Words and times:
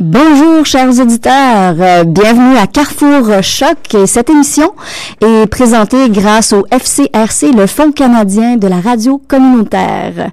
Bonjour 0.00 0.66
chers 0.66 0.98
auditeurs, 0.98 1.76
euh, 1.78 2.02
bienvenue 2.02 2.56
à 2.56 2.66
Carrefour 2.66 3.40
Choc. 3.42 3.96
Cette 4.06 4.28
émission 4.28 4.72
est 5.20 5.46
présentée 5.46 6.10
grâce 6.10 6.52
au 6.52 6.66
FCRC, 6.68 7.52
le 7.52 7.68
Fonds 7.68 7.92
canadien 7.92 8.56
de 8.56 8.66
la 8.66 8.80
radio 8.80 9.22
communautaire. 9.28 10.32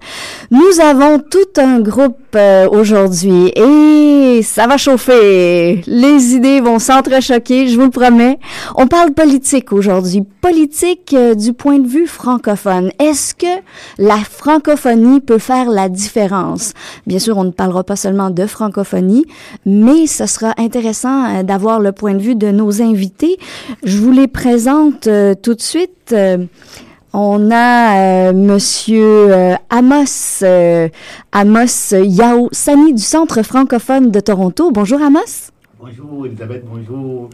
Nous 0.50 0.80
avons 0.84 1.20
tout 1.20 1.62
un 1.62 1.80
groupe 1.80 2.18
euh, 2.36 2.68
aujourd'hui 2.70 3.52
et 3.56 4.42
ça 4.44 4.68
va 4.68 4.78
chauffer. 4.78 5.82
Les 5.88 6.36
idées 6.36 6.62
vont 6.62 6.80
s'entrechoquer, 6.80 7.68
je 7.68 7.76
vous 7.76 7.86
le 7.86 7.90
promets. 7.90 8.40
On 8.76 8.88
parle 8.88 9.12
politique 9.12 9.74
aujourd'hui, 9.74 10.24
politique 10.42 11.14
euh, 11.14 11.36
du 11.36 11.54
point 11.54 11.80
de 11.80 11.88
vue 11.88 12.08
francophone. 12.08 12.92
Est-ce 13.00 13.34
que 13.36 13.62
la 13.98 14.18
francophonie 14.18 15.22
peut 15.22 15.38
faire 15.38 15.70
la 15.70 15.90
différence? 15.90 16.74
Bien 17.08 17.20
sûr, 17.20 17.38
on 17.38 17.44
ne 17.44 17.52
parlera 17.52 17.84
pas 17.84 17.96
seulement 17.96 18.30
de 18.30 18.46
francophonie, 18.46 19.26
mais 19.66 20.08
ce 20.08 20.26
sera 20.26 20.54
intéressant 20.58 21.26
euh, 21.26 21.44
d'avoir 21.44 21.80
le 21.80 21.92
point 21.92 22.14
de 22.14 22.22
vue 22.22 22.36
de 22.36 22.52
nos 22.52 22.82
invités. 22.82 23.38
Je 23.84 23.98
vous 23.98 24.12
les 24.12 24.28
présente 24.28 25.08
tout 25.42 25.54
de 25.54 25.62
suite. 25.62 26.14
Euh, 27.14 27.18
on 27.18 27.52
a 27.52 28.34
Monsieur 28.34 29.56
Amos 29.70 30.44
Amos 31.32 31.94
Yao 31.94 32.50
Sani 32.52 32.94
du 32.94 33.02
Centre 33.02 33.42
francophone 33.44 34.12
de 34.12 34.20
Toronto. 34.20 34.72
Bonjour 34.72 35.02
Amos. 35.02 35.52
Bonjour 35.80 36.26
Elisabeth, 36.28 36.64
bonjour 36.66 37.30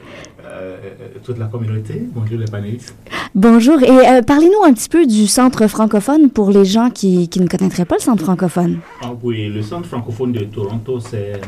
toute 1.23 1.37
la 1.37 1.47
communauté, 1.47 2.01
bonjour 2.13 2.39
les 2.39 2.45
panélistes. 2.45 2.95
Bonjour 3.35 3.83
et 3.83 4.21
parlez-nous 4.25 4.63
un 4.63 4.73
petit 4.73 4.89
peu 4.89 5.05
du 5.05 5.27
Centre 5.27 5.67
francophone 5.67 6.29
pour 6.29 6.51
les 6.51 6.63
gens 6.63 6.89
qui, 6.89 7.27
qui 7.27 7.41
ne 7.41 7.47
connaîtraient 7.47 7.85
pas 7.85 7.95
le 7.95 8.01
Centre 8.01 8.23
francophone. 8.23 8.79
Ah 9.01 9.11
oui, 9.21 9.49
le 9.49 9.61
Centre 9.61 9.87
francophone 9.87 10.31
de 10.31 10.45
Toronto, 10.45 10.99
c'est 11.01 11.41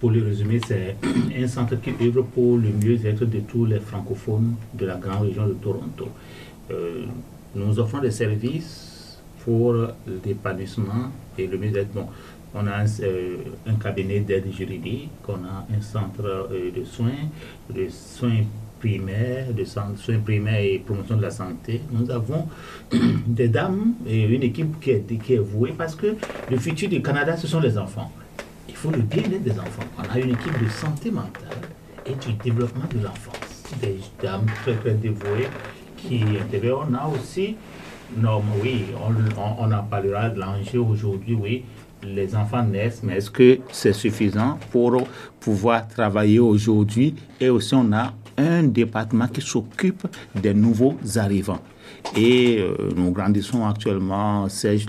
pour 0.00 0.10
le 0.10 0.22
résumer, 0.24 0.60
c'est 0.66 0.96
un 1.42 1.46
centre 1.46 1.76
qui 1.80 1.90
œuvre 2.00 2.22
pour 2.22 2.56
le 2.56 2.70
mieux-être 2.70 3.24
de 3.24 3.40
tous 3.40 3.64
les 3.64 3.80
francophones 3.80 4.54
de 4.74 4.86
la 4.86 4.96
grande 4.96 5.26
région 5.26 5.46
de 5.46 5.54
Toronto. 5.54 6.08
Euh, 6.70 7.04
nous 7.54 7.78
offrons 7.78 8.00
des 8.00 8.10
services 8.10 9.18
pour 9.44 9.74
l'épanouissement 10.24 11.10
et 11.38 11.46
le 11.46 11.56
mieux-être. 11.58 11.92
Bon, 11.92 12.06
on 12.54 12.66
a 12.66 12.76
un, 12.76 12.86
euh, 13.02 13.36
cabinet 13.82 14.20
d'aide 14.20 14.52
juridique, 14.52 15.10
on 15.28 15.34
a 15.34 15.66
un 15.76 15.80
centre 15.80 16.24
euh, 16.24 16.70
de 16.74 16.84
soins, 16.84 17.28
de 17.70 17.88
soins 17.88 18.44
primaires, 18.80 19.52
de 19.52 19.64
soins 19.64 20.18
primaires 20.24 20.60
et 20.60 20.78
promotion 20.78 21.16
de 21.16 21.22
la 21.22 21.30
santé. 21.30 21.80
Nous 21.90 22.10
avons 22.10 22.46
des 23.26 23.48
dames 23.48 23.94
et 24.06 24.22
une 24.22 24.42
équipe 24.42 24.80
qui 24.80 24.90
est, 24.90 25.22
qui 25.22 25.34
est 25.34 25.38
vouée 25.38 25.74
parce 25.76 25.94
que 25.94 26.16
le 26.50 26.56
futur 26.58 26.88
du 26.88 27.02
Canada, 27.02 27.36
ce 27.36 27.46
sont 27.46 27.60
les 27.60 27.76
enfants 27.76 28.12
faut 28.78 28.90
le 28.92 29.02
bien-être 29.02 29.42
des 29.42 29.58
enfants. 29.58 29.82
On 29.98 30.14
a 30.14 30.20
une 30.20 30.30
équipe 30.30 30.62
de 30.62 30.68
santé 30.68 31.10
mentale 31.10 31.58
et 32.06 32.14
du 32.14 32.32
développement 32.34 32.84
de 32.94 33.02
l'enfance. 33.02 33.64
Des 33.82 33.98
dames 34.22 34.46
très 34.62 34.76
très 34.76 34.94
dévouées 34.94 35.48
qui. 35.98 36.22
On 36.64 36.94
a 36.94 37.08
aussi, 37.08 37.56
non, 38.16 38.42
oui, 38.62 38.86
on, 38.96 39.62
on, 39.62 39.72
en 39.72 39.82
parlera 39.84 40.30
de 40.30 40.40
l'enjeu 40.40 40.80
aujourd'hui, 40.80 41.34
oui. 41.34 41.64
Les 42.02 42.34
enfants 42.36 42.62
naissent, 42.62 43.02
mais 43.02 43.16
est-ce 43.16 43.30
que 43.30 43.58
c'est 43.72 43.92
suffisant 43.92 44.58
pour 44.70 45.02
pouvoir 45.40 45.88
travailler 45.88 46.38
aujourd'hui? 46.38 47.16
Et 47.40 47.48
aussi, 47.48 47.74
on 47.74 47.92
a 47.92 48.12
un 48.36 48.62
département 48.62 49.26
qui 49.26 49.40
s'occupe 49.40 50.06
des 50.34 50.54
nouveaux 50.54 50.96
arrivants. 51.16 51.60
Et 52.16 52.58
euh, 52.60 52.90
nous 52.96 53.10
grandissons 53.10 53.66
actuellement, 53.66 54.48
Serge 54.48 54.86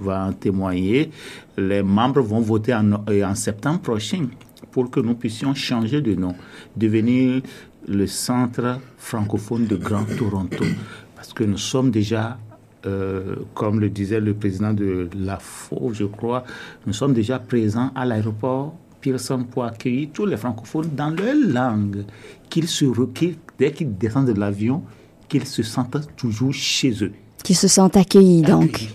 va 0.00 0.26
en 0.26 0.32
témoigner, 0.32 1.10
les 1.58 1.82
membres 1.82 2.20
vont 2.22 2.40
voter 2.40 2.74
en, 2.74 2.92
euh, 3.08 3.24
en 3.24 3.34
septembre 3.34 3.80
prochain 3.80 4.26
pour 4.70 4.90
que 4.90 5.00
nous 5.00 5.14
puissions 5.14 5.54
changer 5.54 6.00
de 6.00 6.14
nom, 6.14 6.34
devenir 6.76 7.42
le 7.88 8.06
centre 8.06 8.78
francophone 8.96 9.66
de 9.66 9.76
Grand 9.76 10.04
Toronto. 10.16 10.64
Parce 11.16 11.32
que 11.32 11.44
nous 11.44 11.58
sommes 11.58 11.90
déjà 11.90 12.38
euh, 12.84 13.36
comme 13.54 13.78
le 13.78 13.88
disait 13.88 14.20
le 14.20 14.34
président 14.34 14.72
de 14.72 15.08
la 15.16 15.38
FO, 15.38 15.92
je 15.92 16.04
crois, 16.04 16.44
nous 16.86 16.92
sommes 16.92 17.14
déjà 17.14 17.38
présents 17.38 17.90
à 17.94 18.04
l'aéroport 18.04 18.74
Pearson 19.00 19.44
pour 19.44 19.64
accueillir 19.64 20.08
tous 20.12 20.26
les 20.26 20.36
francophones 20.36 20.90
dans 20.94 21.10
leur 21.10 21.34
langue, 21.34 22.04
qu'ils 22.48 22.68
se 22.68 22.84
requillent 22.84 23.38
dès 23.58 23.72
qu'ils 23.72 23.96
descendent 23.96 24.26
de 24.26 24.38
l'avion, 24.38 24.82
qu'ils 25.28 25.46
se 25.46 25.62
sentent 25.62 26.08
toujours 26.16 26.52
chez 26.54 27.04
eux. 27.04 27.12
Qu'ils 27.42 27.56
se 27.56 27.68
sentent 27.68 27.96
accueillis, 27.96 28.42
donc. 28.42 28.88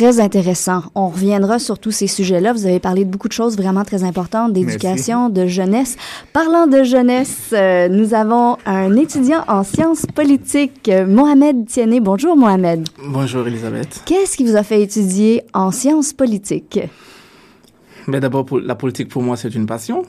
Très 0.00 0.18
intéressant. 0.18 0.84
On 0.94 1.08
reviendra 1.08 1.58
sur 1.58 1.78
tous 1.78 1.90
ces 1.90 2.06
sujets-là. 2.06 2.54
Vous 2.54 2.64
avez 2.64 2.80
parlé 2.80 3.04
de 3.04 3.10
beaucoup 3.10 3.28
de 3.28 3.34
choses 3.34 3.54
vraiment 3.54 3.84
très 3.84 4.02
importantes, 4.02 4.54
d'éducation, 4.54 5.28
de 5.28 5.46
jeunesse. 5.46 5.98
Parlant 6.32 6.66
de 6.66 6.82
jeunesse, 6.84 7.50
euh, 7.52 7.86
nous 7.90 8.14
avons 8.14 8.56
un 8.64 8.96
étudiant 8.96 9.44
en 9.46 9.62
sciences 9.62 10.06
politiques, 10.06 10.90
Mohamed 11.06 11.66
Tienné. 11.66 12.00
Bonjour, 12.00 12.34
Mohamed. 12.34 12.88
Bonjour, 13.08 13.46
Elisabeth. 13.46 14.00
Qu'est-ce 14.06 14.38
qui 14.38 14.44
vous 14.44 14.56
a 14.56 14.62
fait 14.62 14.80
étudier 14.80 15.42
en 15.52 15.70
sciences 15.70 16.14
politiques? 16.14 16.80
Mais 18.06 18.20
d'abord, 18.20 18.46
la 18.58 18.76
politique 18.76 19.10
pour 19.10 19.22
moi, 19.22 19.36
c'est 19.36 19.54
une 19.54 19.66
passion. 19.66 20.04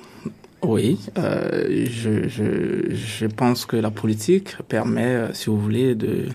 Oui, 0.64 1.00
euh, 1.18 1.86
je, 1.90 2.30
je, 2.30 2.96
je, 2.96 3.26
pense 3.26 3.66
que 3.66 3.76
la 3.76 3.92
politique 3.92 4.56
permet, 4.70 5.04
euh, 5.04 5.34
si 5.34 5.48
vous 5.50 5.60
voulez, 5.60 5.96
de, 5.96 6.28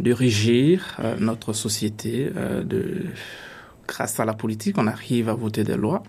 de 0.00 0.12
régir 0.12 0.96
euh, 1.00 1.16
notre 1.18 1.52
société. 1.52 2.30
Euh, 2.36 2.62
de, 2.62 3.06
grâce 3.86 4.20
à 4.20 4.26
la 4.26 4.34
politique, 4.34 4.76
on 4.78 4.86
arrive 4.86 5.30
à 5.30 5.34
voter 5.34 5.64
des 5.64 5.76
lois 5.76 6.02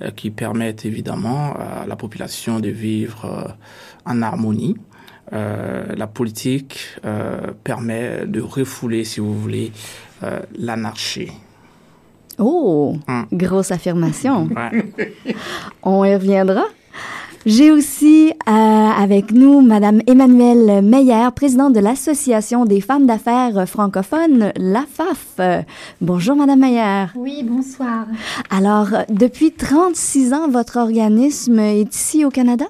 euh, 0.00 0.10
qui 0.10 0.30
permettent 0.30 0.86
évidemment 0.86 1.54
à 1.54 1.84
la 1.86 1.96
population 1.96 2.60
de 2.60 2.70
vivre 2.70 3.56
en 4.06 4.22
harmonie. 4.22 4.76
la 5.32 6.06
politique 6.06 6.96
permet 7.62 8.26
de 8.26 8.40
refouler, 8.40 9.04
si 9.04 9.20
vous 9.20 9.38
voulez, 9.38 9.70
l'anarchie. 10.58 11.30
Oh, 12.38 12.96
hum. 13.06 13.26
grosse 13.30 13.70
affirmation. 13.70 14.48
On 15.82 16.04
y 16.04 16.14
reviendra. 16.14 16.64
J'ai 17.46 17.70
aussi 17.70 18.32
euh, 18.48 18.52
avec 18.52 19.32
nous 19.32 19.62
Madame 19.62 20.02
Emmanuelle 20.06 20.82
Meyer, 20.82 21.28
présidente 21.34 21.72
de 21.72 21.80
l'Association 21.80 22.66
des 22.66 22.82
femmes 22.82 23.06
d'affaires 23.06 23.66
francophones, 23.66 24.52
la 24.56 24.82
FAF. 24.82 25.64
Bonjour 26.02 26.36
Madame 26.36 26.60
Meyer. 26.60 27.06
Oui, 27.14 27.42
bonsoir. 27.42 28.06
Alors, 28.50 28.88
depuis 29.08 29.52
36 29.52 30.34
ans, 30.34 30.48
votre 30.50 30.76
organisme 30.76 31.58
est 31.58 31.94
ici 31.94 32.26
au 32.26 32.30
Canada? 32.30 32.66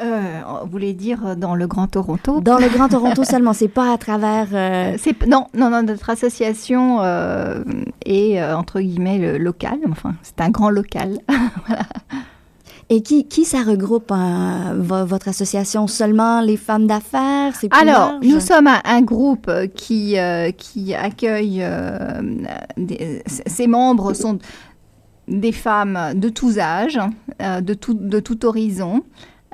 Euh, 0.00 0.40
vous 0.64 0.70
voulez 0.70 0.92
dire 0.92 1.34
dans 1.36 1.54
le 1.56 1.66
Grand 1.66 1.88
Toronto 1.88 2.40
Dans 2.40 2.58
le 2.58 2.68
Grand 2.68 2.88
Toronto 2.88 3.24
seulement, 3.28 3.52
c'est 3.52 3.68
pas 3.68 3.92
à 3.92 3.98
travers. 3.98 4.48
Euh... 4.52 4.96
C'est 4.98 5.26
non, 5.26 5.46
non, 5.54 5.70
non. 5.70 5.82
Notre 5.82 6.10
association 6.10 7.00
euh, 7.00 7.64
est 8.04 8.40
euh, 8.40 8.56
entre 8.56 8.80
guillemets 8.80 9.18
le 9.18 9.38
local. 9.38 9.78
Enfin, 9.90 10.14
c'est 10.22 10.40
un 10.40 10.50
grand 10.50 10.70
local. 10.70 11.18
voilà. 11.66 11.84
Et 12.90 13.02
qui, 13.02 13.28
qui 13.28 13.44
ça 13.44 13.62
regroupe 13.62 14.10
euh, 14.10 15.04
votre 15.04 15.28
association 15.28 15.86
Seulement 15.86 16.40
les 16.40 16.56
femmes 16.56 16.86
d'affaires? 16.86 17.52
Alors, 17.70 18.18
nous 18.22 18.40
sommes 18.40 18.68
un, 18.82 19.02
groupe 19.02 19.50
qui, 19.74 20.18
euh, 20.18 20.50
qui 20.52 20.94
accueille. 20.94 21.64
Des, 22.76 23.22
ses 23.26 23.66
membres 23.66 24.14
sont 24.14 24.38
des 25.26 25.52
femmes 25.52 26.14
de 26.14 26.30
tous 26.30 26.58
âges, 26.58 26.98
de, 27.40 27.74
tout, 27.74 27.94
de 27.94 28.20
tout 28.20 28.46
horizon. 28.46 29.02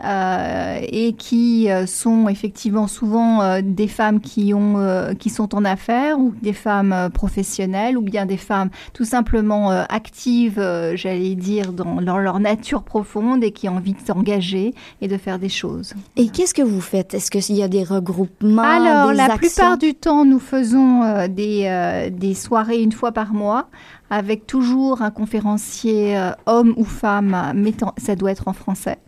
Euh, 0.02 0.80
et 0.88 1.12
qui 1.12 1.70
euh, 1.70 1.86
sont 1.86 2.28
effectivement 2.28 2.88
souvent 2.88 3.42
euh, 3.42 3.60
des 3.62 3.86
femmes 3.86 4.18
qui, 4.18 4.52
ont, 4.52 5.14
qui 5.20 5.30
sont 5.30 5.54
en 5.54 5.64
affaires 5.64 6.18
ou 6.18 6.34
des 6.42 6.52
femmes 6.52 7.10
professionnelles 7.14 7.96
ou 7.96 8.02
bien 8.02 8.26
des 8.26 8.36
femmes 8.36 8.70
tout 8.92 9.04
simplement 9.04 9.70
actives, 9.70 10.60
j'allais 10.94 11.34
dire, 11.36 11.72
dans, 11.72 12.00
leur 12.00 12.40
nature 12.40 12.82
profonde 12.82 13.44
et 13.44 13.52
qui 13.52 13.68
ont 13.68 13.76
envie 13.76 13.92
de 13.92 14.00
s'engager 14.04 14.74
et 15.00 15.08
de 15.08 15.16
faire 15.16 15.38
des 15.38 15.48
choses. 15.48 15.94
Et 16.16 16.28
qu'est-ce 16.28 16.54
que 16.54 16.62
vous 16.62 16.80
faites? 16.80 17.14
Est-ce 17.14 17.30
qu'il 17.30 17.56
y 17.56 17.62
a 17.62 17.68
des 17.68 17.84
regroupements 17.84 18.62
Alors, 18.62 19.10
des 19.10 19.16
la 19.16 19.36
plupart 19.36 19.78
du 19.78 19.94
temps, 19.94 20.24
nous 20.24 20.40
faisons 20.40 21.26
des, 21.28 22.08
des 22.12 22.34
soirées 22.34 22.82
une 22.82 22.92
fois 22.92 23.12
par 23.12 23.32
mois 23.32 23.68
avec 24.10 24.46
toujours 24.46 25.02
un 25.02 25.10
conférencier 25.10 26.18
homme 26.46 26.74
ou 26.76 26.84
femme, 26.84 27.52
mettant, 27.54 27.94
ça 27.96 28.16
doit 28.16 28.32
être 28.32 28.48
en 28.48 28.52
français. 28.52 28.98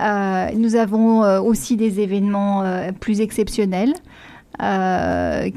Euh, 0.00 0.50
nous 0.56 0.76
avons 0.76 1.24
euh, 1.24 1.40
aussi 1.40 1.76
des 1.76 2.00
événements 2.00 2.62
euh, 2.62 2.92
plus 2.92 3.20
exceptionnels. 3.20 3.94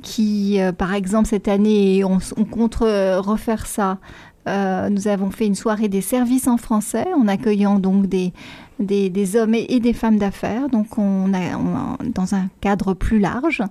qui, 0.02 0.60
par 0.78 0.94
exemple, 0.94 1.28
cette 1.28 1.48
année, 1.48 2.04
on, 2.04 2.46
compte 2.46 2.76
refaire 2.76 3.68
ça. 3.68 4.00
nous 4.48 5.08
avons 5.08 5.30
fait 5.30 5.46
une 5.46 5.56
soirée 5.56 5.88
des 5.88 6.02
services 6.02 6.48
en 6.48 6.58
français 6.58 7.06
en 7.16 7.28
accueillant 7.28 7.78
donc 7.78 8.08
des, 8.08 8.34
des, 8.80 9.36
hommes 9.36 9.54
et, 9.54 9.80
des 9.80 9.94
femmes 9.94 10.18
d'affaires, 10.18 10.68
donc 10.70 10.98
on 10.98 11.32
a, 11.34 11.60
dans 12.06 12.34
un 12.34 12.48
cadre 12.60 12.96
plus 12.96 13.20
large. 13.20 13.62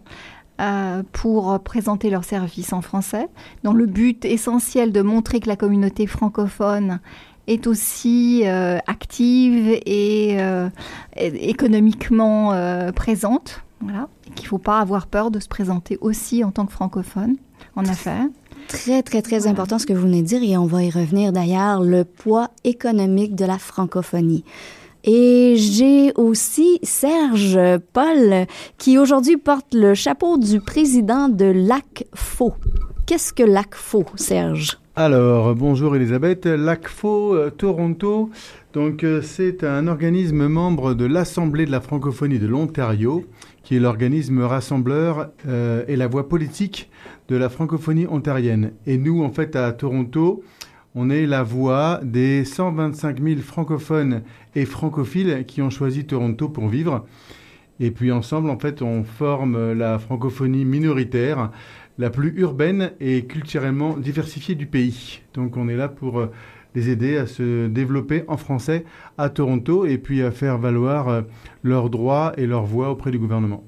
pour 1.10 1.58
présenter 1.58 2.08
leurs 2.08 2.24
services 2.24 2.72
en 2.72 2.80
français, 2.80 3.26
dans 3.64 3.72
le 3.72 3.86
but 3.86 4.24
essentiel 4.24 4.92
de 4.92 5.02
montrer 5.02 5.40
que 5.40 5.48
la 5.48 5.56
communauté 5.56 6.06
francophone 6.06 7.00
est 7.46 7.66
aussi 7.66 8.44
active 8.44 9.78
et 9.86 10.36
économiquement 11.16 12.52
présente. 12.94 13.62
Voilà. 13.80 14.08
Qu'il 14.34 14.44
ne 14.44 14.48
faut 14.48 14.58
pas 14.58 14.80
avoir 14.80 15.06
peur 15.06 15.30
de 15.30 15.38
se 15.38 15.48
présenter 15.48 15.98
aussi 16.00 16.42
en 16.42 16.50
tant 16.50 16.66
que 16.66 16.72
francophone 16.72 17.36
en 17.76 17.84
affaires. 17.84 18.26
Très, 18.68 19.02
très, 19.02 19.22
très 19.22 19.46
important 19.46 19.78
ce 19.78 19.86
que 19.86 19.92
vous 19.92 20.02
venez 20.02 20.22
de 20.22 20.26
dire 20.26 20.42
et 20.42 20.56
on 20.56 20.66
va 20.66 20.82
y 20.82 20.90
revenir 20.90 21.30
d'ailleurs, 21.30 21.82
le 21.82 22.04
poids 22.04 22.50
économique 22.64 23.34
de 23.34 23.44
la 23.44 23.58
francophonie. 23.58 24.44
Et 25.04 25.54
j'ai 25.56 26.12
aussi 26.14 26.80
Serge 26.82 27.60
Paul 27.92 28.46
qui 28.76 28.98
aujourd'hui 28.98 29.36
porte 29.36 29.72
le 29.72 29.94
chapeau 29.94 30.36
du 30.36 30.60
président 30.60 31.28
de 31.28 31.44
l'ACFO. 31.44 32.54
Qu'est-ce 33.06 33.32
que 33.32 33.44
l'ACFO, 33.44 34.04
Serge? 34.16 34.78
Alors, 34.98 35.54
bonjour 35.54 35.94
Elisabeth. 35.94 36.46
L'ACFO 36.46 37.34
euh, 37.34 37.50
Toronto, 37.50 38.30
donc 38.72 39.04
euh, 39.04 39.20
c'est 39.20 39.62
un 39.62 39.88
organisme 39.88 40.48
membre 40.48 40.94
de 40.94 41.04
l'Assemblée 41.04 41.66
de 41.66 41.70
la 41.70 41.82
francophonie 41.82 42.38
de 42.38 42.46
l'Ontario, 42.46 43.26
qui 43.62 43.76
est 43.76 43.78
l'organisme 43.78 44.40
rassembleur 44.40 45.32
euh, 45.46 45.84
et 45.86 45.96
la 45.96 46.06
voix 46.06 46.30
politique 46.30 46.88
de 47.28 47.36
la 47.36 47.50
francophonie 47.50 48.06
ontarienne. 48.06 48.72
Et 48.86 48.96
nous, 48.96 49.22
en 49.22 49.28
fait, 49.28 49.54
à 49.54 49.70
Toronto, 49.72 50.42
on 50.94 51.10
est 51.10 51.26
la 51.26 51.42
voix 51.42 52.00
des 52.02 52.46
125 52.46 53.22
000 53.22 53.40
francophones 53.42 54.22
et 54.54 54.64
francophiles 54.64 55.44
qui 55.46 55.60
ont 55.60 55.68
choisi 55.68 56.06
Toronto 56.06 56.48
pour 56.48 56.68
vivre. 56.68 57.04
Et 57.80 57.90
puis 57.90 58.10
ensemble, 58.10 58.48
en 58.48 58.58
fait, 58.58 58.80
on 58.80 59.04
forme 59.04 59.74
la 59.74 59.98
francophonie 59.98 60.64
minoritaire, 60.64 61.50
la 61.98 62.10
plus 62.10 62.34
urbaine 62.36 62.92
et 63.00 63.24
culturellement 63.24 63.96
diversifiée 63.96 64.54
du 64.54 64.66
pays. 64.66 65.20
Donc 65.34 65.56
on 65.56 65.68
est 65.68 65.76
là 65.76 65.88
pour 65.88 66.20
euh, 66.20 66.30
les 66.74 66.90
aider 66.90 67.16
à 67.16 67.26
se 67.26 67.66
développer 67.66 68.24
en 68.28 68.36
français 68.36 68.84
à 69.18 69.28
Toronto 69.28 69.86
et 69.86 69.98
puis 69.98 70.22
à 70.22 70.30
faire 70.30 70.58
valoir 70.58 71.08
euh, 71.08 71.22
leurs 71.62 71.90
droits 71.90 72.32
et 72.36 72.46
leurs 72.46 72.66
voix 72.66 72.90
auprès 72.90 73.10
du 73.10 73.18
gouvernement. 73.18 73.64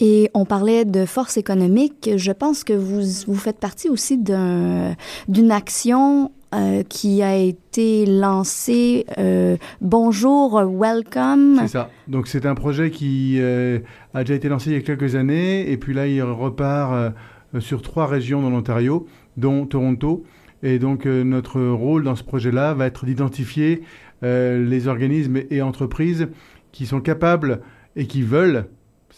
Et 0.00 0.30
on 0.32 0.44
parlait 0.44 0.84
de 0.84 1.04
force 1.06 1.36
économique. 1.36 2.10
Je 2.16 2.30
pense 2.30 2.62
que 2.62 2.72
vous, 2.72 3.00
vous 3.26 3.38
faites 3.38 3.58
partie 3.58 3.88
aussi 3.88 4.16
d'une 4.16 5.50
action 5.50 6.30
euh, 6.54 6.82
qui 6.82 7.22
a 7.22 7.36
été 7.36 8.06
lancée 8.06 9.04
euh, 9.18 9.58
Bonjour, 9.82 10.62
Welcome. 10.62 11.58
C'est 11.60 11.68
ça. 11.68 11.90
Donc 12.06 12.26
c'est 12.26 12.46
un 12.46 12.54
projet 12.54 12.90
qui 12.90 13.36
euh, 13.38 13.80
a 14.14 14.24
déjà 14.24 14.34
été 14.34 14.48
lancé 14.48 14.70
il 14.70 14.72
y 14.72 14.78
a 14.78 14.80
quelques 14.80 15.14
années 15.14 15.70
et 15.70 15.76
puis 15.76 15.92
là 15.92 16.06
il 16.06 16.22
repart 16.22 17.12
sur 17.60 17.82
trois 17.82 18.06
régions 18.06 18.42
dans 18.42 18.50
l'Ontario, 18.50 19.06
dont 19.36 19.66
Toronto. 19.66 20.24
Et 20.62 20.78
donc 20.78 21.06
notre 21.06 21.60
rôle 21.60 22.02
dans 22.04 22.16
ce 22.16 22.24
projet-là 22.24 22.74
va 22.74 22.86
être 22.86 23.06
d'identifier 23.06 23.82
les 24.22 24.88
organismes 24.88 25.38
et 25.50 25.62
entreprises 25.62 26.28
qui 26.72 26.84
sont 26.84 27.00
capables 27.00 27.60
et 27.94 28.06
qui 28.06 28.22
veulent 28.22 28.66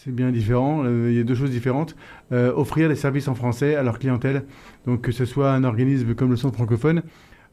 c'est 0.03 0.13
bien 0.13 0.31
différent. 0.31 0.83
Euh, 0.83 1.11
il 1.11 1.17
y 1.17 1.19
a 1.19 1.23
deux 1.23 1.35
choses 1.35 1.51
différentes. 1.51 1.95
Euh, 2.31 2.51
offrir 2.55 2.89
des 2.89 2.95
services 2.95 3.27
en 3.27 3.35
français 3.35 3.75
à 3.75 3.83
leur 3.83 3.99
clientèle, 3.99 4.45
donc 4.87 5.01
que 5.01 5.11
ce 5.11 5.25
soit 5.25 5.51
un 5.51 5.63
organisme 5.63 6.15
comme 6.15 6.31
le 6.31 6.37
Centre 6.37 6.55
francophone 6.55 7.03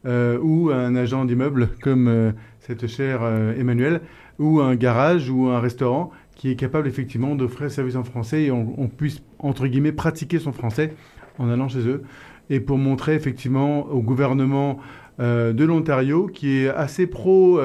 euh, 0.05 0.39
ou 0.41 0.71
un 0.71 0.95
agent 0.95 1.25
d'immeuble 1.25 1.69
comme 1.81 2.33
cette 2.59 2.87
chère 2.87 3.21
Emmanuel, 3.57 4.01
ou 4.39 4.61
un 4.61 4.75
garage 4.75 5.29
ou 5.29 5.47
un 5.47 5.59
restaurant 5.59 6.11
qui 6.39 6.49
est 6.49 6.55
capable 6.55 6.87
effectivement 6.87 7.35
d'offrir 7.35 7.67
des 7.67 7.73
services 7.73 7.97
en 7.97 8.03
français 8.03 8.45
et 8.45 8.51
on, 8.51 8.87
puisse 8.87 9.21
entre 9.37 9.67
guillemets 9.67 9.91
pratiquer 9.91 10.39
son 10.39 10.53
français 10.53 10.93
en 11.37 11.49
allant 11.49 11.67
chez 11.67 11.85
eux 11.87 12.01
et 12.49 12.59
pour 12.59 12.77
montrer 12.77 13.13
effectivement 13.13 13.85
au 13.87 14.01
gouvernement 14.01 14.79
de 15.19 15.63
l'Ontario 15.65 16.27
qui 16.27 16.59
est 16.59 16.69
assez 16.69 17.05
pro, 17.05 17.59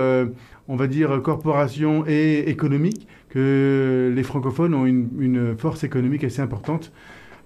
on 0.67 0.77
va 0.77 0.87
dire 0.89 1.23
corporation 1.23 2.05
et 2.07 2.51
économique 2.51 3.07
que 3.35 4.13
les 4.15 4.23
francophones 4.23 4.75
ont 4.75 4.87
une, 4.87 5.57
force 5.59 5.83
économique 5.83 6.23
assez 6.23 6.41
importante. 6.41 6.93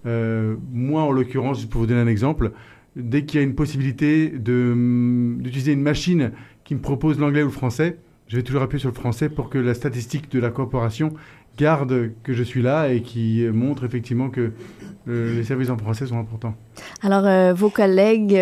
Euh, 0.06 0.56
moi, 0.70 1.02
en 1.02 1.10
l'occurrence, 1.10 1.64
pour 1.64 1.80
vous 1.80 1.86
donner 1.86 2.00
un 2.00 2.06
exemple, 2.06 2.52
dès 2.94 3.24
qu'il 3.24 3.40
y 3.40 3.42
a 3.42 3.46
une 3.46 3.54
possibilité 3.54 4.28
d'utiliser 4.28 5.72
une 5.72 5.80
machine 5.80 6.32
qui 6.64 6.74
me 6.74 6.80
propose 6.80 7.18
l'anglais 7.18 7.42
ou 7.42 7.46
le 7.46 7.52
français, 7.52 7.96
je 8.28 8.36
vais 8.36 8.42
toujours 8.42 8.62
appuyer 8.62 8.80
sur 8.80 8.90
le 8.90 8.94
français 8.94 9.28
pour 9.28 9.50
que 9.50 9.58
la 9.58 9.74
statistique 9.74 10.30
de 10.30 10.38
la 10.38 10.50
corporation 10.50 11.12
garde 11.56 12.12
que 12.22 12.32
je 12.32 12.42
suis 12.44 12.62
là 12.62 12.88
et 12.88 13.02
qui 13.02 13.44
montre 13.52 13.84
effectivement 13.84 14.30
que 14.30 14.52
euh, 15.08 15.34
les 15.34 15.42
services 15.42 15.70
en 15.70 15.76
français 15.76 16.06
sont 16.06 16.18
importants. 16.18 16.54
Alors, 17.02 17.26
euh, 17.26 17.52
vos 17.52 17.70
collègues 17.70 18.38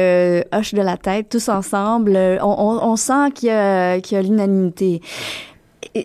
hochent 0.52 0.74
de 0.74 0.82
la 0.82 0.98
tête 0.98 1.30
tous 1.30 1.48
ensemble. 1.48 2.18
On, 2.42 2.96
sent 2.96 3.30
qu'il 3.34 3.48
y 3.48 3.52
a, 3.52 3.98
l'unanimité 4.22 5.00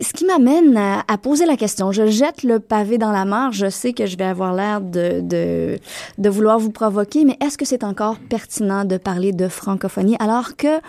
ce 0.02 0.14
qui 0.14 0.26
m'amène 0.26 0.78
à, 0.78 1.18
poser 1.18 1.46
la 1.46 1.58
question, 1.58 1.92
je 1.92 2.08
jette 2.08 2.44
le 2.44 2.60
pavé 2.60 2.98
dans 2.98 3.12
la 3.12 3.26
mare, 3.26 3.52
je 3.52 3.70
sais 3.70 3.94
que 3.94 4.06
je 4.06 4.18
vais 4.18 4.26
avoir 4.26 4.54
l'air 4.54 4.80
de, 4.80 5.80
vouloir 6.18 6.60
vous 6.60 6.72
provoquer, 6.72 7.26
mais 7.26 7.38
est-ce 7.42 7.58
que 7.58 7.66
c'est 7.66 7.84
encore 7.84 8.18
pertinent 8.18 8.86
de 8.86 8.98
parler 8.98 9.34
de 9.34 9.48
francophonie 9.48 10.16
alors 10.20 10.56
que 10.56 10.80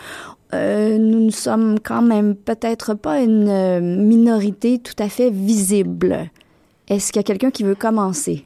euh, 0.55 0.99
nous 0.99 1.21
ne 1.21 1.31
sommes 1.31 1.79
quand 1.81 2.03
même 2.03 2.35
peut-être 2.35 2.95
pas 2.95 3.21
une 3.21 3.49
euh, 3.49 3.81
minorité 3.81 4.79
tout 4.79 4.95
à 4.99 5.09
fait 5.09 5.31
visible? 5.31 6.31
Est-ce 6.89 7.13
qu'il 7.13 7.21
y 7.21 7.25
a 7.25 7.25
quelqu'un 7.25 7.51
qui 7.51 7.63
veut 7.63 7.75
commencer? 7.75 8.45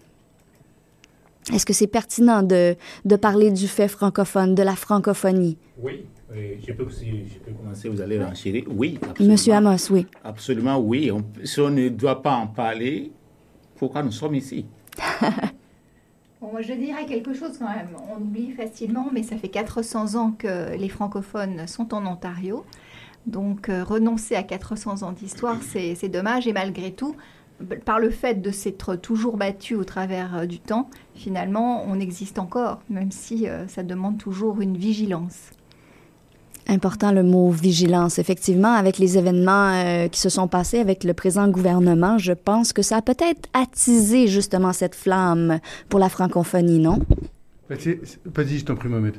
Est-ce 1.53 1.65
que 1.65 1.73
c'est 1.73 1.87
pertinent 1.87 2.43
de, 2.43 2.77
de 3.05 3.17
parler 3.17 3.51
du 3.51 3.69
fait 3.69 3.89
francophone, 3.89 4.55
de 4.55 4.63
la 4.63 4.75
francophonie? 4.75 5.57
Oui, 5.79 6.07
je, 6.31 6.73
peux, 6.73 6.87
je 6.91 7.39
peux 7.39 7.53
commencer, 7.53 7.89
vous 7.89 8.01
allez 8.01 8.23
renchérir. 8.23 8.65
Oui, 8.69 8.99
absolument. 9.03 9.33
Monsieur 9.33 9.53
Amos, 9.55 9.91
oui. 9.91 10.07
Absolument, 10.25 10.79
oui. 10.79 11.11
si 11.45 11.61
on 11.61 11.71
ne 11.71 11.89
doit 11.89 12.21
pas 12.21 12.35
en 12.35 12.49
parler, 12.49 13.13
pourquoi 13.77 14.03
nous 14.03 14.11
sommes 14.13 14.35
ici? 14.35 14.67
je 16.61 16.73
dirais 16.73 17.07
quelque 17.07 17.35
chose 17.35 17.59
quand 17.59 17.69
même. 17.69 17.89
On 18.11 18.21
oublie 18.21 18.53
facilement, 18.53 19.09
mais 19.13 19.23
ça 19.23 19.37
fait 19.37 19.49
400 19.49 20.15
ans 20.15 20.33
que 20.33 20.77
les 20.77 20.89
francophones 20.89 21.67
sont 21.67 21.95
en 21.95 22.07
Ontario. 22.07 22.65
Donc, 23.27 23.69
euh, 23.69 23.83
renoncer 23.83 24.37
à 24.37 24.43
400 24.43 25.03
ans 25.03 25.13
d'histoire, 25.13 25.59
c'est 25.63 26.09
dommage. 26.09 26.47
Et 26.47 26.53
malgré 26.53 26.93
tout, 26.93 27.17
par 27.85 27.99
le 27.99 28.11
fait 28.11 28.41
de 28.41 28.51
s'être 28.51 28.97
toujours 28.97 29.37
battu 29.37 29.75
au 29.75 29.85
travers 29.85 30.37
euh, 30.37 30.47
du 30.47 30.61
temps, 30.61 30.89
finalement, 31.15 31.85
on 31.87 31.99
existe 31.99 32.39
encore, 32.39 32.81
même 32.89 33.11
si 33.11 33.49
euh, 33.49 33.67
ça 33.67 33.83
demande 33.83 34.19
toujours 34.19 34.61
une 34.61 34.77
vigilance. 34.77 35.51
Important 36.69 37.13
le 37.13 37.23
mot 37.23 37.51
vigilance. 37.51 38.19
Effectivement, 38.19 38.73
avec 38.73 38.99
les 38.99 39.19
événements 39.19 39.71
euh, 39.73 40.09
qui 40.09 40.21
se 40.21 40.29
sont 40.29 40.49
passés 40.49 40.79
avec 40.79 41.05
le 41.05 41.15
présent 41.15 41.49
gouvernement, 41.49 42.19
je 42.19 42.33
pense 42.33 42.73
que 42.73 42.83
ça 42.83 42.97
a 42.97 43.03
peut-être 43.03 43.49
attisé 43.53 44.27
justement 44.27 44.73
cette 44.73 44.95
flamme 44.95 45.61
pour 45.89 46.01
la 46.01 46.09
francophonie, 46.09 46.81
non? 46.81 46.99
Vas-y, 47.69 48.59
je 48.59 48.65
t'en 48.65 48.75
prie, 48.75 48.89
Mohamed. 48.89 49.15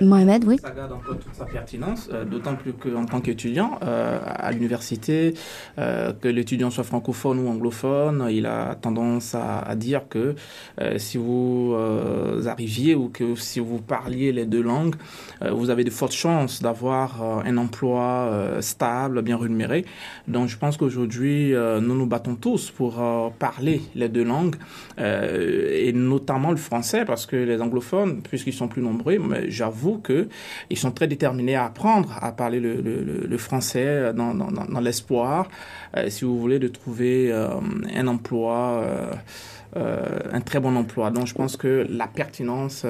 Mohamed, 0.00 0.44
oui. 0.46 0.58
Ça 0.58 0.70
garde 0.70 0.92
encore 0.92 1.18
toute 1.18 1.34
sa 1.34 1.44
pertinence, 1.44 2.08
euh, 2.12 2.24
d'autant 2.24 2.54
plus 2.54 2.72
qu'en 2.72 3.04
tant 3.04 3.20
qu'étudiant 3.20 3.78
euh, 3.82 4.18
à 4.24 4.50
l'université, 4.52 5.34
euh, 5.78 6.12
que 6.12 6.28
l'étudiant 6.28 6.70
soit 6.70 6.84
francophone 6.84 7.38
ou 7.40 7.48
anglophone, 7.48 8.26
il 8.30 8.46
a 8.46 8.74
tendance 8.74 9.34
à, 9.34 9.74
dire 9.76 10.02
que 10.08 10.34
si 10.98 11.16
vous 11.16 11.74
arriviez 12.46 12.94
ou 12.94 13.08
que 13.08 13.34
si 13.34 13.58
vous 13.58 13.78
parliez 13.78 14.32
les 14.32 14.44
deux 14.44 14.62
langues, 14.62 14.94
vous 15.50 15.70
avez 15.70 15.82
de 15.82 15.90
fortes 15.90 16.12
chances 16.12 16.62
d'avoir 16.62 17.22
un 17.22 17.56
emploi 17.56 18.58
stable, 18.60 19.22
bien 19.22 19.38
rémunéré. 19.38 19.84
Donc 20.28 20.48
je 20.48 20.58
pense 20.58 20.76
qu'aujourd'hui, 20.76 21.52
nous 21.52 21.94
nous 21.94 22.06
battons 22.06 22.34
tous 22.34 22.70
pour 22.70 23.02
parler 23.38 23.80
les 23.94 24.08
deux 24.08 24.24
langues, 24.24 24.56
et 24.98 25.92
notamment 25.94 26.50
le 26.50 26.58
français, 26.58 27.04
parce 27.04 27.24
que 27.24 27.36
les 27.36 27.60
anglophones, 27.62 28.22
puisqu'ils 28.22 28.52
sont 28.52 28.68
plus 28.68 28.82
nombreux, 28.82 29.18
mais 29.18 29.50
j'avoue 29.50 29.81
que 30.02 30.28
qu'ils 30.68 30.78
sont 30.78 30.90
très 30.90 31.06
déterminés 31.06 31.54
à 31.54 31.64
apprendre 31.66 32.16
à 32.20 32.32
parler 32.32 32.60
le, 32.60 33.38
français 33.38 34.12
dans, 34.14 34.34
dans, 34.34 34.80
l'espoir, 34.80 35.48
euh, 35.96 36.08
si 36.08 36.24
vous 36.24 36.38
voulez, 36.38 36.58
de 36.58 36.68
trouver 36.68 37.32
euh, 37.32 37.48
un 37.94 38.06
emploi, 38.06 38.84
euh, 39.76 40.18
un 40.32 40.40
très 40.40 40.60
bon 40.60 40.76
emploi. 40.76 41.10
Donc 41.10 41.26
je 41.26 41.34
pense 41.34 41.56
que 41.56 41.86
la 41.88 42.06
pertinence... 42.06 42.86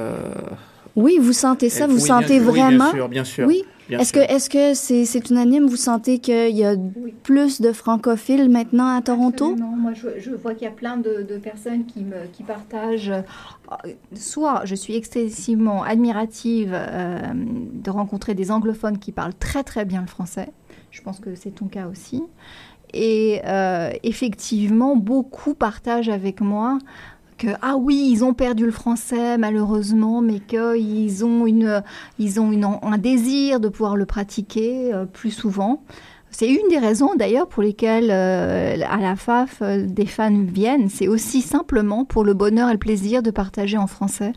oui, 0.97 1.19
vous 1.21 1.33
sentez 1.33 1.71
ça, 1.71 1.87
vous 1.87 1.99
sentez 1.99 2.39
vraiment... 2.39 2.87
Oui, 2.87 2.93
bien 2.93 2.93
sûr, 2.93 3.09
bien 3.09 3.25
sûr. 3.25 3.47
Oui. 3.47 3.65
Est-ce 4.01 4.13
que 4.13 4.21
est-ce 4.21 4.51
que 4.51 4.75
c'est 4.75 5.05
c'est 5.05 5.31
unanime? 5.31 5.67
Vous 5.67 5.77
sentez 5.77 6.19
qu'il 6.19 6.57
y 6.57 6.65
a 6.65 6.75
plus 7.23 7.61
de 7.61 7.73
francophiles 7.73 8.49
maintenant 8.49 8.97
à 8.97 9.03
Toronto? 9.03 9.57
Non, 9.57 9.77
moi 9.77 9.93
je, 9.93 10.09
je 10.19 10.31
vois 10.31 10.55
qu'il 10.55 10.65
y 10.65 10.71
a 10.71 10.75
plein 10.75 10.97
de, 10.97 11.27
de, 11.29 11.39
personnes 11.39 11.85
qui 11.87 12.01
me 12.01 12.27
qui 12.33 12.43
partagent. 12.43 13.11
Euh, 13.11 13.93
soit 14.15 14.63
je 14.65 14.75
suis 14.75 14.97
excessivement 14.97 15.83
admirative 15.83 16.73
euh, 16.75 17.21
de 17.35 17.91
rencontrer 17.91 18.35
des 18.35 18.51
anglophones 18.51 18.99
qui 18.99 19.13
parlent 19.13 19.35
très 19.35 19.65
très 19.65 19.85
bien 19.85 20.01
le 20.01 20.07
français. 20.07 20.49
Je 20.91 21.01
pense 21.03 21.21
que 21.21 21.35
c'est 21.35 21.51
ton 21.51 21.67
cas 21.67 21.87
aussi. 21.87 22.23
Et 22.95 23.41
euh, 23.47 23.91
effectivement, 24.03 24.97
beaucoup 24.97 25.55
partagent 25.55 26.11
avec 26.11 26.41
moi 26.41 26.79
ah 27.63 27.77
oui, 27.77 28.09
ils 28.11 28.25
ont 28.25 28.35
perdu 28.35 28.65
le 28.65 28.73
français 28.73 29.39
malheureusement, 29.39 30.21
mais 30.21 30.41
qu'ils 30.41 31.25
ont 31.25 31.47
une, 31.47 31.83
ils 32.19 32.41
ont 32.41 32.81
un 32.83 32.99
désir 32.99 33.61
de 33.61 33.69
pouvoir 33.69 33.97
le 33.97 34.07
pratiquer 34.07 34.93
euh, 34.93 35.05
plus 35.05 35.31
souvent. 35.31 35.83
C'est 36.31 36.49
une 36.49 36.69
des 36.71 36.79
raisons 36.79 37.15
d'ailleurs 37.15 37.47
pour 37.47 37.63
lesquelles 37.63 38.11
euh, 38.11 38.77
à 38.89 38.99
la 38.99 39.17
FAF 39.17 39.59
euh, 39.61 39.85
des 39.87 40.07
fans 40.07 40.45
viennent. 40.45 40.89
C'est 40.89 41.09
aussi 41.09 41.43
simplement 41.43 42.05
pour 42.05 42.25
le 42.25 42.33
bonheur 42.33 42.71
et 42.71 42.73
le 42.73 42.79
plaisir 42.79 43.23
de 43.23 43.31
partager 43.31 43.77
en 43.77 43.87
français. 43.87 44.33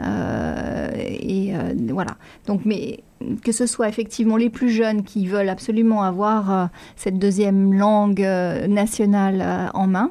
Et 0.00 1.52
voilà. 1.90 2.16
Donc, 2.48 2.62
mais 2.64 3.04
que 3.44 3.52
ce 3.52 3.66
soit 3.66 3.88
effectivement 3.88 4.36
les 4.36 4.50
plus 4.50 4.70
jeunes 4.70 5.04
qui 5.04 5.28
veulent 5.28 5.50
absolument 5.50 6.02
avoir 6.02 6.70
cette 6.96 7.20
deuxième 7.20 7.72
langue 7.72 8.26
nationale 8.68 9.70
en 9.74 9.86
main, 9.86 10.10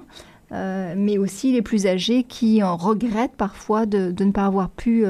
mais 0.51 1.17
aussi 1.17 1.51
les 1.53 1.61
plus 1.61 1.87
âgés 1.87 2.23
qui 2.23 2.61
en 2.61 2.75
regrettent 2.77 3.35
parfois 3.37 3.85
de, 3.85 4.11
de 4.11 4.23
ne 4.23 4.31
pas 4.31 4.45
avoir 4.45 4.69
pu 4.69 5.05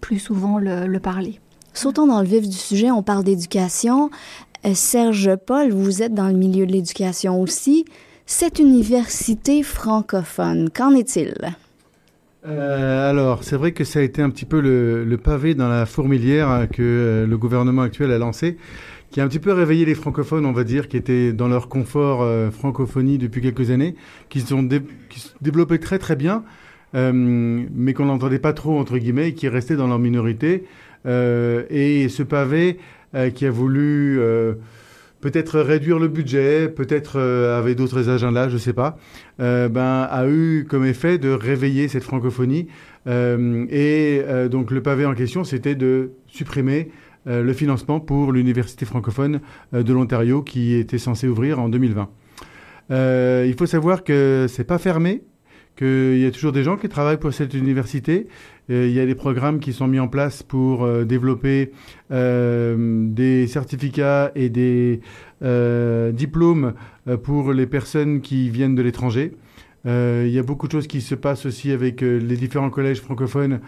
plus 0.00 0.18
souvent 0.18 0.58
le, 0.58 0.86
le 0.86 1.00
parler. 1.00 1.40
Sautons 1.72 2.06
dans 2.06 2.20
le 2.20 2.26
vif 2.26 2.48
du 2.48 2.56
sujet, 2.56 2.90
on 2.90 3.02
parle 3.02 3.24
d'éducation. 3.24 4.10
Euh, 4.66 4.74
Serge 4.74 5.36
Paul, 5.36 5.70
vous 5.70 6.02
êtes 6.02 6.14
dans 6.14 6.28
le 6.28 6.34
milieu 6.34 6.66
de 6.66 6.72
l'éducation 6.72 7.40
aussi. 7.40 7.84
Cette 8.26 8.58
université 8.58 9.62
francophone, 9.62 10.70
qu'en 10.70 10.94
est-il? 10.94 11.34
Euh, 12.46 13.10
alors, 13.10 13.44
c'est 13.44 13.56
vrai 13.56 13.72
que 13.72 13.84
ça 13.84 13.98
a 13.98 14.02
été 14.02 14.22
un 14.22 14.30
petit 14.30 14.44
peu 14.44 14.60
le, 14.60 15.16
pavé 15.16 15.54
dans 15.54 15.68
la 15.68 15.86
fourmilière 15.86 16.68
que 16.70 16.82
euh, 16.82 17.26
le 17.26 17.38
gouvernement 17.38 17.82
actuel 17.82 18.12
a 18.12 18.18
lancé, 18.18 18.56
qui 19.10 19.20
a 19.20 19.24
un 19.24 19.28
petit 19.28 19.38
peu 19.38 19.52
réveillé 19.52 19.84
les 19.84 19.94
francophones, 19.94 20.46
on 20.46 20.52
va 20.52 20.64
dire, 20.64 20.88
qui 20.88 20.96
étaient 20.96 21.32
dans 21.32 21.48
leur 21.48 21.68
confort 21.68 22.24
francophonie 22.52 23.18
depuis 23.18 23.40
quelques 23.40 23.70
années, 23.70 23.96
qui 24.28 24.40
se 24.40 24.48
sont 24.48 24.68
développés 25.40 25.80
très 25.80 25.98
très 25.98 26.14
bien, 26.14 26.44
mais 26.94 27.92
qu'on 27.92 28.04
n'entendait 28.04 28.38
pas 28.38 28.52
trop, 28.52 28.78
entre 28.78 28.98
guillemets, 28.98 29.30
et 29.30 29.34
qui 29.34 29.48
restaient 29.48 29.74
dans 29.74 29.88
leur 29.88 29.98
minorité. 29.98 30.64
et 31.04 32.06
ce 32.08 32.22
pavé 32.22 32.78
euh, 33.16 33.30
qui 33.30 33.44
a 33.44 33.50
voulu 33.50 34.20
euh, 34.20 34.52
peut-être 35.20 35.58
réduire 35.58 35.98
le 35.98 36.06
budget, 36.06 36.68
peut-être 36.68 37.18
euh, 37.18 37.58
avait 37.58 37.74
d'autres 37.74 38.08
agendas, 38.08 38.48
je 38.48 38.54
ne 38.54 38.58
sais 38.58 38.72
pas, 38.72 38.98
ben, 39.40 40.06
a 40.08 40.28
eu 40.28 40.64
comme 40.68 40.86
effet 40.86 41.18
de 41.18 41.30
réveiller 41.30 41.88
cette 41.88 42.04
francophonie. 42.04 42.68
et 43.08 44.22
donc 44.48 44.70
le 44.70 44.80
pavé 44.80 45.06
en 45.06 45.14
question, 45.14 45.42
c'était 45.42 45.74
de 45.74 46.12
supprimer 46.28 46.90
le 47.26 47.52
financement 47.52 48.00
pour 48.00 48.32
l'université 48.32 48.86
francophone 48.86 49.40
de 49.72 49.92
l'Ontario 49.92 50.42
qui 50.42 50.74
était 50.74 50.98
censée 50.98 51.28
ouvrir 51.28 51.58
en 51.58 51.68
2020. 51.68 52.08
il 52.90 53.54
faut 53.58 53.66
savoir 53.66 54.04
que 54.04 54.46
c'est 54.48 54.64
pas 54.64 54.78
fermé, 54.78 55.22
qu'il 55.80 56.18
y 56.18 56.26
a 56.26 56.30
toujours 56.30 56.52
des 56.52 56.62
gens 56.62 56.76
qui 56.76 56.88
travaillent 56.88 57.18
pour 57.18 57.32
cette 57.32 57.54
université. 57.54 58.26
Euh, 58.70 58.86
il 58.86 58.92
y 58.92 59.00
a 59.00 59.06
des 59.06 59.14
programmes 59.14 59.60
qui 59.60 59.72
sont 59.72 59.86
mis 59.86 59.98
en 59.98 60.08
place 60.08 60.42
pour 60.42 60.84
euh, 60.84 61.04
développer 61.04 61.72
euh, 62.10 63.06
des 63.08 63.46
certificats 63.46 64.30
et 64.34 64.48
des 64.48 65.00
diplômes 66.12 66.74
pour 67.22 67.54
les 67.54 67.66
personnes 67.66 68.20
qui 68.20 68.50
viennent 68.50 68.74
de 68.74 68.82
l'étranger. 68.82 69.32
il 69.86 70.28
y 70.30 70.38
a 70.38 70.42
beaucoup 70.42 70.66
de 70.66 70.72
choses 70.72 70.86
qui 70.86 71.00
se 71.00 71.14
passent 71.14 71.46
aussi 71.46 71.72
avec 71.72 72.02
les 72.02 72.36
différents 72.36 72.68
collèges 72.68 73.00
francophones 73.00 73.60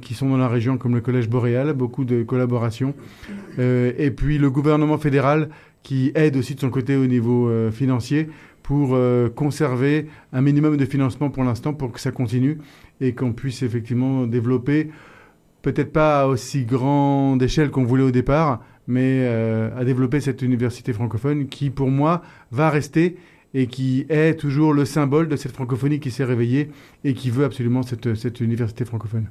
qui 0.00 0.14
sont 0.14 0.30
dans 0.30 0.38
la 0.38 0.48
région, 0.48 0.78
comme 0.78 0.94
le 0.94 1.00
collège 1.02 1.28
boréal, 1.28 1.72
beaucoup 1.74 2.04
de 2.04 2.22
collaborations. 2.22 2.94
et 3.58 4.10
puis 4.16 4.38
le 4.38 4.50
gouvernement 4.50 4.96
fédéral 4.98 5.50
qui 5.82 6.10
aide 6.14 6.36
aussi 6.36 6.54
de 6.54 6.60
son 6.60 6.70
côté 6.70 6.96
au 6.96 7.06
niveau 7.06 7.50
financier 7.70 8.28
pour 8.68 8.90
euh, 8.92 9.30
conserver 9.30 10.08
un 10.34 10.42
minimum 10.42 10.76
de 10.76 10.84
financement 10.84 11.30
pour 11.30 11.42
l'instant 11.42 11.72
pour 11.72 11.90
que 11.90 11.98
ça 11.98 12.10
continue 12.10 12.58
et 13.00 13.14
qu'on 13.14 13.32
puisse 13.32 13.62
effectivement 13.62 14.26
développer, 14.26 14.90
peut-être 15.62 15.90
pas 15.90 16.20
à 16.20 16.26
aussi 16.26 16.66
grande 16.66 17.42
échelle 17.42 17.70
qu'on 17.70 17.84
voulait 17.84 18.02
au 18.02 18.10
départ, 18.10 18.60
mais 18.86 19.20
euh, 19.22 19.70
à 19.74 19.86
développer 19.86 20.20
cette 20.20 20.42
université 20.42 20.92
francophone 20.92 21.48
qui, 21.48 21.70
pour 21.70 21.88
moi, 21.88 22.20
va 22.52 22.68
rester 22.68 23.16
et 23.54 23.66
qui 23.66 24.06
est 24.08 24.34
toujours 24.38 24.72
le 24.72 24.84
symbole 24.84 25.28
de 25.28 25.36
cette 25.36 25.52
francophonie 25.52 26.00
qui 26.00 26.10
s'est 26.10 26.24
réveillée 26.24 26.70
et 27.04 27.14
qui 27.14 27.30
veut 27.30 27.44
absolument 27.44 27.82
cette, 27.82 28.14
cette 28.14 28.40
université 28.40 28.84
francophone. 28.84 29.28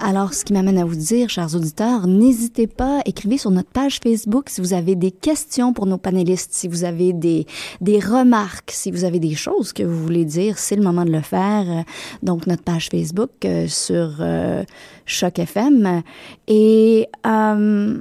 Alors, 0.00 0.32
ce 0.32 0.44
qui 0.44 0.52
m'amène 0.52 0.78
à 0.78 0.84
vous 0.84 0.94
dire, 0.94 1.28
chers 1.28 1.56
auditeurs, 1.56 2.06
n'hésitez 2.06 2.68
pas, 2.68 3.00
écrivez 3.04 3.36
sur 3.36 3.50
notre 3.50 3.70
page 3.70 3.98
Facebook 4.00 4.48
si 4.48 4.60
vous 4.60 4.72
avez 4.72 4.94
des 4.94 5.10
questions 5.10 5.72
pour 5.72 5.86
nos 5.86 5.98
panélistes, 5.98 6.52
si 6.52 6.68
vous 6.68 6.84
avez 6.84 7.12
des, 7.12 7.46
des 7.80 7.98
remarques, 7.98 8.70
si 8.70 8.92
vous 8.92 9.02
avez 9.02 9.18
des 9.18 9.34
choses 9.34 9.72
que 9.72 9.82
vous 9.82 10.00
voulez 10.00 10.24
dire, 10.24 10.56
c'est 10.58 10.76
le 10.76 10.82
moment 10.82 11.04
de 11.04 11.10
le 11.10 11.20
faire. 11.20 11.84
Donc, 12.22 12.46
notre 12.46 12.62
page 12.62 12.90
Facebook 12.90 13.30
euh, 13.44 13.66
sur 13.66 14.18
euh, 14.20 14.62
Choc 15.04 15.40
FM. 15.40 16.02
Et 16.46 17.08
euh, 17.26 18.00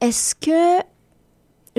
est-ce 0.00 0.34
que 0.34 0.82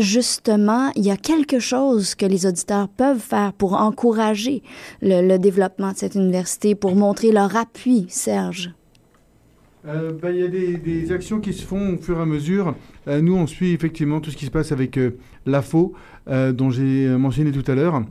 justement, 0.02 0.92
il 0.96 1.04
y 1.04 1.12
a 1.12 1.18
quelque 1.18 1.60
chose 1.60 2.16
que 2.16 2.26
les 2.26 2.46
auditeurs 2.46 2.90
peuvent 2.90 3.20
faire 3.20 3.54
pour 3.54 3.74
encourager 3.74 4.64
le, 5.02 5.38
développement 5.38 5.92
de 5.92 5.98
cette 5.98 6.16
université, 6.16 6.76
pour 6.76 6.96
montrer 6.96 7.32
leur 7.32 7.56
appui, 7.56 8.06
Serge? 8.10 8.72
Euh, 9.88 10.12
bah, 10.22 10.30
il 10.32 10.38
y 10.38 10.44
a 10.44 10.48
des, 10.48 11.12
actions 11.12 11.40
qui 11.40 11.54
se 11.54 11.66
font 11.66 11.96
au 11.96 11.98
fur 11.98 12.20
et 12.20 12.22
à 12.22 12.26
mesure. 12.26 12.76
Euh, 13.08 13.22
nous, 13.22 13.36
on 13.36 13.48
suit 13.48 13.74
effectivement 13.74 14.20
tout 14.20 14.30
ce 14.30 14.38
qui 14.38 14.46
se 14.46 14.52
passe 14.52 14.72
avec 14.72 14.98
euh, 14.98 15.18
l'AFO, 15.46 15.94
dont 16.28 16.70
j'ai 16.70 17.08
mentionné 17.18 17.52
tout 17.52 17.70
à 17.70 17.76
l'heure. 17.76 18.04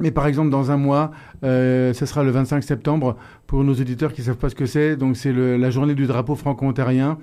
Mais 0.00 0.12
par 0.12 0.26
exemple, 0.26 0.50
dans 0.50 0.70
un 0.70 0.76
mois, 0.76 1.10
ce 1.42 1.92
sera 1.92 2.22
le 2.22 2.30
25 2.30 2.62
septembre, 2.62 3.16
pour 3.46 3.64
nos 3.64 3.74
auditeurs 3.74 4.12
qui 4.12 4.20
ne 4.20 4.26
savent 4.26 4.36
pas 4.36 4.48
ce 4.48 4.54
que 4.54 4.66
c'est. 4.66 4.96
Donc, 4.96 5.16
c'est 5.16 5.32
la 5.32 5.70
journée 5.70 5.94
du 5.94 6.06
drapeau 6.06 6.36
franco-ontarien. 6.36 7.18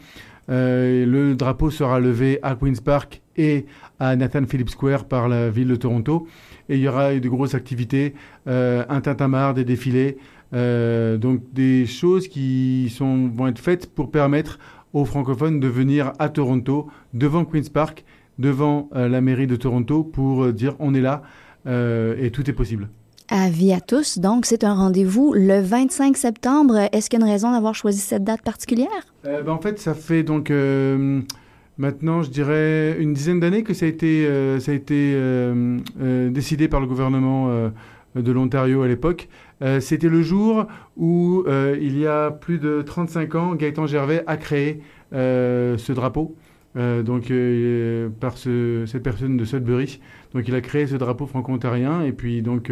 Le 0.47 1.33
drapeau 1.33 1.69
sera 1.69 1.99
levé 1.99 2.39
à 2.41 2.55
Queen's 2.55 2.81
Park 2.81 3.21
et 3.35 3.65
à 3.99 4.15
Nathan 4.15 4.45
Phillips 4.45 4.69
Square 4.69 5.05
par 5.05 5.27
la 5.27 5.49
ville 5.49 5.67
de 5.67 5.75
Toronto. 5.75 6.27
Et 6.69 6.75
il 6.75 6.81
y 6.81 6.87
aura 6.87 7.13
de 7.13 7.29
grosses 7.29 7.55
activités, 7.55 8.13
un 8.45 9.01
tintamarre, 9.01 9.53
des 9.53 9.65
défilés. 9.65 10.17
Euh, 10.53 11.17
donc 11.17 11.41
des 11.53 11.85
choses 11.85 12.27
qui 12.27 12.91
sont, 12.95 13.27
vont 13.27 13.47
être 13.47 13.59
faites 13.59 13.93
pour 13.93 14.11
permettre 14.11 14.59
aux 14.93 15.05
francophones 15.05 15.59
de 15.59 15.67
venir 15.67 16.13
à 16.19 16.29
Toronto, 16.29 16.87
devant 17.13 17.43
Queen's 17.43 17.69
Park, 17.69 18.05
devant 18.39 18.89
euh, 18.95 19.09
la 19.09 19.19
mairie 19.19 19.47
de 19.47 19.55
Toronto, 19.55 20.03
pour 20.03 20.45
euh, 20.45 20.53
dire 20.53 20.75
on 20.79 20.93
est 20.93 21.01
là 21.01 21.23
et 21.65 22.31
tout 22.31 22.49
est 22.49 22.53
possible. 22.53 22.87
Avis 23.29 23.73
à 23.73 23.81
tous, 23.81 24.19
donc 24.19 24.45
c'est 24.45 24.63
un 24.63 24.73
rendez-vous 24.73 25.33
le 25.33 25.59
25 25.59 26.15
septembre. 26.15 26.77
Est-ce 26.91 27.09
qu'il 27.09 27.19
y 27.19 27.23
a 27.23 27.25
une 27.25 27.31
raison 27.31 27.51
d'avoir 27.51 27.75
choisi 27.75 27.99
cette 27.99 28.23
date 28.23 28.41
particulière? 28.41 28.87
Ben, 29.23 29.47
en 29.49 29.59
fait, 29.59 29.79
ça 29.79 29.93
fait 29.93 30.23
donc 30.23 30.51
maintenant, 31.77 32.23
je 32.23 32.29
dirais, 32.29 32.95
une 32.99 33.13
dizaine 33.13 33.39
d'années 33.39 33.63
que 33.63 33.73
ça 33.73 33.85
a 33.85 33.89
été, 33.89 34.23
été 34.67 35.17
décidé 36.31 36.67
par 36.67 36.79
le 36.79 36.87
gouvernement 36.87 37.71
de 38.21 38.31
l'Ontario 38.31 38.81
à 38.81 38.87
l'époque. 38.87 39.27
Euh, 39.61 39.79
c'était 39.79 40.09
le 40.09 40.21
jour 40.21 40.67
où, 40.95 41.43
euh, 41.47 41.77
il 41.79 41.97
y 41.97 42.07
a 42.07 42.31
plus 42.31 42.59
de 42.59 42.81
35 42.81 43.35
ans, 43.35 43.55
Gaëtan 43.55 43.87
Gervais 43.87 44.23
a 44.27 44.37
créé 44.37 44.81
euh, 45.13 45.77
ce 45.77 45.93
drapeau. 45.93 46.35
donc 46.75 47.31
par 48.19 48.37
cette 48.37 49.01
personne 49.01 49.35
de 49.35 49.45
Sudbury. 49.45 49.99
Donc 50.33 50.47
il 50.47 50.53
a 50.53 50.61
créé 50.61 50.85
ce 50.85 50.95
drapeau 50.95 51.25
franco-ontarien 51.25 52.03
et 52.03 52.11
puis 52.11 52.43
donc 52.43 52.71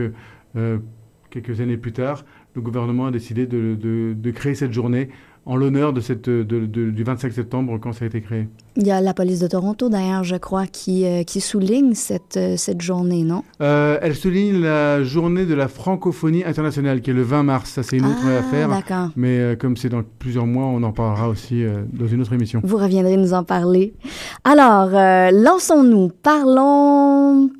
quelques 1.30 1.60
années 1.62 1.78
plus 1.78 1.92
tard, 1.92 2.26
le 2.56 2.62
gouvernement 2.62 3.08
a 3.08 3.12
décidé 3.12 3.46
de 3.46 4.32
créer 4.32 4.56
cette 4.56 4.74
journée 4.74 5.10
en 5.46 5.56
l'honneur 5.56 5.94
de 5.94 6.02
cette, 6.02 6.28
du 6.30 7.04
25 7.04 7.32
septembre 7.32 7.78
quand 7.80 7.94
ça 7.94 8.06
a 8.06 8.08
été 8.08 8.22
créé. 8.22 8.48
Il 8.78 8.86
y 8.86 8.92
a 8.92 9.00
la 9.00 9.14
police 9.14 9.40
de 9.40 9.48
Toronto, 9.48 9.90
d'ailleurs, 9.90 10.24
je 10.24 10.36
crois, 10.36 10.66
qui, 10.66 11.06
euh, 11.06 11.24
qui 11.24 11.40
souligne 11.40 11.94
cette, 11.94 12.38
euh, 12.38 12.58
cette 12.58 12.82
journée, 12.82 13.24
non? 13.24 13.44
Euh, 13.62 14.00
elle 14.02 14.16
souligne 14.16 14.60
la 14.60 15.04
journée 15.04 15.46
de 15.46 15.54
la 15.54 15.68
francophonie 15.68 16.44
internationale, 16.44 17.02
qui 17.02 17.12
est 17.12 17.14
le 17.14 17.22
20 17.22 17.44
mars. 17.44 17.70
Ça, 17.70 17.84
c'est 17.84 17.98
une 17.98 18.06
autre 18.06 18.26
ah, 18.26 18.40
affaire. 18.40 18.70
D'accord. 18.70 19.10
Mais 19.16 19.56
comme 19.60 19.78
c'est 19.78 19.90
dans 19.90 20.02
plusieurs 20.20 20.48
mois, 20.48 20.66
on 20.66 20.82
en 20.82 20.92
parlera 20.92 21.30
aussi 21.30 21.64
dans 21.94 22.08
une 22.08 22.22
autre 22.22 22.34
émission. 22.34 22.60
Vous 22.64 22.78
reviendrez 22.78 23.18
nous 23.18 23.34
en 23.34 23.44
parler. 23.44 23.94
Alors, 24.44 24.90
lançons-nous. 25.32 26.12
Parlons 26.24 27.52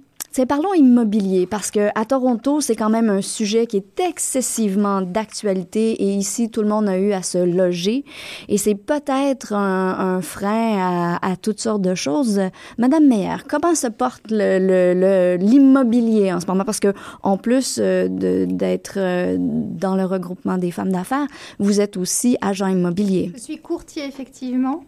parlons 0.44 0.74
immobilier 0.74 1.48
parce 1.48 1.72
que 1.72 1.88
à 1.96 2.04
Toronto, 2.04 2.60
c'est 2.60 2.76
quand 2.76 2.90
même 2.90 3.10
un 3.10 3.22
sujet 3.22 3.68
qui 3.68 3.78
est 3.78 4.00
excessivement 4.02 5.02
d'actualité 5.02 6.04
et 6.04 6.14
ici, 6.14 6.50
tout 6.50 6.62
le 6.62 6.68
monde 6.68 6.90
a 6.90 6.98
eu 6.98 7.14
à 7.14 7.24
se 7.24 7.38
loger 7.38 8.04
et 8.50 8.58
c'est 8.58 8.76
peut-être 8.76 9.54
un, 9.54 10.20
frein 10.22 11.18
à, 11.22 11.38
toutes 11.38 11.62
sortes 11.62 11.82
de 11.82 11.96
choses. 11.96 12.42
Madame 12.78 13.08
Meyer, 13.08 13.38
comment 13.48 13.76
se 13.76 13.88
porte 13.88 14.30
l'immobilier 14.30 16.34
en 16.34 16.42
ce 16.42 16.48
moment? 16.48 16.66
Parce 16.66 16.82
que 16.82 16.94
en 17.24 17.38
plus 17.38 17.80
euh, 17.80 18.10
d'être 18.10 18.96
euh, 18.98 19.38
dans 19.40 19.96
le 19.96 20.04
regroupement 20.04 20.58
des 20.58 20.72
femmes 20.72 20.92
d'affaires, 20.92 21.28
vous 21.60 21.80
êtes 21.80 21.96
aussi 21.96 22.36
agent 22.42 22.68
immobilier. 22.68 23.32
Je 23.36 23.40
suis 23.40 23.60
courtier 23.60 24.06
effectivement 24.06 24.84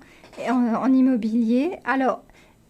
en, 0.50 0.74
en 0.76 0.92
immobilier. 0.92 1.72
Alors, 1.86 2.22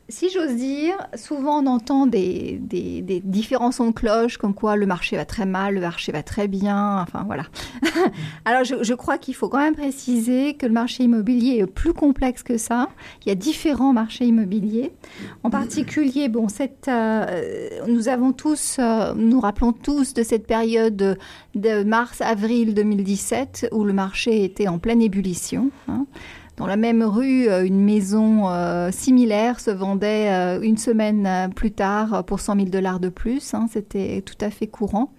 si 0.10 0.30
j'ose 0.30 0.56
dire, 0.56 0.96
souvent 1.16 1.62
on 1.62 1.68
entend 1.68 2.08
des, 2.08 2.60
des, 2.62 3.02
des, 3.02 3.20
différents 3.20 3.72
sons 3.72 3.88
de 3.88 3.92
cloche, 3.92 4.38
comme 4.38 4.54
quoi 4.54 4.78
le 4.78 4.86
marché 4.86 5.18
va 5.18 5.26
très 5.26 5.46
mal, 5.46 5.76
le 5.76 5.82
marché 5.82 6.12
va 6.12 6.24
très 6.24 6.48
bien, 6.48 7.02
enfin 7.02 7.24
voilà. 7.26 7.44
Alors 8.46 8.64
je, 8.64 8.84
je 8.84 8.94
crois 8.94 9.18
qu'il 9.18 9.36
faut 9.36 9.50
quand 9.50 9.60
même 9.60 9.76
préciser 9.76 10.54
que 10.54 10.66
le 10.66 10.72
marché 10.72 11.04
immobilier 11.04 11.58
est 11.58 11.66
plus 11.66 11.94
complexe 11.94 12.42
que 12.42 12.58
ça. 12.58 12.88
Il 13.26 13.30
y 13.30 13.32
a 13.32 13.36
différents 13.36 13.92
marchés 13.92 14.26
immobiliers. 14.26 14.94
En 15.44 15.50
particulier, 15.50 16.30
bon, 16.30 16.48
cette, 16.48 16.88
euh, 16.88 17.70
nous 17.88 18.08
avons 18.08 18.32
tous, 18.32 18.78
euh, 18.80 19.14
nous 19.16 19.42
rappelons 19.42 19.74
tous 19.74 20.14
de 20.14 20.24
cette 20.24 20.48
période 20.48 20.96
de, 20.96 21.18
de 21.56 21.84
mars-avril 21.84 22.74
2017 22.74 23.70
où 23.74 23.84
le 23.84 23.94
marché 23.94 24.44
était 24.44 24.68
en 24.68 24.80
pleine 24.80 25.02
ébullition. 25.02 25.70
Hein. 25.90 26.06
Dans 26.58 26.66
la 26.66 26.76
même 26.76 27.04
rue, 27.04 27.48
euh, 27.48 27.64
une 27.64 27.84
maison 27.84 28.50
euh, 28.50 28.90
similaire 28.92 29.60
se 29.60 29.70
vendait 29.70 30.32
euh, 30.32 30.60
une 30.60 30.78
semaine 30.78 31.52
plus 31.56 31.72
tard 31.72 32.24
pour 32.26 32.40
100 32.40 32.56
000 32.56 32.66
dollars 32.70 33.00
de 33.00 33.10
plus. 33.10 33.54
Hein. 33.54 33.68
C'était 33.72 34.24
tout 34.26 34.38
à 34.42 34.50
fait 34.50 34.68
courant. 34.68 35.14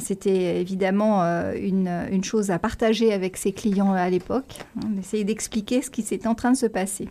C'était 0.00 0.62
évidemment 0.62 1.22
une, 1.52 2.24
chose 2.24 2.50
à 2.50 2.58
partager 2.58 3.12
avec 3.12 3.36
ses 3.36 3.52
clients 3.52 3.92
à 3.92 4.08
l'époque. 4.08 4.60
On 4.82 4.98
essayait 4.98 5.24
d'expliquer 5.24 5.82
ce 5.82 5.90
qui 5.90 6.00
s'était 6.00 6.26
en 6.26 6.34
train 6.34 6.52
de 6.52 6.56
se 6.56 6.64
passer. 6.64 7.10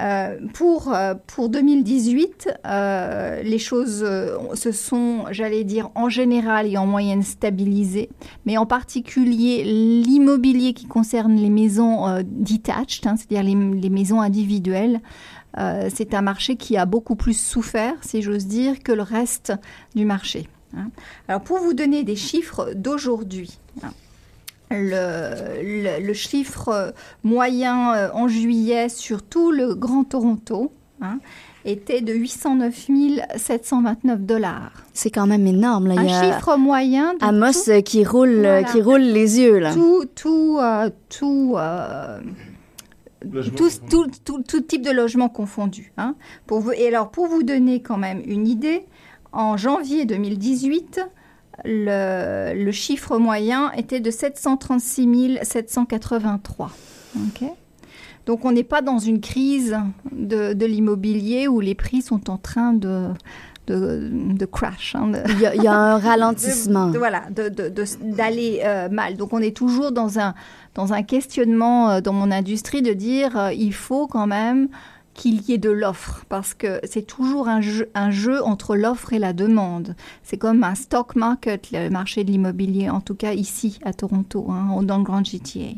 Euh, 0.00 0.38
pour, 0.52 0.92
euh, 0.92 1.14
pour 1.26 1.48
2018, 1.48 2.48
euh, 2.66 3.42
les 3.42 3.58
choses 3.58 4.04
se 4.54 4.72
sont, 4.72 5.24
j'allais 5.30 5.64
dire, 5.64 5.90
en 5.94 6.08
général 6.08 6.66
et 6.66 6.76
en 6.76 6.86
moyenne 6.86 7.22
stabilisées, 7.22 8.10
mais 8.44 8.56
en 8.56 8.66
particulier 8.66 9.62
l'immobilier 9.64 10.72
qui 10.72 10.86
concerne 10.86 11.36
les 11.36 11.50
maisons 11.50 12.22
detached, 12.24 13.06
hein, 13.06 13.16
c'est-à-dire 13.16 13.42
les, 13.42 13.80
les, 13.80 13.90
maisons 13.90 14.20
individuelles, 14.20 15.00
c'est 15.56 16.14
un 16.14 16.22
marché 16.22 16.56
qui 16.56 16.76
a 16.76 16.84
beaucoup 16.84 17.14
plus 17.14 17.38
souffert, 17.38 17.94
si 18.02 18.22
j'ose 18.22 18.46
dire, 18.46 18.82
que 18.82 18.90
le 18.90 19.02
reste 19.02 19.52
du 19.94 20.04
marché. 20.04 20.48
Hein. 20.76 20.88
Alors 21.28 21.42
pour 21.42 21.58
vous 21.58 21.74
donner 21.74 22.02
des 22.02 22.16
chiffres 22.16 22.72
d'aujourd'hui, 22.74 23.58
hein, 23.84 23.92
le, 24.70 25.62
le, 25.62 26.06
le, 26.06 26.12
chiffre 26.12 26.94
moyen 27.22 27.94
euh, 27.94 28.08
en 28.12 28.28
juillet 28.28 28.88
sur 28.88 29.22
tout 29.22 29.50
le 29.50 29.74
Grand 29.74 30.04
Toronto 30.04 30.72
hein, 31.00 31.18
était 31.64 32.00
de 32.00 32.12
809 32.12 32.88
729 33.36 34.20
dollars. 34.20 34.72
C'est 34.92 35.10
quand 35.10 35.26
même 35.26 35.46
énorme. 35.46 35.88
Là. 35.88 36.00
Un 36.00 36.08
chiffre 36.08 36.56
moyen. 36.56 37.14
De 37.14 37.24
Amos 37.24 37.52
tout, 37.52 37.82
qui 37.82 38.04
roule, 38.04 38.40
voilà. 38.40 38.64
qui 38.64 38.82
roule 38.82 39.02
les 39.02 39.40
yeux 39.40 39.58
là. 39.58 39.72
Tout, 39.72 40.04
tout, 40.14 40.58
euh, 40.60 40.90
tout. 41.08 41.54
Euh, 41.56 42.20
tout, 43.56 43.68
tout, 43.88 44.06
tout, 44.24 44.42
tout, 44.42 44.60
type 44.60 44.82
de 44.82 44.90
logement 44.90 45.28
confondu. 45.28 45.92
Hein. 45.96 46.14
Pour 46.46 46.60
vous, 46.60 46.72
et 46.72 46.88
alors, 46.88 47.10
pour 47.10 47.26
vous 47.26 47.42
donner 47.42 47.80
quand 47.80 47.96
même 47.96 48.20
une 48.26 48.46
idée, 48.46 48.84
en 49.32 49.56
janvier 49.56 50.04
2018, 50.04 51.00
le, 51.64 52.52
le, 52.54 52.72
chiffre 52.72 53.18
moyen 53.18 53.70
était 53.72 54.00
de 54.00 54.10
736 54.10 55.38
783. 55.42 56.70
Okay 57.28 57.50
Donc 58.26 58.44
on 58.44 58.52
n'est 58.52 58.64
pas 58.64 58.82
dans 58.82 58.98
une 58.98 59.20
crise 59.20 59.76
de, 60.12 60.52
de 60.52 60.66
l'immobilier 60.66 61.48
où 61.48 61.60
les 61.60 61.74
prix 61.74 62.02
sont 62.02 62.30
en 62.30 62.38
train 62.38 62.72
de, 62.72 63.10
de, 63.66 64.10
de 64.12 64.46
crash. 64.46 64.94
Hein, 64.94 65.08
de 65.08 65.18
il, 65.30 65.40
y 65.40 65.46
a, 65.46 65.54
il, 65.54 65.62
y 65.62 65.66
a, 65.66 65.72
un 65.72 65.98
ralentissement. 65.98 66.90
voilà, 66.90 67.24
d'aller 67.30 68.62
euh, 68.64 68.88
mal. 68.88 69.16
Donc 69.16 69.32
on 69.32 69.40
est 69.40 69.56
toujours 69.56 69.92
dans 69.92 70.18
un, 70.18 70.34
dans 70.74 70.92
un 70.92 71.02
questionnement 71.02 71.90
euh, 71.90 72.00
dans 72.00 72.12
mon 72.12 72.30
industrie 72.30 72.82
de 72.82 72.92
dire 72.92 73.36
euh, 73.38 73.52
il 73.52 73.72
faut 73.72 74.06
quand 74.06 74.26
même 74.26 74.68
qu'il 75.14 75.48
y 75.48 75.54
ait 75.54 75.58
de 75.58 75.70
l'offre, 75.70 76.24
parce 76.28 76.54
que 76.54 76.80
c'est 76.84 77.06
toujours 77.06 77.48
un 77.48 77.60
jeu, 77.60 77.88
un 77.94 78.10
jeu 78.10 78.42
entre 78.42 78.76
l'offre 78.76 79.12
et 79.12 79.18
la 79.18 79.32
demande. 79.32 79.94
C'est 80.22 80.36
comme 80.36 80.64
un 80.64 80.74
stock 80.74 81.14
market, 81.16 81.70
le 81.72 81.88
marché 81.88 82.24
de 82.24 82.32
l'immobilier, 82.32 82.90
en 82.90 83.00
tout 83.00 83.14
cas 83.14 83.32
ici 83.32 83.78
à 83.84 83.92
Toronto, 83.92 84.50
hein, 84.50 84.82
dans 84.82 84.98
le 84.98 85.04
Grand 85.04 85.24
GTA. 85.24 85.70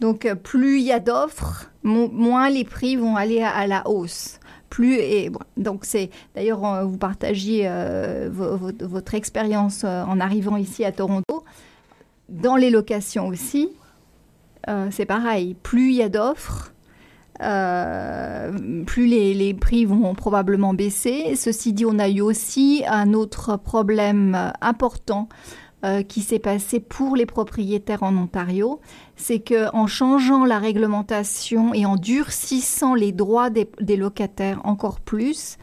Donc 0.00 0.24
euh, 0.24 0.34
plus 0.34 0.80
il 0.80 0.86
y 0.86 0.92
a 0.92 1.00
d'offres, 1.00 1.70
mo 1.82 2.08
moins 2.08 2.48
les 2.48 2.64
prix 2.64 2.96
vont 2.96 3.16
aller 3.16 3.42
à, 3.42 3.66
la 3.66 3.86
hausse. 3.88 4.38
Plus 4.70 4.94
et 4.94 5.32
donc 5.56 5.84
c'est 5.84 6.10
d'ailleurs 6.34 6.86
vous 6.86 6.96
partagiez 6.96 7.64
euh, 7.66 8.28
votre, 8.30 9.14
expérience 9.14 9.82
euh, 9.84 10.04
en 10.04 10.20
arrivant 10.20 10.56
ici 10.56 10.84
à 10.84 10.92
Toronto. 10.92 11.44
Dans 12.28 12.54
les 12.54 12.70
locations 12.70 13.26
aussi, 13.26 13.70
c'est 14.92 15.04
pareil. 15.04 15.56
Plus 15.64 15.90
il 15.90 15.96
y 15.96 16.02
a 16.02 16.08
d'offres, 16.08 16.72
euh, 17.42 18.84
plus 18.84 19.06
les, 19.06 19.34
les, 19.34 19.54
prix 19.54 19.84
vont 19.84 20.14
probablement 20.14 20.74
baisser. 20.74 21.34
Ceci 21.36 21.72
dit, 21.72 21.84
on 21.84 21.98
a 21.98 22.08
eu 22.08 22.20
aussi 22.20 22.82
un 22.86 23.14
autre 23.14 23.56
problème 23.56 24.52
important 24.60 25.28
euh, 25.82 26.02
qui 26.02 26.20
s'est 26.20 26.38
passé 26.38 26.78
pour 26.78 27.16
les 27.16 27.24
propriétaires 27.24 28.02
en 28.02 28.14
Ontario, 28.14 28.82
c'est 29.16 29.38
que 29.38 29.74
en 29.74 29.86
changeant 29.86 30.44
la 30.44 30.58
réglementation 30.58 31.72
et 31.72 31.86
en 31.86 31.96
durcissant 31.96 32.94
les 32.94 33.12
droits 33.12 33.48
des, 33.48 33.66
des 33.80 33.96
locataires 33.96 34.60
encore 34.64 35.00
plus, 35.00 35.56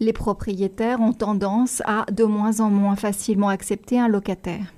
les 0.00 0.14
propriétaires 0.14 1.02
ont 1.02 1.12
tendance 1.12 1.82
à 1.84 2.06
de 2.10 2.24
moins 2.24 2.60
en 2.60 2.70
moins 2.70 2.96
facilement 2.96 3.50
accepter 3.50 4.00
un 4.00 4.08
locataire. 4.08 4.72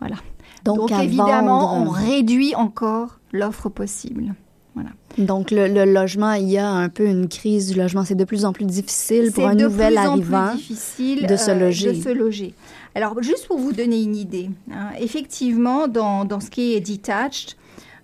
Voilà. 0.00 0.16
Donc, 0.64 0.78
Donc 0.78 0.92
évidemment, 0.92 1.76
vendre... 1.76 1.88
on 1.88 1.90
réduit 1.90 2.54
encore 2.54 3.20
l'offre 3.32 3.68
possible. 3.68 4.34
Voilà. 4.74 4.90
Donc, 5.18 5.50
le, 5.50 5.68
le, 5.68 5.84
logement, 5.84 6.32
il 6.32 6.48
y 6.48 6.58
a 6.58 6.68
un 6.68 6.88
peu 6.88 7.04
une 7.04 7.28
crise 7.28 7.68
du 7.70 7.78
logement. 7.78 8.04
C'est 8.04 8.14
de 8.14 8.24
plus 8.24 8.44
en 8.44 8.52
plus 8.52 8.64
difficile 8.64 9.30
pour 9.32 9.46
un 9.46 9.54
nouvel 9.54 9.98
arrivant 9.98 10.54
de 10.54 11.36
se 11.36 11.58
loger. 11.58 11.88
Euh, 11.88 11.92
de 11.92 12.02
se 12.02 12.08
loger. 12.08 12.54
Alors, 12.94 13.22
juste 13.22 13.46
pour 13.46 13.58
vous 13.58 13.72
donner 13.72 14.02
une 14.02 14.16
idée, 14.16 14.50
hein, 14.70 14.90
effectivement, 14.98 15.88
dans, 15.88 16.24
dans, 16.24 16.40
ce 16.40 16.50
qui 16.50 16.74
est 16.74 16.80
detached, 16.80 17.56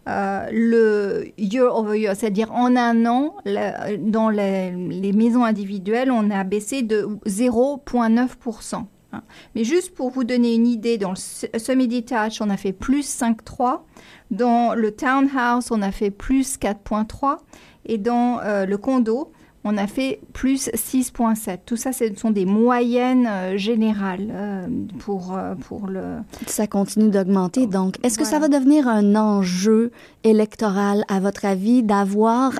euh, 0.08 0.46
le 0.52 1.32
year 1.36 1.74
over 1.74 1.98
year, 1.98 2.16
c'est-à-dire 2.16 2.52
en 2.52 2.76
un 2.76 3.04
an, 3.06 3.34
dans 3.98 4.30
les, 4.30 4.70
les, 4.70 5.12
maisons 5.12 5.44
individuelles, 5.44 6.10
on 6.10 6.30
a 6.30 6.44
baissé 6.44 6.82
de 6.82 7.08
0,9%. 7.26 8.84
Hein. 9.12 9.22
Mais 9.54 9.64
juste 9.64 9.94
pour 9.94 10.10
vous 10.10 10.24
donner 10.24 10.54
une 10.54 10.66
idée, 10.66 10.96
dans 10.96 11.10
le 11.10 11.58
semi-detached, 11.58 12.42
on 12.42 12.50
a 12.50 12.56
fait 12.56 12.72
plus 12.72 13.06
5,3%. 13.06 13.80
Dans 14.30 14.74
le 14.74 14.92
townhouse, 14.92 15.70
on 15.70 15.82
a 15.82 15.90
fait 15.90 16.10
plus 16.10 16.58
4.3 16.58 17.38
et 17.86 17.98
dans 17.98 18.40
euh, 18.40 18.66
le 18.66 18.76
condo, 18.76 19.32
on 19.64 19.76
a 19.76 19.86
fait 19.86 20.20
plus 20.32 20.68
6.7. 20.68 21.58
Tout 21.66 21.76
ça, 21.76 21.92
ce 21.92 22.04
sont 22.16 22.30
des 22.30 22.46
moyennes 22.46 23.26
euh, 23.28 23.56
générales 23.58 24.28
euh, 24.30 24.66
pour, 24.98 25.36
euh, 25.36 25.54
pour 25.56 25.88
le... 25.88 26.18
Ça 26.46 26.66
continue 26.66 27.10
d'augmenter. 27.10 27.66
Donc, 27.66 27.96
est-ce 28.02 28.18
que 28.18 28.24
ça 28.24 28.38
va 28.38 28.48
devenir 28.48 28.88
un 28.88 29.16
enjeu 29.16 29.90
électoral, 30.24 31.04
à 31.08 31.20
votre 31.20 31.44
avis, 31.44 31.82
d'avoir 31.82 32.52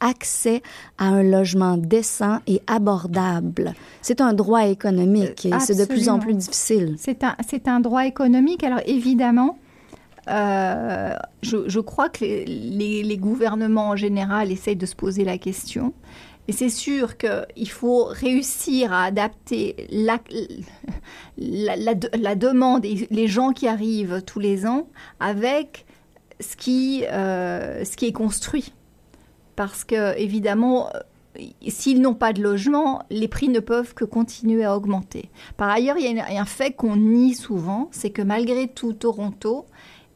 accès 0.00 0.62
à 0.98 1.06
un 1.06 1.22
logement 1.22 1.76
décent 1.76 2.40
et 2.46 2.60
abordable? 2.66 3.74
C'est 4.02 4.20
un 4.20 4.32
droit 4.32 4.66
économique 4.66 5.46
et 5.46 5.52
c'est 5.60 5.78
de 5.78 5.84
plus 5.84 6.08
en 6.08 6.18
plus 6.18 6.34
difficile. 6.34 6.96
C'est 6.98 7.22
un, 7.22 7.36
un 7.66 7.80
droit 7.80 8.06
économique. 8.06 8.64
Alors, 8.64 8.80
évidemment, 8.86 9.58
euh, 10.28 11.14
je, 11.42 11.80
crois 11.80 12.08
que 12.08 12.24
les, 12.24 13.16
gouvernements 13.18 13.90
en 13.90 13.96
général 13.96 14.50
essayent 14.50 14.76
de 14.76 14.86
se 14.86 14.96
poser 14.96 15.24
la 15.24 15.38
question. 15.38 15.92
Et 16.48 16.52
c'est 16.52 16.68
sûr 16.68 17.16
qu'il 17.16 17.70
faut 17.70 18.04
réussir 18.04 18.92
à 18.92 19.04
adapter 19.04 19.88
la, 19.90 20.18
demande 22.34 22.84
et 22.84 23.08
les 23.10 23.26
gens 23.26 23.52
qui 23.52 23.66
arrivent 23.66 24.22
tous 24.24 24.38
les 24.38 24.66
ans 24.66 24.86
avec 25.18 25.86
euh, 26.68 27.84
ce 27.84 27.96
qui 27.96 28.06
est 28.06 28.12
construit. 28.12 28.72
Parce 29.56 29.84
que, 29.84 30.16
évidemment, 30.18 30.90
s'ils 31.68 32.00
n'ont 32.00 32.14
pas 32.14 32.32
de 32.32 32.42
logement, 32.42 33.02
les 33.10 33.28
prix 33.28 33.48
ne 33.48 33.60
peuvent 33.60 33.94
que 33.94 34.04
continuer 34.04 34.64
à 34.64 34.76
augmenter. 34.76 35.30
Par 35.56 35.68
ailleurs, 35.68 35.96
il 35.98 36.16
y 36.16 36.20
a 36.20 36.40
un 36.40 36.44
fait 36.44 36.72
qu'on 36.72 36.96
nie 36.96 37.34
souvent, 37.34 37.88
c'est 37.90 38.10
que 38.10 38.22
malgré 38.22 38.68
tout, 38.68 38.92
Toronto 38.92 39.66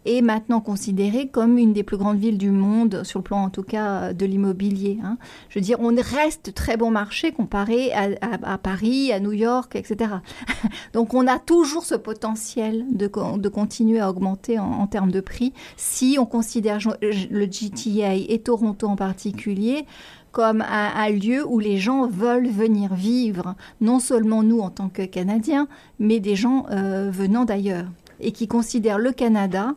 est 0.07 0.23
maintenant 0.23 0.61
considérée 0.61 1.29
comme 1.29 1.59
une 1.59 1.73
des 1.73 1.83
plus 1.83 1.97
grandes 1.97 2.19
villes 2.19 2.39
du 2.39 2.51
monde, 2.51 3.03
sur 3.05 3.19
le 3.19 3.25
plan 3.25 3.45
en 3.45 3.51
tout 3.51 3.63
cas 3.63 4.13
de 4.13 4.27
l'immobilier. 4.27 4.99
Hein. 5.05 5.19
Je 5.49 5.59
veux 5.59 5.65
dire, 5.65 5.79
on 5.81 5.95
reste 5.95 6.55
très 6.55 6.77
bon 6.77 6.91
marché 6.91 7.33
comparé 7.33 7.93
à, 7.93 8.59
Paris, 8.59 9.13
à 9.13 9.21
New 9.21 9.33
York, 9.33 9.77
etc. 9.77 10.15
Donc 10.93 11.15
on 11.15 11.27
a 11.27 11.39
toujours 11.39 11.85
ce 11.85 11.95
potentiel 11.95 12.87
de, 12.91 13.11
de 13.37 13.49
continuer 13.49 14.01
à 14.01 14.11
augmenter 14.11 14.59
en, 14.59 14.87
termes 14.87 15.11
de 15.11 15.21
prix 15.21 15.53
si 15.77 16.17
on 16.19 16.27
considère 16.27 16.79
le 17.01 17.45
GTA 17.45 18.15
et 18.15 18.41
Toronto 18.43 18.87
en 18.87 18.97
particulier 18.97 19.85
comme 20.33 20.63
un, 20.63 20.91
un, 20.95 21.11
lieu 21.11 21.45
où 21.45 21.59
les 21.59 21.79
gens 21.79 22.07
veulent 22.07 22.49
venir 22.49 22.95
vivre, 22.95 23.55
non 23.81 23.99
seulement 23.99 24.43
nous 24.43 24.61
en 24.61 24.71
tant 24.71 24.89
que 24.89 25.03
Canadiens, 25.03 25.67
mais 25.99 26.21
des 26.21 26.37
gens 26.37 26.67
euh, 26.71 27.11
venant 27.13 27.45
d'ailleurs 27.45 27.87
et 28.21 28.33
qui 28.33 28.49
considèrent 28.49 28.99
le 28.99 29.13
Canada 29.13 29.75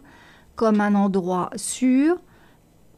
comme 0.56 0.82
un 0.82 0.96
endroit 0.96 1.50
sûr, 1.56 2.18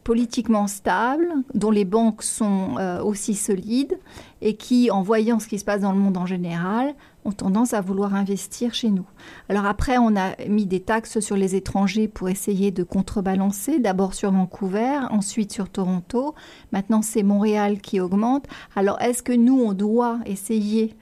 politiquement 0.06 0.68
stables, 0.68 1.34
dont 1.56 1.72
les 1.72 1.84
banques 1.84 2.22
sont 2.22 2.78
euh, 2.78 3.02
aussi 3.02 3.34
solides 3.34 3.98
et 4.40 4.56
qui, 4.56 4.92
en 4.92 5.02
voyant 5.02 5.40
ce 5.40 5.48
qui 5.48 5.58
se 5.58 5.66
passe 5.66 5.82
dans 5.82 5.94
le 5.94 5.98
monde 5.98 6.18
en 6.18 6.28
général, 6.28 6.94
ont 7.26 7.32
tendance 7.32 7.74
à 7.74 7.82
vouloir 7.82 8.14
investir 8.14 8.76
chez 8.76 8.92
nous. 8.92 9.08
Alors 9.50 9.66
après, 9.66 9.98
on 9.98 10.16
a 10.16 10.36
mis 10.48 10.68
des 10.68 10.80
taxes 10.80 11.20
sur 11.22 11.36
les 11.36 11.56
étrangers 11.56 12.08
pour 12.08 12.30
essayer 12.30 12.70
de 12.70 12.84
contrebalancer, 12.84 13.80
d'abord 13.80 14.14
sur 14.14 14.32
Vancouver, 14.32 15.00
ensuite 15.10 15.52
sur 15.52 15.70
Toronto, 15.70 16.36
maintenant 16.72 17.02
c'est 17.02 17.24
Montréal 17.24 17.80
qui 17.82 18.00
augmente. 18.00 18.46
Alors 18.76 19.02
est-ce 19.02 19.24
que 19.24 19.34
nous, 19.34 19.60
on 19.60 19.74
doit 19.74 20.20
essayer 20.28 20.96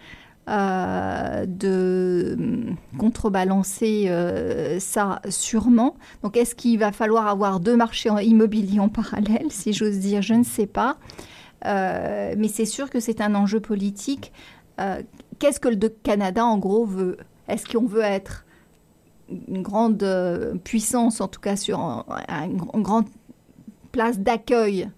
euh, 0.50 1.46
de 1.46 2.36
hum, 2.38 2.76
contrebalancer 2.98 4.08
euh, 4.08 4.78
ça 4.78 5.22
sûrement. 5.30 5.96
Donc 6.22 6.36
est-ce 6.36 6.54
qu'il 6.54 6.78
va 6.80 6.92
falloir 6.92 7.28
avoir 7.28 7.62
deux 7.62 7.78
marchés 7.78 8.10
immobiliers 8.24 8.82
en 8.82 8.90
parallèle, 8.90 9.52
si 9.52 9.72
j'ose 9.72 10.00
dire, 10.00 10.22
je 10.22 10.34
ne 10.34 10.44
sais 10.44 10.68
pas. 10.68 10.98
Euh, 11.66 12.36
mais 12.38 12.50
c'est 12.50 12.66
sûr 12.66 12.90
que 12.90 13.00
c'est 13.00 13.22
un 13.22 13.36
enjeu 13.36 13.62
politique. 13.62 14.34
Qu'est-ce 15.40 15.62
que 15.62 15.70
le 15.70 15.88
Canada, 15.88 16.44
en 16.46 16.58
gros, 16.58 16.86
veut? 16.86 17.18
Est-ce 17.48 17.66
qu'on 17.66 17.86
veut 17.86 18.02
être 18.02 18.44
une 19.30 19.62
grande 19.62 20.06
puissance, 20.66 21.22
en 21.22 21.30
tout 21.30 21.40
cas 21.40 21.56
sur 21.56 22.06
une 22.30 22.84
grande 22.84 23.06
place 23.94 24.20
d'accueil 24.20 24.90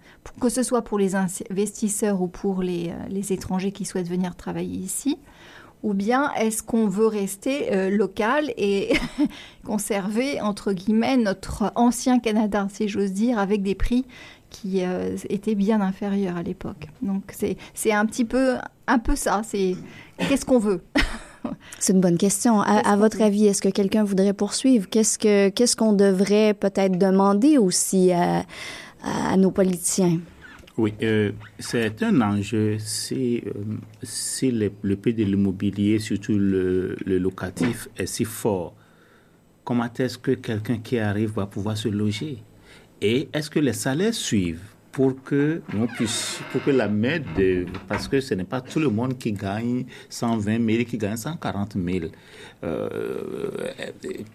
que 0.42 0.50
ce 0.50 0.64
soit 0.64 0.82
pour 0.82 0.98
les 0.98 1.14
investisseurs 1.16 2.22
ou 2.22 2.28
pour 2.28 2.64
les, 2.64 2.92
les, 3.10 3.32
étrangers 3.32 3.72
qui 3.72 3.86
souhaitent 3.86 4.10
venir 4.10 4.36
travailler 4.36 4.80
ici? 4.80 5.20
Ou 5.86 5.94
bien 5.94 6.34
est-ce 6.34 6.64
qu'on 6.64 6.88
veut 6.88 7.06
rester 7.06 7.72
euh, 7.72 7.92
local 7.92 8.52
et 8.58 8.94
conserver, 9.64 10.42
entre 10.42 10.74
guillemets, 10.74 11.16
notre 11.16 11.72
ancien 11.76 12.18
Canada, 12.18 12.68
si 12.74 12.88
j'ose 12.90 13.12
dire, 13.12 13.38
avec 13.38 13.62
des 13.62 13.76
prix 13.76 14.04
qui 14.50 14.84
euh, 14.84 15.16
étaient 15.30 15.54
bien 15.54 15.82
inférieurs 15.82 16.38
à 16.38 16.42
l'époque. 16.42 16.88
Donc 17.04 17.36
c'est 17.76 17.92
un 17.92 18.06
petit 18.08 18.26
peu, 18.26 18.56
un 18.88 18.98
peu 18.98 19.16
ça, 19.16 19.44
c'est 19.46 19.76
qu'est-ce 20.18 20.46
qu'on 20.46 20.60
veut? 20.60 20.82
C'est 21.78 21.94
une 21.94 22.02
bonne 22.02 22.18
question. 22.18 22.62
À, 22.62 22.98
votre 22.98 23.22
avis, 23.22 23.46
est-ce 23.46 23.62
que 23.62 23.70
quelqu'un 23.70 24.04
voudrait 24.04 24.34
poursuivre? 24.34 24.90
Qu'est-ce 24.90 25.20
que 25.20 25.50
qu'est-ce 25.50 25.76
qu'on 25.76 25.94
devrait 25.94 26.56
peut-être 26.56 26.98
demander 26.98 27.60
aussi 27.60 28.12
à 28.12 28.44
nos 29.38 29.52
politiciens? 29.52 30.18
Oui, 30.78 30.94
euh, 31.04 31.32
c'est 31.58 32.04
un 32.04 32.20
enjeu. 32.20 32.78
Si, 32.80 33.42
euh, 33.46 33.52
si 34.04 34.52
le, 34.52 34.72
le, 34.82 34.96
prix 34.98 35.14
de 35.14 35.24
l'immobilier, 35.24 36.00
surtout 36.00 36.38
le, 36.38 36.98
locatif, 37.06 37.88
est 37.98 38.06
si 38.06 38.26
fort, 38.26 38.76
comment 39.64 39.88
est-ce 39.98 40.18
que 40.18 40.32
quelqu'un 40.32 40.80
qui 40.80 41.00
arrive 41.00 41.32
va 41.32 41.46
pouvoir 41.46 41.78
se 41.78 41.88
loger? 41.88 42.44
Et 43.02 43.30
est-ce 43.32 43.50
que 43.50 43.60
les 43.60 43.74
salaires 43.74 44.14
suivent? 44.14 44.75
Pour 44.96 45.22
que 45.26 45.62
on 45.78 45.88
puisse, 45.88 46.40
pour 46.54 46.64
que 46.64 46.72
la 46.72 46.88
main 46.88 47.20
de, 47.38 47.66
parce 47.86 48.08
que 48.08 48.22
ce 48.22 48.34
n'est 48.34 48.46
pas 48.46 48.62
tout 48.62 48.80
le 48.80 48.88
monde 48.88 49.18
qui 49.18 49.34
gagne 49.34 49.84
120 50.10 50.66
000, 50.66 50.84
qui 50.86 50.98
gagne 50.98 51.18
140 51.18 51.74
000, 51.74 52.06
euh, 52.64 53.50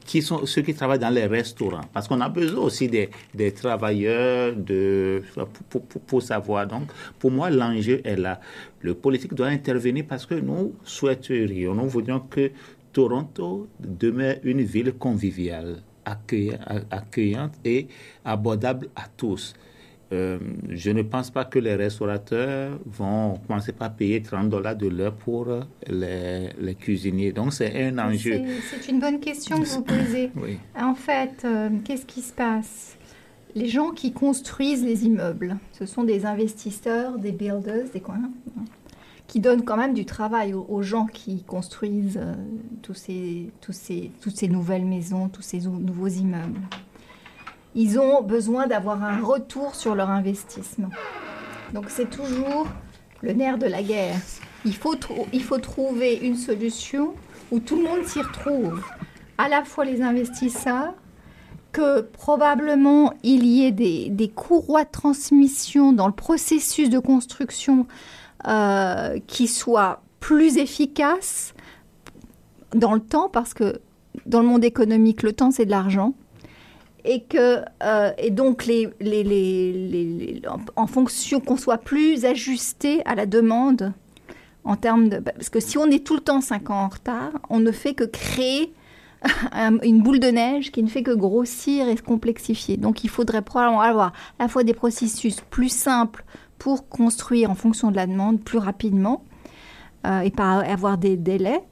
qui 0.05 0.21
sont 0.21 0.45
ceux 0.45 0.61
qui 0.61 0.75
travaillent 0.75 0.99
dans 0.99 1.09
les 1.15 1.25
restaurants, 1.25 1.81
parce 1.95 2.07
qu'on 2.07 2.21
a 2.21 2.29
besoin 2.29 2.63
aussi 2.63 2.89
des, 2.89 3.09
des 3.35 3.53
travailleurs 3.53 4.55
de, 4.55 5.23
pour, 5.71 5.83
pour, 5.83 6.01
pour, 6.03 6.23
savoir. 6.23 6.67
Donc, 6.67 6.91
pour 7.19 7.31
moi, 7.31 7.49
l'enjeu 7.49 8.03
est 8.05 8.17
là. 8.17 8.39
Le 8.83 8.93
politique 8.93 9.33
doit 9.33 9.47
intervenir 9.47 10.05
parce 10.07 10.27
que 10.27 10.35
nous 10.35 10.75
souhaiterions, 10.85 11.75
nous 11.75 11.89
voudrions 11.89 12.21
que 12.21 12.51
Toronto 12.93 13.67
demeure 13.79 14.37
une 14.45 14.61
ville 14.61 14.93
conviviale, 14.93 15.83
accueillante 16.05 17.55
et 17.65 17.89
abordable 18.27 18.91
à 18.95 19.05
tous. 19.17 19.55
Euh, 20.13 20.39
je 20.69 20.91
ne 20.91 21.03
pense 21.03 21.31
pas 21.31 21.45
que 21.45 21.59
les 21.59 21.77
restaurateurs 21.77 22.79
vont 22.85 23.39
commencer 23.47 23.73
par 23.73 23.95
payer 23.95 24.21
30 24.21 24.49
dollars 24.49 24.75
de 24.75 24.89
l'heure 24.89 25.15
pour 25.15 25.47
les, 25.87 26.49
les, 26.59 26.75
cuisiniers. 26.75 27.33
Donc, 27.33 27.53
c'est 27.53 27.85
un 27.85 27.97
enjeu. 27.99 28.41
C'est 28.71 28.91
une 28.91 28.99
bonne 28.99 29.21
question 29.21 29.61
que 29.61 29.67
vous 29.67 29.83
posez. 29.83 30.31
En 30.81 30.95
fait, 30.95 31.43
euh, 31.45 31.69
qu'est-ce 31.85 32.07
qui 32.07 32.23
se 32.23 32.33
passe? 32.33 32.97
Les 33.55 33.69
gens 33.69 33.91
qui 33.91 34.13
construisent 34.13 34.85
les 34.85 35.05
immeubles, 35.05 35.57
ce 35.73 35.87
sont 35.87 36.05
des 36.05 36.27
investisseurs, 36.27 37.19
des 37.19 37.33
builders, 37.33 37.91
des 37.93 38.01
coins, 38.01 38.31
hein, 38.57 38.65
qui 39.27 39.41
donnent 39.41 39.65
quand 39.65 39.77
même 39.77 39.95
du 39.95 40.05
travail 40.05 40.55
aux, 40.55 40.83
gens 40.83 41.07
qui 41.07 41.43
construisent 41.45 42.19
euh, 42.21 42.35
tous 42.83 42.95
ces, 42.95 43.51
tous 43.61 43.73
ces, 43.73 44.11
toutes 44.21 44.37
ces 44.37 44.49
nouvelles 44.49 44.85
maisons, 44.85 45.29
tous 45.29 45.43
ces 45.43 45.61
nouveaux 45.61 46.09
immeubles 46.09 46.61
ils 47.75 47.99
ont 47.99 48.23
besoin 48.23 48.67
d'avoir 48.67 49.03
un 49.03 49.21
retour 49.23 49.75
sur 49.75 49.95
leur 49.95 50.11
investissement. 50.11 50.91
Donc 51.73 51.87
c'est 51.89 52.11
toujours 52.11 52.67
le 53.23 53.33
nerf 53.33 53.59
de 53.59 53.67
la 53.67 53.83
guerre. 53.83 54.17
Il 54.65 54.75
faut, 54.75 54.95
il 55.33 55.43
faut 55.43 55.59
trouver 55.59 56.17
une 56.17 56.37
solution 56.37 57.15
où 57.51 57.61
tout 57.61 57.77
le 57.77 57.83
monde 57.83 58.05
s'y 58.05 58.21
retrouve. 58.21 58.83
À 59.39 59.49
la 59.49 59.65
fois 59.65 59.85
les 59.85 60.03
investisseurs, 60.03 60.95
que 61.73 62.01
probablement 62.01 63.15
il 63.23 63.47
y 63.47 63.65
ait 63.65 63.71
des, 63.73 64.09
des 64.11 64.29
courroies 64.29 64.85
de 64.85 64.91
transmission 64.91 65.93
dans 65.93 66.09
le 66.09 66.13
processus 66.13 66.91
de 66.91 66.99
construction 66.99 67.87
euh, 68.49 69.19
qui 69.27 69.47
soient 69.47 70.03
plus 70.19 70.59
efficaces 70.59 71.55
dans 72.75 72.93
le 72.93 73.01
temps, 73.01 73.29
parce 73.29 73.55
que 73.55 73.81
dans 74.27 74.41
le 74.41 74.47
monde 74.47 74.65
économique, 74.65 75.23
le 75.23 75.33
temps 75.33 75.51
c'est 75.51 75.65
de 75.65 75.71
l'argent 75.71 76.15
et 77.05 77.23
que 77.23 77.65
euh, 77.83 78.13
et 78.19 78.31
donc 78.31 78.67
les, 78.67 78.89
les, 79.01 79.25
les, 79.25 80.43
en 80.77 80.87
fonction 80.87 81.41
qu'on 81.41 81.57
soit 81.57 81.79
plus 81.79 82.25
ajusté 82.25 83.03
à 83.07 83.15
la 83.15 83.27
demande 83.27 83.93
en 84.65 84.77
termes 84.77 85.09
de 85.09 85.19
parce 85.19 85.49
que 85.49 85.61
si 85.61 85.79
on 85.79 85.87
est 85.87 86.05
tout 86.05 86.15
le 86.15 86.21
temps 86.21 86.41
5 86.41 86.71
ans 86.71 86.85
en 86.85 86.89
retard, 86.89 87.33
on 87.49 87.61
ne 87.61 87.73
fait 87.73 87.95
que 87.95 88.05
créer 88.05 88.73
une 89.83 90.03
boule 90.03 90.21
de 90.21 90.29
neige 90.29 90.71
qui 90.71 90.83
ne 90.83 90.89
fait 90.89 91.03
que 91.03 91.11
grossir 91.11 91.89
et 91.89 91.97
se 91.97 92.03
complexifier. 92.03 92.77
Donc 92.77 93.05
il 93.05 93.11
faudrait 93.11 93.43
probablement 93.43 93.81
avoir 93.81 94.13
à 94.39 94.45
la 94.45 94.49
fois 94.49 94.65
des 94.65 94.75
processus 94.75 95.41
plus 95.51 95.69
simples 95.69 96.25
pour 96.59 96.89
construire 96.89 97.51
en 97.51 97.55
fonction 97.55 97.91
de 97.91 97.97
la 97.97 98.07
demande 98.07 98.41
plus 98.41 98.59
rapidement 98.59 99.25
euh, 100.07 100.21
et 100.21 100.31
pas 100.31 100.61
avoir 100.61 100.99
des 100.99 101.17
délais. 101.17 101.63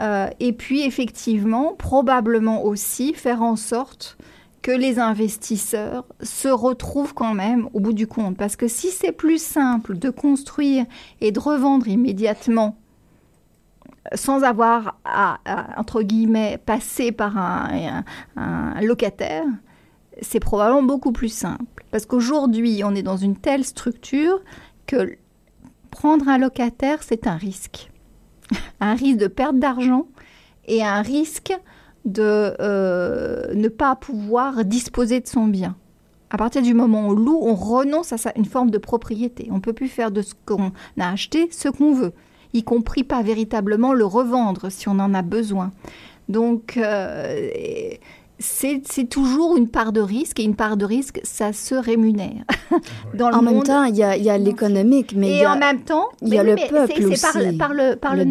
Euh, 0.00 0.28
et 0.40 0.52
puis 0.52 0.82
effectivement, 0.82 1.74
probablement 1.74 2.64
aussi 2.64 3.14
faire 3.14 3.42
en 3.42 3.56
sorte 3.56 4.16
que 4.64 4.70
les 4.70 4.98
investisseurs 4.98 6.06
se 6.22 6.48
retrouvent 6.48 7.12
quand 7.12 7.34
même 7.34 7.68
au 7.74 7.80
bout 7.80 7.92
du 7.92 8.06
compte. 8.06 8.38
Parce 8.38 8.56
que 8.56 8.66
si 8.66 8.88
c'est 8.88 9.12
plus 9.12 9.40
simple 9.40 9.98
de 9.98 10.08
construire 10.08 10.86
et 11.20 11.32
de 11.32 11.38
revendre 11.38 11.86
immédiatement 11.86 12.74
sans 14.14 14.42
avoir 14.42 14.98
à, 15.04 15.38
entre 15.76 16.00
guillemets, 16.00 16.58
passer 16.64 17.12
par 17.12 17.36
un, 17.36 18.04
locataire, 18.80 19.44
c'est 20.22 20.40
probablement 20.40 20.82
beaucoup 20.82 21.12
plus 21.12 21.32
simple. 21.32 21.84
Parce 21.90 22.06
qu'aujourd'hui, 22.06 22.82
on 22.84 22.94
est 22.94 23.02
dans 23.02 23.18
une 23.18 23.36
telle 23.36 23.64
structure 23.64 24.40
que 24.86 25.18
prendre 25.90 26.26
un 26.26 26.38
locataire, 26.38 27.02
c'est 27.02 27.26
un 27.26 27.36
risque. 27.36 27.90
un 28.80 28.94
risque 28.94 29.18
de 29.18 29.26
perte 29.26 29.58
d'argent 29.58 30.06
et 30.64 30.82
un 30.82 31.02
risque 31.02 31.52
de 32.04 32.54
euh, 32.60 33.54
ne 33.54 33.68
pas 33.68 33.96
pouvoir 33.96 34.64
disposer 34.64 35.20
de 35.20 35.26
son 35.26 35.46
bien. 35.46 35.76
À 36.30 36.36
partir 36.36 36.62
du 36.62 36.74
moment 36.74 37.06
où 37.06 37.10
on 37.10 37.12
loue, 37.12 37.38
on 37.40 37.54
renonce 37.54 38.12
à 38.12 38.32
une 38.36 38.44
forme 38.44 38.70
de 38.70 38.78
propriété. 38.78 39.48
On 39.50 39.56
ne 39.56 39.60
peut 39.60 39.72
plus 39.72 39.88
faire 39.88 40.10
de 40.10 40.22
ce 40.22 40.34
qu'on 40.46 40.72
a 40.98 41.10
acheté 41.10 41.48
ce 41.50 41.68
qu'on 41.68 41.94
veut, 41.94 42.12
y 42.52 42.62
compris 42.64 43.04
pas 43.04 43.22
véritablement 43.22 43.92
le 43.92 44.04
revendre 44.04 44.70
si 44.70 44.88
on 44.88 44.98
en 44.98 45.14
a 45.14 45.22
besoin. 45.22 45.70
Donc, 46.28 46.76
euh, 46.76 47.50
c'est 48.38 49.08
toujours 49.08 49.56
une 49.56 49.68
part 49.68 49.92
de 49.92 50.00
risque 50.00 50.40
et 50.40 50.42
une 50.42 50.56
part 50.56 50.76
de 50.76 50.84
risque, 50.84 51.20
ça 51.22 51.52
se 51.52 51.74
rémunère. 51.74 52.44
Dans 53.14 53.30
en 53.30 53.42
même 53.42 53.62
temps, 53.62 53.84
il 53.84 53.96
y 53.96 54.02
a, 54.02 54.38
l'économique, 54.38 55.14
mais 55.16 55.38
et 55.38 55.46
en 55.46 55.56
même 55.56 55.82
temps, 55.82 56.08
il 56.20 56.34
y 56.34 56.38
a 56.38 56.42
le 56.42 56.56
peuple 56.56 57.04
aussi. 57.04 57.16
C'est 57.16 57.56
par, 57.56 57.72
le, 57.72 57.94
par 57.94 58.16
le, 58.16 58.24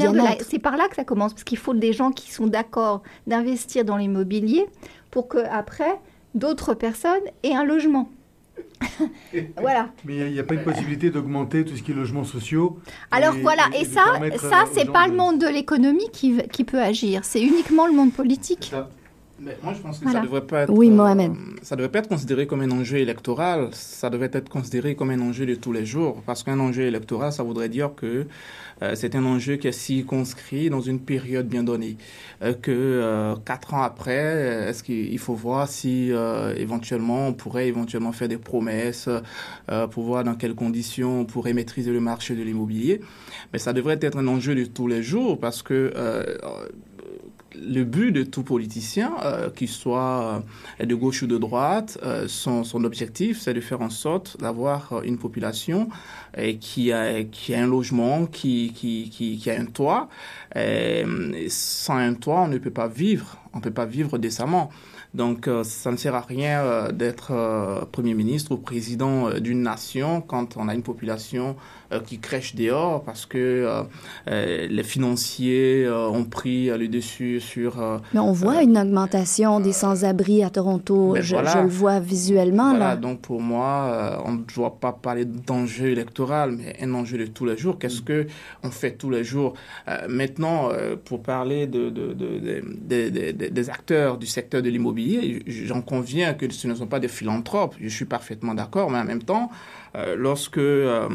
c'est 0.47 0.59
par 0.59 0.77
là 0.77 0.87
que 0.89 0.95
ça 0.95 1.03
commence, 1.03 1.33
parce 1.33 1.43
qu'il 1.43 1.57
faut 1.57 1.73
des 1.73 1.93
gens 1.93 2.11
qui 2.11 2.31
sont 2.31 2.47
d'accord 2.47 3.01
d'investir 3.27 3.85
dans 3.85 3.97
l'immobilier 3.97 4.65
pour 5.09 5.27
que 5.27 5.37
après 5.51 5.99
d'autres 6.35 6.73
personnes 6.73 7.23
aient 7.43 7.55
un 7.55 7.63
logement. 7.63 8.09
voilà. 9.57 9.89
Mais 10.03 10.17
il 10.17 10.33
n'y 10.33 10.39
a, 10.39 10.43
pas 10.43 10.55
une 10.55 10.63
possibilité 10.63 11.09
d'augmenter 11.09 11.63
tout 11.63 11.75
ce 11.77 11.81
qui 11.81 11.91
est 11.91 11.95
logements 11.95 12.25
sociaux. 12.25 12.77
Alors 13.11 13.35
voilà, 13.41 13.63
et, 13.79 13.85
ça, 13.85 14.03
ça 14.37 14.65
c'est 14.73 14.91
pas 14.91 15.07
le 15.07 15.15
monde 15.15 15.39
de 15.39 15.47
l'économie 15.47 16.09
qui, 16.11 16.37
qui 16.51 16.65
peut 16.65 16.81
agir, 16.81 17.21
c'est 17.23 17.41
uniquement 17.41 17.87
le 17.87 17.93
monde 17.93 18.11
politique. 18.11 18.73
Moi, 19.61 19.73
je 19.73 19.81
pense 19.81 19.99
que 19.99 20.09
ça 20.09 20.21
devrait 20.21 20.45
pas 20.45 20.61
être. 20.61 20.73
Oui, 20.73 20.89
Mohamed. 20.89 21.31
Euh, 21.31 21.55
ça 21.61 21.75
devrait 21.75 21.91
pas 21.91 21.99
être 21.99 22.09
considéré 22.09 22.47
comme 22.47 22.61
un 22.61 22.71
enjeu 22.71 22.97
électoral. 22.97 23.69
Ça 23.71 24.09
devrait 24.09 24.29
être 24.33 24.49
considéré 24.49 24.95
comme 24.95 25.09
un 25.09 25.19
enjeu 25.21 25.45
de 25.45 25.55
tous 25.55 25.71
les 25.71 25.85
jours. 25.85 26.21
Parce 26.25 26.43
qu'un 26.43 26.59
enjeu 26.59 26.83
électoral, 26.83 27.31
ça 27.31 27.43
voudrait 27.43 27.69
dire 27.69 27.91
que 27.95 28.27
euh, 28.81 28.91
c'est 28.95 29.15
un 29.15 29.25
enjeu 29.25 29.55
qui 29.55 29.67
est 29.67 29.71
circonscrit 29.71 30.69
dans 30.69 30.81
une 30.81 30.99
période 30.99 31.47
bien 31.47 31.63
donnée. 31.63 31.97
Euh, 32.41 32.53
que 32.53 33.35
quatre 33.45 33.73
ans 33.73 33.83
après, 33.83 34.67
est-ce 34.69 34.83
qu'il 34.83 35.19
faut 35.19 35.33
voir 35.33 35.67
si 35.67 36.11
éventuellement 36.57 37.27
on 37.27 37.33
pourrait 37.33 37.67
éventuellement 37.67 38.11
faire 38.11 38.27
des 38.27 38.37
promesses 38.37 39.09
pour 39.91 40.03
voir 40.03 40.23
dans 40.23 40.35
quelles 40.35 40.55
conditions 40.55 41.21
on 41.21 41.25
pourrait 41.25 41.53
maîtriser 41.53 41.91
le 41.91 41.99
marché 41.99 42.35
de 42.35 42.43
l'immobilier. 42.43 43.01
Mais 43.51 43.59
ça 43.59 43.73
devrait 43.73 43.99
être 44.01 44.17
un 44.17 44.27
enjeu 44.27 44.55
de 44.55 44.65
tous 44.65 44.87
les 44.87 45.03
jours 45.03 45.39
parce 45.39 45.63
que 45.63 45.93
le 47.55 47.83
but 47.83 48.11
de 48.11 48.23
tout 48.23 48.43
politicien, 48.43 49.13
euh, 49.23 49.49
qu'il 49.49 49.69
soit 49.69 50.43
euh, 50.81 50.85
de 50.85 50.95
gauche 50.95 51.23
ou 51.23 51.27
de 51.27 51.37
droite, 51.37 51.97
euh, 52.03 52.27
son, 52.27 52.63
objectif, 52.83 53.39
c'est 53.39 53.53
de 53.53 53.61
faire 53.61 53.81
en 53.81 53.89
sorte 53.89 54.37
d'avoir 54.39 55.01
une 55.03 55.17
population 55.17 55.89
qui, 56.59 56.91
a, 56.91 57.09
un 57.49 57.67
logement, 57.67 58.25
qui, 58.25 58.73
qui, 58.73 59.49
a 59.49 59.59
un 59.59 59.65
toit. 59.65 60.09
sans 61.47 61.97
un 61.97 62.13
toit, 62.15 62.41
on 62.41 62.47
ne 62.47 62.57
peut 62.57 62.71
pas 62.71 62.87
vivre, 62.87 63.37
on 63.53 63.57
ne 63.57 63.63
peut 63.63 63.71
pas 63.71 63.85
vivre 63.85 64.17
décemment. 64.17 64.71
Donc, 65.13 65.47
ça 65.63 65.91
ne 65.91 65.97
sert 65.97 66.15
à 66.15 66.21
rien 66.21 66.91
d'être 66.91 67.87
Premier 67.91 68.15
ministre 68.15 68.53
ou 68.53 68.57
président 68.57 69.29
d'une 69.39 69.61
nation 69.61 70.21
quand 70.21 70.57
on 70.57 70.67
a 70.67 70.73
une 70.73 70.81
population 70.81 71.55
qui 71.99 72.19
crèchent 72.19 72.55
dehors 72.55 73.03
parce 73.03 73.25
que 73.25 73.37
euh, 73.37 73.83
euh, 74.29 74.67
les 74.69 74.83
financiers 74.83 75.89
ont 75.89 76.25
pris 76.25 76.67
le 76.67 76.87
dessus 76.87 77.39
sur... 77.39 78.01
Mais 78.13 78.19
on 78.19 78.31
voit 78.31 78.63
une 78.63 78.77
augmentation 78.77 79.59
des 79.59 79.73
sans-abri 79.73 80.43
à 80.43 80.49
Toronto. 80.49 81.15
Je, 81.19 81.35
le 81.35 81.67
vois 81.67 81.99
visuellement. 81.99 82.71
Voilà, 82.71 82.89
là. 82.89 82.95
donc 82.95 83.21
pour 83.21 83.41
moi, 83.41 84.21
on 84.25 84.33
ne 84.33 84.43
doit 84.55 84.77
pas 84.79 84.91
parler 84.91 85.25
d'enjeu 85.25 85.87
électoral, 85.87 86.51
mais 86.57 86.75
un 86.81 86.93
enjeu 86.93 87.17
de 87.17 87.25
tous 87.25 87.45
les 87.45 87.57
jours. 87.57 87.77
Qu'est-ce 87.79 88.01
mm. 88.01 88.05
que 88.05 88.27
on 88.63 88.71
fait 88.71 88.91
tous 88.91 89.09
les 89.09 89.23
jours? 89.23 89.53
Maintenant, 90.07 90.69
pour 91.05 91.21
parler 91.21 91.67
de, 91.67 91.89
de, 91.89 92.13
de, 92.13 93.31
des 93.31 93.69
acteurs 93.69 94.17
du 94.17 94.27
secteur 94.27 94.61
de 94.61 94.69
l'immobilier, 94.69 95.43
j'en 95.47 95.81
conviens 95.81 96.33
que 96.33 96.51
ce 96.51 96.67
ne 96.67 96.75
sont 96.75 96.87
pas 96.87 96.99
des 96.99 97.07
philanthropes. 97.07 97.75
Je 97.79 97.89
suis 97.89 98.05
parfaitement 98.05 98.53
d'accord, 98.53 98.89
mais 98.89 98.99
en 98.99 99.05
même 99.05 99.23
temps, 99.23 99.49
euh, 99.51 99.82
lorsque 100.17 100.57
euh, 100.57 101.07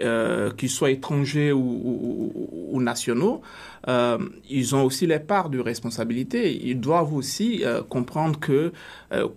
euh, 0.00 0.50
qu'ils 0.52 0.70
soient 0.70 0.90
étrangers 0.90 1.52
ou, 1.52 2.80
nationaux, 2.80 3.40
ils 4.48 4.74
ont 4.76 4.84
aussi 4.84 5.06
les 5.06 5.18
parts 5.18 5.48
de 5.48 5.58
responsabilité. 5.58 6.54
Ils 6.66 6.78
doivent 6.78 7.14
aussi 7.14 7.64
comprendre 7.88 8.38
que, 8.38 8.72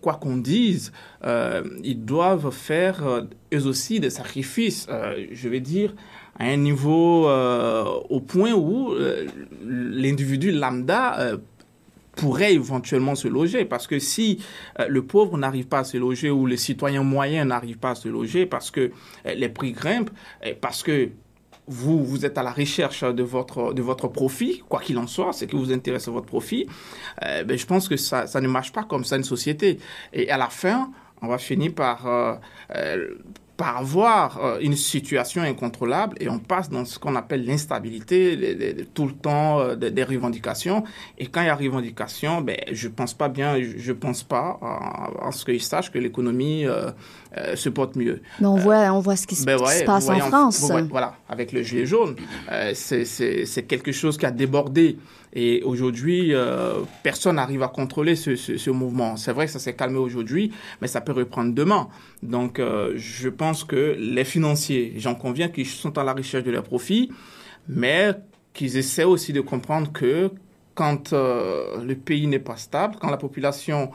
quoi 0.02 0.16
qu'on 0.16 0.38
dise, 0.38 0.92
ils 1.26 2.04
doivent 2.04 2.52
faire 2.52 3.26
eux 3.54 3.68
aussi 3.68 4.00
des 4.00 4.10
sacrifices. 4.10 4.88
je 5.32 5.50
vais 5.50 5.62
dire 5.62 5.96
à 6.38 6.46
un 6.46 6.58
niveau 6.58 7.30
au 7.30 8.20
point 8.20 8.54
où 8.54 8.94
l'individu 9.66 10.52
lambda 10.52 11.38
pourrait 12.20 12.54
éventuellement 12.54 13.16
se 13.16 13.28
loger. 13.28 13.66
Parce 13.66 13.88
que 13.88 14.00
si 14.00 14.44
euh, 14.80 14.88
le 14.88 15.04
pauvre 15.04 15.38
n'arrive 15.38 15.68
pas 15.68 15.80
à 15.80 15.84
se 15.84 15.98
loger 15.98 16.30
ou 16.30 16.46
le 16.46 16.58
citoyen 16.58 17.04
moyen 17.04 17.46
n'arrive 17.46 17.78
pas 17.78 17.92
à 17.92 17.96
se 17.96 18.10
loger 18.10 18.46
parce 18.46 18.72
que 18.72 18.92
euh, 19.26 19.34
les 19.34 19.50
prix 19.50 19.72
grimpent, 19.72 20.12
parce 20.62 20.84
que 20.84 21.10
vous, 21.68 22.04
vous 22.04 22.26
êtes 22.26 22.38
à 22.38 22.44
la 22.44 22.52
recherche 22.52 23.04
de 23.04 23.24
votre, 23.24 23.74
de 23.74 23.82
votre 23.82 24.08
profit, 24.08 24.64
quoi 24.68 24.80
qu'il 24.80 24.98
en 24.98 25.06
soit, 25.06 25.34
c'est 25.34 25.46
que 25.46 25.56
vous 25.56 25.72
intéressez 25.72 26.10
votre 26.10 26.26
profit, 26.26 26.68
euh, 27.24 27.44
ben, 27.44 27.58
je 27.58 27.66
pense 27.66 27.88
que 27.88 27.96
ça, 27.96 28.26
ça 28.26 28.42
ne 28.42 28.48
marche 28.48 28.72
pas 28.72 28.84
comme 28.84 29.04
ça 29.04 29.18
une 29.18 29.24
société. 29.24 29.78
Et 30.12 30.32
à 30.32 30.38
la 30.38 30.50
fin, 30.50 30.92
on 31.22 31.28
va 31.28 31.38
finir 31.38 31.74
par 31.74 32.08
par 33.60 33.76
avoir 33.76 34.40
euh, 34.42 34.58
une 34.62 34.78
situation 34.78 35.42
incontrôlable 35.42 36.16
et 36.22 36.30
on 36.30 36.40
passe 36.40 36.70
dans 36.70 36.86
ce 36.86 36.98
qu'on 36.98 37.18
appelle 37.18 37.46
l'instabilité, 37.46 38.88
tout 38.94 39.06
le 39.06 39.12
temps 39.12 39.60
euh, 39.60 39.76
des, 39.76 40.04
revendications. 40.06 40.86
Et 41.18 41.28
quand 41.28 41.42
il 41.42 41.48
y 41.48 41.50
a 41.50 41.56
revendication, 41.56 42.40
ben, 42.40 42.56
je 42.72 42.88
pense 42.88 43.14
pas 43.14 43.28
bien, 43.28 43.58
je 43.60 43.92
pense 43.92 44.24
pas 44.24 44.58
à, 44.62 45.30
ce 45.34 45.44
qu'ils 45.44 45.62
sachent 45.62 45.92
que 45.92 46.00
l'économie 46.00 46.66
euh, 46.66 46.92
se 47.56 47.68
porte 47.68 47.98
mieux. 47.98 48.22
Mais 48.40 48.48
on 48.48 48.56
voit, 48.56 48.94
on 48.94 49.02
voit 49.02 49.18
ce 49.18 49.28
qui 49.28 49.36
se, 49.36 49.44
ben 49.44 49.60
passe 49.86 50.08
en 50.08 50.20
France. 50.20 50.72
voilà, 50.90 51.16
avec 51.28 51.52
le 51.52 51.62
gilet 51.62 51.86
jaune, 51.86 52.16
c'est 52.74 53.68
quelque 53.68 53.92
chose 53.92 54.18
qui 54.18 54.26
a 54.26 54.32
débordé 54.32 54.98
et 55.34 55.62
aujourd'hui, 55.64 56.34
euh, 56.34 56.82
personne 57.04 57.36
n'arrive 57.36 57.62
à 57.64 57.68
contrôler 57.68 58.16
ce, 58.16 58.70
mouvement. 58.70 59.16
C'est 59.16 59.32
vrai 59.32 59.46
que 59.46 59.52
ça 59.52 59.60
s'est 59.60 59.76
calmé 59.76 59.98
aujourd'hui, 59.98 60.52
mais 60.82 60.88
ça 60.88 61.02
peut 61.02 61.12
reprendre 61.12 61.54
demain. 61.54 61.88
Donc, 62.24 62.60
euh, 62.60 62.94
je 62.96 63.30
pense 63.30 63.64
que 63.64 63.96
les 64.00 64.24
financiers, 64.24 64.94
j'en 64.98 65.16
conviens 65.16 65.50
qu'ils 65.50 65.68
sont 65.68 65.98
à 65.98 66.04
la 66.04 66.14
recherche 66.14 66.44
de 66.44 66.52
leurs 66.52 66.64
profits, 66.64 67.12
mais 67.68 68.14
qu'ils 68.54 68.78
essaient 68.78 69.04
aussi 69.04 69.34
de 69.34 69.42
comprendre 69.42 69.92
que 69.92 70.32
quand 70.74 71.14
euh, 71.14 71.84
le 71.84 71.96
pays 71.96 72.26
n'est 72.26 72.40
pas 72.40 72.58
stable, 72.58 72.96
quand 73.00 73.10
la 73.10 73.18
population 73.18 73.92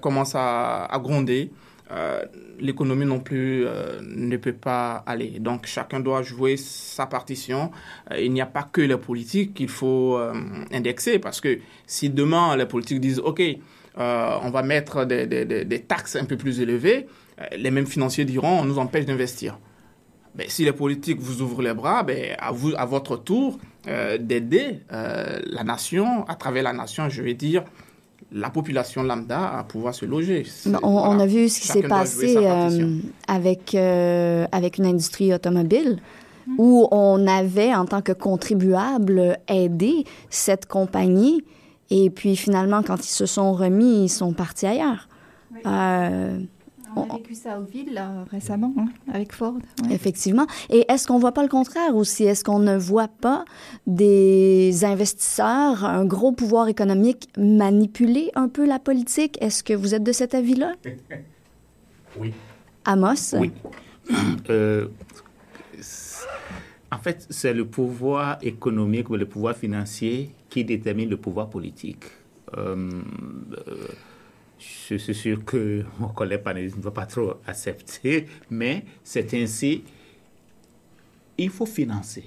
commence 0.00 0.34
à 0.34 0.88
gronder, 1.02 1.50
euh, 1.92 2.24
l'économie 2.58 3.04
non 3.04 3.20
plus 3.20 3.64
euh, 3.64 4.00
ne 4.02 4.36
peut 4.36 4.52
pas 4.52 5.04
aller. 5.06 5.38
Donc 5.38 5.66
chacun 5.66 6.00
doit 6.00 6.22
jouer 6.22 6.56
sa 6.56 7.06
partition. 7.06 7.70
Euh, 8.10 8.20
il 8.20 8.32
n'y 8.32 8.40
a 8.40 8.46
pas 8.46 8.64
que 8.64 8.80
les 8.80 8.96
politiques 8.96 9.54
qu'il 9.54 9.68
faut 9.68 10.18
indexer 10.72 11.18
parce 11.18 11.40
que 11.40 11.58
si 11.86 12.10
demain 12.10 12.56
les 12.56 12.66
politiques 12.66 13.00
disent 13.00 13.20
OK, 13.20 13.40
on 13.96 14.50
va 14.50 14.62
mettre 14.62 15.04
des, 15.04 15.26
des, 15.26 15.44
des, 15.44 15.80
taxes 15.80 16.16
un 16.16 16.24
peu 16.24 16.36
plus 16.36 16.60
élevées, 16.60 17.06
les 17.56 17.70
mêmes 17.70 17.86
financiers 17.86 18.24
diront 18.24 18.60
on 18.60 18.64
nous 18.64 18.78
empêche 18.78 19.06
d'investir. 19.06 19.58
Mais 20.34 20.48
si 20.48 20.64
les 20.64 20.72
politiques 20.72 21.18
vous 21.20 21.40
ouvrent 21.40 21.62
les 21.62 21.72
bras, 21.72 22.02
ben, 22.02 22.36
à, 22.38 22.52
vous, 22.52 22.72
à 22.76 22.84
votre 22.84 23.16
tour 23.16 23.58
d'aider 24.20 24.80
la 24.90 25.64
nation, 25.64 26.26
à 26.26 26.34
travers 26.34 26.64
la 26.64 26.72
nation, 26.72 27.08
je 27.08 27.22
vais 27.22 27.34
dire, 27.34 27.64
la 28.32 28.50
population 28.50 29.02
lambda 29.02 29.58
à 29.58 29.64
pouvoir 29.64 29.94
se 29.94 30.04
loger. 30.04 30.46
On, 30.82 31.18
a 31.18 31.26
vu 31.26 31.48
ce 31.48 31.60
qui 31.60 31.68
s'est 31.68 31.82
passé 31.82 32.36
euh, 32.36 32.98
avec, 33.28 33.74
euh, 33.74 34.46
avec 34.52 34.78
une 34.78 34.86
industrie 34.86 35.32
automobile 35.32 35.98
où 36.58 36.86
on 36.90 37.26
avait, 37.26 37.74
en 37.74 37.86
tant 37.86 38.02
que 38.02 38.12
contribuable, 38.12 39.38
aidé 39.48 40.04
cette 40.30 40.66
compagnie. 40.66 41.42
Et 41.90 42.10
puis 42.10 42.36
finalement, 42.36 42.82
quand 42.82 43.04
ils 43.04 43.12
se 43.12 43.26
sont 43.26 43.52
remis, 43.52 44.04
ils 44.04 44.08
sont 44.08 44.32
partis 44.32 44.66
ailleurs. 44.66 45.08
Euh, 45.64 46.38
on 46.96 47.10
a 47.10 47.16
vécu 47.18 47.34
ça 47.34 47.60
au 47.60 47.64
ville 47.64 48.02
récemment 48.30 48.74
hein, 48.78 48.86
avec 49.12 49.32
Ford. 49.32 49.58
Effectivement. 49.90 50.46
Et 50.70 50.84
est-ce 50.88 51.06
qu'on 51.06 51.18
voit 51.18 51.32
pas 51.32 51.42
le 51.42 51.48
contraire 51.48 51.94
aussi? 51.94 52.24
Est-ce 52.24 52.42
qu'on 52.42 52.58
ne 52.58 52.76
voit 52.76 53.08
pas 53.08 53.44
des 53.86 54.84
investisseurs, 54.84 55.84
un 55.84 56.04
gros 56.04 56.32
pouvoir 56.32 56.68
économique 56.68 57.28
manipuler 57.36 58.30
un 58.34 58.48
peu 58.48 58.66
la 58.66 58.78
politique? 58.78 59.36
Est-ce 59.40 59.62
que 59.62 59.72
vous 59.72 59.94
êtes 59.94 60.02
de 60.02 60.12
cet 60.12 60.34
avis-là? 60.34 60.72
Oui. 62.18 62.32
Amos? 62.86 63.34
Oui. 63.38 63.52
Euh, 64.48 64.88
en 66.90 66.98
fait, 66.98 67.26
c'est 67.28 67.52
le 67.52 67.66
pouvoir 67.66 68.38
économique 68.40 69.10
ou 69.10 69.16
le 69.16 69.26
pouvoir 69.26 69.54
financier 69.54 70.30
qui 70.48 70.64
détermine 70.64 71.10
le 71.10 71.16
pouvoir 71.16 71.50
politique. 71.50 72.04
Euh, 72.56 72.90
euh, 73.68 73.88
je 74.58 74.96
suis 74.96 75.14
sûr 75.14 75.44
que 75.44 75.84
mon 75.98 76.08
collègue 76.08 76.42
panéliste 76.42 76.76
ne 76.76 76.82
va 76.82 76.90
pas 76.90 77.06
trop 77.06 77.34
accepter, 77.46 78.26
mais 78.50 78.84
c'est 79.04 79.34
ainsi. 79.34 79.84
Il 81.38 81.50
faut 81.50 81.66
financer. 81.66 82.24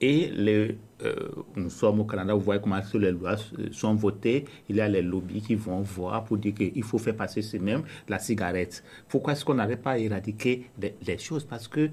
Et 0.00 0.28
le, 0.28 0.76
euh, 1.02 1.28
nous 1.56 1.70
sommes 1.70 2.00
au 2.00 2.04
Canada, 2.04 2.32
vous 2.32 2.40
voyez 2.40 2.60
comment 2.60 2.80
les 2.94 3.10
lois 3.10 3.36
sont 3.72 3.94
votées. 3.94 4.44
Il 4.68 4.76
y 4.76 4.80
a 4.80 4.88
les 4.88 5.02
lobbies 5.02 5.42
qui 5.42 5.54
vont 5.56 5.80
voir 5.80 6.24
pour 6.24 6.38
dire 6.38 6.54
qu'il 6.54 6.82
faut 6.84 6.98
faire 6.98 7.16
passer 7.16 7.42
ce 7.42 7.56
même 7.56 7.82
la 8.08 8.18
cigarette. 8.18 8.84
Pourquoi 9.08 9.32
est-ce 9.32 9.44
qu'on 9.44 9.54
n'arrête 9.54 9.82
pas 9.82 9.92
à 9.92 9.98
éradiquer 9.98 10.70
les, 10.80 11.18
choses? 11.18 11.44
Parce 11.44 11.68
que 11.68 11.90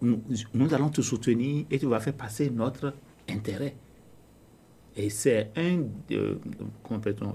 nous, 0.00 0.22
nous 0.54 0.74
allons 0.74 0.88
te 0.88 1.02
soutenir 1.02 1.66
et 1.70 1.78
tu 1.78 1.86
vas 1.86 2.00
faire 2.00 2.14
passer 2.14 2.50
notre 2.50 2.94
intérêt. 3.28 3.76
Et 4.96 5.10
c'est 5.10 5.50
euh, 5.58 6.34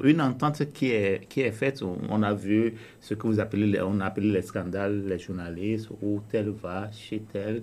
une 0.03 0.21
entente 0.21 0.71
qui 0.71 0.91
est, 0.91 1.27
qui 1.27 1.41
est 1.41 1.51
faite. 1.51 1.83
On 1.83 2.23
a 2.23 2.33
vu 2.33 2.73
ce 3.01 3.13
que 3.15 3.27
vous 3.27 3.39
appelez, 3.39 3.77
a 3.77 4.05
appelé 4.05 4.31
les 4.31 4.41
scandales, 4.41 5.05
les 5.05 5.19
journalistes, 5.19 5.89
où 6.01 6.21
tel 6.29 6.49
va, 6.49 6.89
chez 6.91 7.21
tel. 7.33 7.61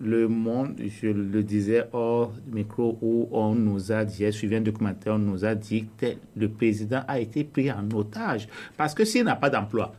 Le 0.00 0.28
monde, 0.28 0.76
je 0.78 1.08
le 1.08 1.42
disais 1.42 1.84
hors 1.92 2.32
micro, 2.52 2.98
où 3.00 3.28
on 3.32 3.54
nous 3.54 3.90
a 3.90 4.04
dit, 4.04 4.18
j'ai 4.18 4.32
suivi 4.32 4.56
un 4.56 4.60
documentaire, 4.60 5.14
on 5.14 5.18
nous 5.18 5.44
a 5.44 5.54
dit 5.54 5.86
que 5.96 6.06
le 6.36 6.48
président 6.48 7.02
a 7.08 7.18
été 7.18 7.44
pris 7.44 7.72
en 7.72 7.90
otage. 7.92 8.48
Parce 8.76 8.94
que 8.94 9.04
s'il 9.04 9.24
n'a 9.24 9.34
pas 9.34 9.50
d'emploi, 9.50 9.94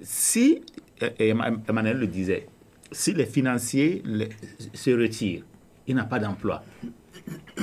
si, 0.00 0.62
et 1.18 1.34
Emmanuel 1.68 1.98
le 1.98 2.06
disait, 2.06 2.46
si 2.92 3.12
les 3.12 3.26
financiers 3.26 4.02
se 4.72 4.90
retirent, 4.90 5.42
il 5.88 5.96
n'a 5.96 6.04
pas 6.04 6.20
d'emploi 6.20 6.62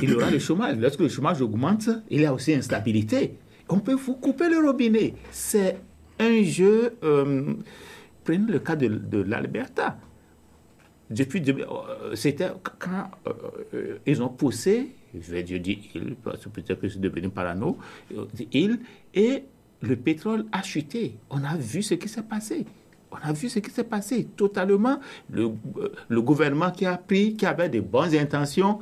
il 0.01 0.09
y 0.09 0.13
aura 0.13 0.29
le 0.29 0.39
chômage. 0.39 0.77
Lorsque 0.77 0.99
le 0.99 1.09
chômage 1.09 1.41
augmente, 1.41 1.89
il 2.09 2.21
y 2.21 2.25
a 2.25 2.33
aussi 2.33 2.53
instabilité. 2.53 3.37
On 3.69 3.79
peut 3.79 3.93
vous 3.93 4.15
couper 4.15 4.49
le 4.49 4.59
robinet. 4.59 5.13
C'est 5.31 5.77
un 6.19 6.43
jeu. 6.43 6.95
Euh, 7.03 7.53
prenez 8.23 8.51
le 8.51 8.59
cas 8.59 8.75
de, 8.75 9.21
l'Alberta. 9.21 9.97
Depuis, 11.09 11.43
euh, 11.47 12.15
c'était 12.15 12.49
quand 12.79 13.11
euh, 13.27 13.97
ils 14.05 14.21
ont 14.23 14.29
poussé, 14.29 14.95
je 15.13 15.31
vais 15.31 15.43
dire 15.43 15.61
il, 15.93 16.15
parce 16.15 16.43
que 16.43 16.49
peut-être 16.49 16.79
que 16.79 16.89
c'est 16.89 16.99
devenu 16.99 17.29
parano, 17.29 17.77
il, 18.51 18.79
et 19.13 19.43
le 19.81 19.95
pétrole 19.95 20.45
a 20.51 20.63
chuté. 20.63 21.17
On 21.29 21.43
a 21.43 21.55
vu 21.55 21.83
ce 21.83 21.93
qui 21.95 22.07
s'est 22.07 22.23
passé. 22.23 22.65
On 23.11 23.17
a 23.17 23.31
vu 23.31 23.47
ce 23.49 23.59
qui 23.59 23.69
s'est 23.69 23.83
passé 23.83 24.25
totalement. 24.35 24.99
Le, 25.29 25.51
le, 26.07 26.21
gouvernement 26.21 26.71
qui 26.71 26.85
a 26.85 26.97
pris, 26.97 27.35
qui 27.35 27.45
avait 27.45 27.69
de 27.69 27.79
bonnes 27.79 28.15
intentions, 28.15 28.79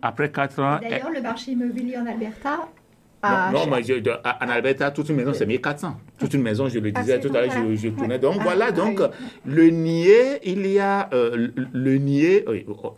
après 0.00 0.30
quatre 0.30 0.60
ans. 0.60 0.78
D'ailleurs, 0.80 1.10
le 1.10 1.20
marché 1.20 1.52
immobilier 1.52 1.96
en 1.98 2.06
Alberta 2.06 2.68
non, 3.22 3.66
mais 3.70 4.02
en 4.24 4.48
Alberta, 4.48 4.90
toute 4.90 5.08
une 5.08 5.16
maison, 5.16 5.32
c'est 5.32 5.46
1400. 5.46 5.96
Toute 6.18 6.34
une 6.34 6.42
maison, 6.42 6.68
je 6.68 6.80
le 6.80 6.90
disais 6.90 7.20
tout 7.20 7.28
à 7.28 7.42
l'heure, 7.42 7.52
je, 7.76 7.88
tournais. 7.88 8.18
Donc 8.18 8.36
ah, 8.40 8.42
voilà, 8.42 8.72
donc 8.72 9.00
le 9.46 9.70
nier, 9.70 10.40
il 10.44 10.66
y 10.66 10.80
a 10.80 11.08
euh, 11.12 11.48
le 11.72 11.96
nier, 11.98 12.44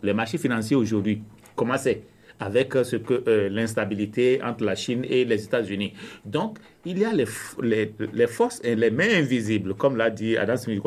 les 0.01 0.13
marchés 0.13 0.39
financiers 0.39 0.75
aujourd'hui, 0.75 1.21
comment 1.55 1.77
c'est? 1.77 2.01
Avec 2.39 2.73
ce 2.73 2.95
que 2.97 3.23
euh, 3.27 3.49
l'instabilité 3.49 4.41
entre 4.43 4.65
la 4.65 4.75
Chine 4.75 5.05
et 5.07 5.23
les 5.23 5.45
États-Unis. 5.45 5.93
Donc, 6.25 6.57
il 6.85 6.99
y 6.99 7.05
a 7.05 7.13
les, 7.13 7.25
les, 7.61 7.93
les, 8.11 8.27
forces 8.27 8.59
et 8.63 8.75
les 8.75 8.91
mains 8.91 9.07
invisibles, 9.13 9.73
comme 9.75 9.95
l'a 9.95 10.09
dit 10.09 10.35
Adam 10.35 10.57
Smith, 10.57 10.81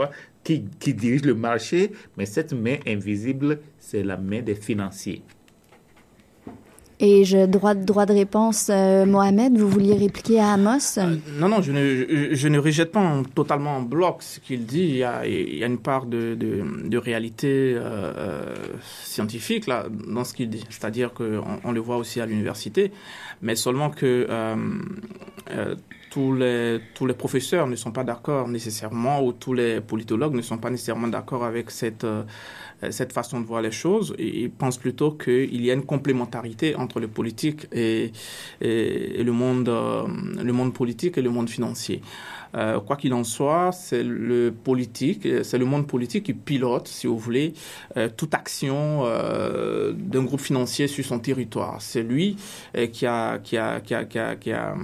qui, 0.44 0.64
qui 0.78 0.92
dirigent 0.92 1.24
le 1.24 1.34
marché, 1.34 1.92
mais 2.18 2.26
cette 2.26 2.52
main 2.52 2.76
invisible, 2.86 3.60
c'est 3.78 4.02
la 4.02 4.18
main 4.18 4.42
des 4.42 4.56
financiers. 4.56 5.22
Et 7.00 7.24
je 7.24 7.46
droit, 7.46 7.74
droit 7.74 8.06
de 8.06 8.12
réponse, 8.12 8.68
euh, 8.70 9.06
Mohamed, 9.06 9.56
vous 9.56 9.68
vouliez 9.68 9.94
répliquer 9.94 10.40
à 10.40 10.54
Amos? 10.54 10.98
Euh, 10.98 11.16
Non, 11.38 11.48
non, 11.48 11.62
je 11.62 11.70
ne, 11.70 12.34
je, 12.34 12.48
ne 12.48 12.58
rejette 12.58 12.90
pas 12.90 13.22
totalement 13.36 13.76
en 13.76 13.82
bloc 13.82 14.16
ce 14.22 14.40
qu'il 14.40 14.66
dit. 14.66 14.82
Il 14.82 14.96
y, 14.96 15.04
a, 15.04 15.24
il 15.24 15.56
y 15.58 15.62
a, 15.62 15.66
une 15.68 15.78
part 15.78 16.06
de, 16.06 16.34
de, 16.34 16.64
de 16.88 16.98
réalité 16.98 17.74
euh, 17.76 18.52
scientifique 19.04 19.68
là, 19.68 19.86
dans 20.08 20.24
ce 20.24 20.34
qu'il 20.34 20.50
dit. 20.50 20.64
C'est-à-dire 20.70 21.12
qu'on 21.14 21.60
on 21.62 21.70
le 21.70 21.80
voit 21.80 21.98
aussi 21.98 22.20
à 22.20 22.26
l'université, 22.26 22.90
mais 23.42 23.54
seulement 23.54 23.90
que 23.90 24.26
tous 26.10 26.34
les, 26.34 26.80
tous 26.94 27.06
les 27.06 27.14
professeurs 27.14 27.66
ne 27.66 27.76
sont 27.76 27.92
pas 27.92 28.04
d'accord 28.04 28.48
nécessairement, 28.48 29.22
ou 29.24 29.32
tous 29.32 29.54
les 29.54 29.80
politologues 29.80 30.34
ne 30.34 30.42
sont 30.42 30.58
pas 30.58 30.70
nécessairement 30.70 31.08
d'accord 31.08 31.44
avec 31.44 31.70
cette 31.70 32.06
euh, 32.84 32.90
cette 32.90 33.12
façon 33.12 33.40
de 33.40 33.46
voir 33.46 33.62
les 33.62 33.70
choses. 33.70 34.14
Ils 34.18 34.50
pensent 34.50 34.78
plutôt 34.78 35.12
qu'il 35.12 35.64
y 35.64 35.70
a 35.70 35.74
une 35.74 35.84
complémentarité 35.84 36.76
entre 36.76 37.00
le 37.00 37.08
politique 37.08 37.66
et, 37.72 38.12
et, 38.60 39.22
le, 39.22 39.32
monde, 39.32 39.68
euh, 39.68 40.06
le 40.42 40.52
monde 40.52 40.72
politique 40.72 41.18
et 41.18 41.22
le 41.22 41.30
monde 41.30 41.50
financier. 41.50 42.02
Euh, 42.54 42.80
quoi 42.80 42.96
qu'il 42.96 43.12
en 43.14 43.24
soit, 43.24 43.72
c'est 43.72 44.02
le 44.02 44.52
politique, 44.52 45.26
c'est 45.42 45.58
le 45.58 45.64
monde 45.64 45.86
politique 45.86 46.24
qui 46.24 46.34
pilote, 46.34 46.88
si 46.88 47.06
vous 47.06 47.18
voulez, 47.18 47.52
toute 48.16 48.32
action 48.32 49.02
d'un 49.02 50.22
groupe 50.22 50.40
financier 50.40 50.86
sur 50.86 51.04
son 51.04 51.18
territoire. 51.18 51.82
C'est 51.82 52.02
lui 52.02 52.36
qui 52.92 53.06
a, 53.06 53.38
qui 53.38 53.58
a, 53.58 53.80
qui 53.80 53.94
a, 53.94 54.04
qui 54.04 54.18
a, 54.18 54.36
qui 54.36 54.52
a 54.52 54.74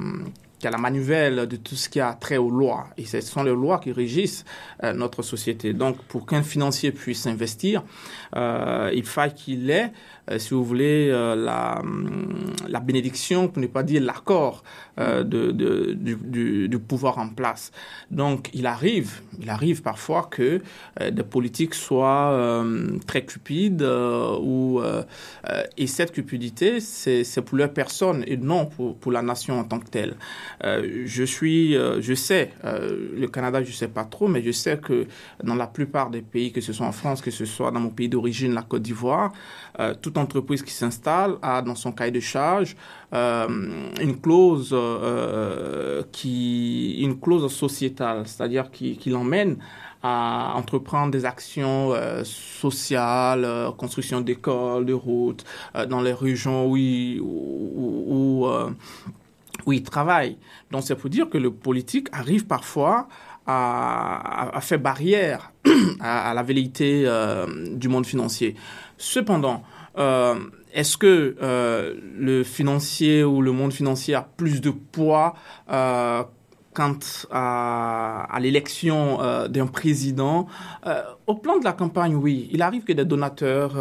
qui 0.65 0.69
a 0.69 0.71
la 0.71 0.79
manivelle 0.79 1.47
de 1.47 1.57
tout 1.57 1.75
ce 1.75 1.91
qui 1.91 2.01
a 2.01 2.15
trait 2.15 2.39
aux 2.39 2.49
lois. 2.49 2.87
Et 2.97 3.05
ce 3.05 3.21
sont 3.21 3.43
les 3.43 3.53
lois 3.53 3.79
qui 3.81 3.93
régissent 3.93 4.47
euh, 4.83 4.95
notre 4.95 5.21
société. 5.21 5.75
Donc, 5.75 5.99
pour 6.05 6.25
qu'un 6.25 6.43
financier 6.43 6.91
puisse 6.91 7.27
investir, 7.27 7.83
euh, 8.35 8.91
il 8.95 9.05
faut 9.05 9.21
qu'il 9.37 9.69
ait 9.71 9.93
euh, 10.31 10.39
si 10.39 10.55
vous 10.55 10.65
voulez, 10.65 11.11
la, 11.11 11.81
hum, 11.81 12.55
la, 12.67 12.81
bénédiction, 12.81 13.49
pour 13.49 13.61
ne 13.61 13.67
pas 13.67 13.83
dire 13.83 14.03
l'accord 14.03 14.65
de, 14.97 15.51
du, 15.51 16.69
du, 16.69 16.79
pouvoir 16.79 17.19
en 17.19 17.29
place. 17.29 17.71
Donc, 18.11 18.49
il 18.55 18.65
arrive, 18.65 19.21
il 19.39 19.51
arrive 19.51 19.83
parfois 19.83 20.29
que 20.31 20.63
des 21.11 21.23
politiques 21.25 21.75
soient 21.75 22.65
très 23.07 23.25
cupides 23.27 23.83
ou 23.83 24.81
et 25.77 25.87
cette 25.89 26.13
cupidité, 26.13 26.81
c'est 26.81 27.43
pour 27.43 27.59
leur 27.59 27.73
personne 27.73 28.25
et 28.27 28.39
non 28.39 28.67
pour, 28.67 28.97
pour 28.97 29.13
la 29.13 29.21
nation 29.21 29.59
en 29.59 29.65
tant 29.65 29.81
que 29.81 29.91
telle. 29.91 30.15
Je 30.63 31.25
suis, 31.25 31.75
je 31.75 32.15
sais, 32.15 32.51
le 32.63 33.27
Canada, 33.27 33.63
je 33.63 33.73
sais 33.73 33.89
pas 33.89 34.05
trop, 34.05 34.29
mais 34.29 34.43
je 34.43 34.51
sais 34.51 34.79
que 34.79 35.07
dans 35.43 35.55
la 35.55 35.67
plupart 35.67 36.11
des 36.11 36.23
pays, 36.23 36.53
que 36.53 36.61
ce 36.61 36.73
soit 36.73 36.87
en 36.87 36.93
France, 36.93 37.21
que 37.21 37.31
ce 37.31 37.45
soit 37.45 37.71
dans 37.71 37.81
mon 37.81 37.91
pays 37.91 38.09
d'origine, 38.09 38.55
la 38.55 38.63
Côte 38.63 38.83
d'Ivoire, 38.83 39.33
tout 40.03 40.19
entreprise 40.19 40.63
qui 40.63 40.73
s'installe 40.73 41.37
a 41.43 41.63
dans 41.63 41.75
son 41.75 41.93
cahier 41.93 42.13
de 42.13 42.21
charge 42.21 42.77
euh, 43.15 43.47
une 44.01 44.21
clause 44.21 44.71
euh, 44.73 46.03
qui 46.11 47.01
une 47.01 47.21
clause 47.21 47.53
sociétale, 47.53 48.27
c'est-à-dire 48.27 48.71
qui, 48.73 48.99
l'emmène 49.07 49.59
à 50.03 50.53
entreprendre 50.57 51.13
des 51.13 51.25
actions 51.25 51.93
euh, 51.93 52.25
sociales, 52.25 53.47
construction 53.79 54.21
d'écoles, 54.21 54.85
de 54.85 54.93
routes, 54.93 55.45
dans 55.89 56.01
les 56.01 56.13
régions 56.13 56.67
où, 56.67 58.47
il 59.73 59.83
travaille. 59.83 60.37
Donc 60.71 60.83
c'est 60.85 60.95
pour 60.95 61.11
dire 61.11 61.29
que 61.29 61.39
le 61.39 61.51
politique 61.51 62.09
arrive 62.13 62.47
parfois 62.47 63.09
à, 63.47 64.57
à, 64.57 64.61
faire 64.61 64.79
barrière 64.79 65.53
à, 66.01 66.31
à 66.31 66.35
la 66.35 66.43
velléité 66.43 67.07
du 67.73 67.89
monde 67.89 68.07
financier. 68.07 68.55
Cependant, 68.97 69.63
euh, 69.99 70.35
est-ce 70.73 70.97
que 70.97 71.37
euh, 71.41 71.95
le 72.17 72.43
financier 72.43 73.23
ou 73.23 73.43
le 73.43 73.53
monde 73.53 73.73
financier 73.73 74.15
a 74.15 74.23
plus 74.23 74.61
de 74.61 74.71
poids 74.71 75.35
euh, 75.71 76.25
quant 76.75 76.99
à, 77.31 78.27
à 78.35 78.41
l'élection 78.41 79.19
d'un 79.49 79.67
président? 79.67 80.47
Au 81.27 81.35
plan 81.35 81.59
de 81.59 81.65
la 81.65 81.73
campagne, 81.73 82.17
oui. 82.17 82.49
Il 82.53 82.63
arrive 82.63 82.83
que 82.83 82.93
des 82.93 83.05
donateurs 83.05 83.77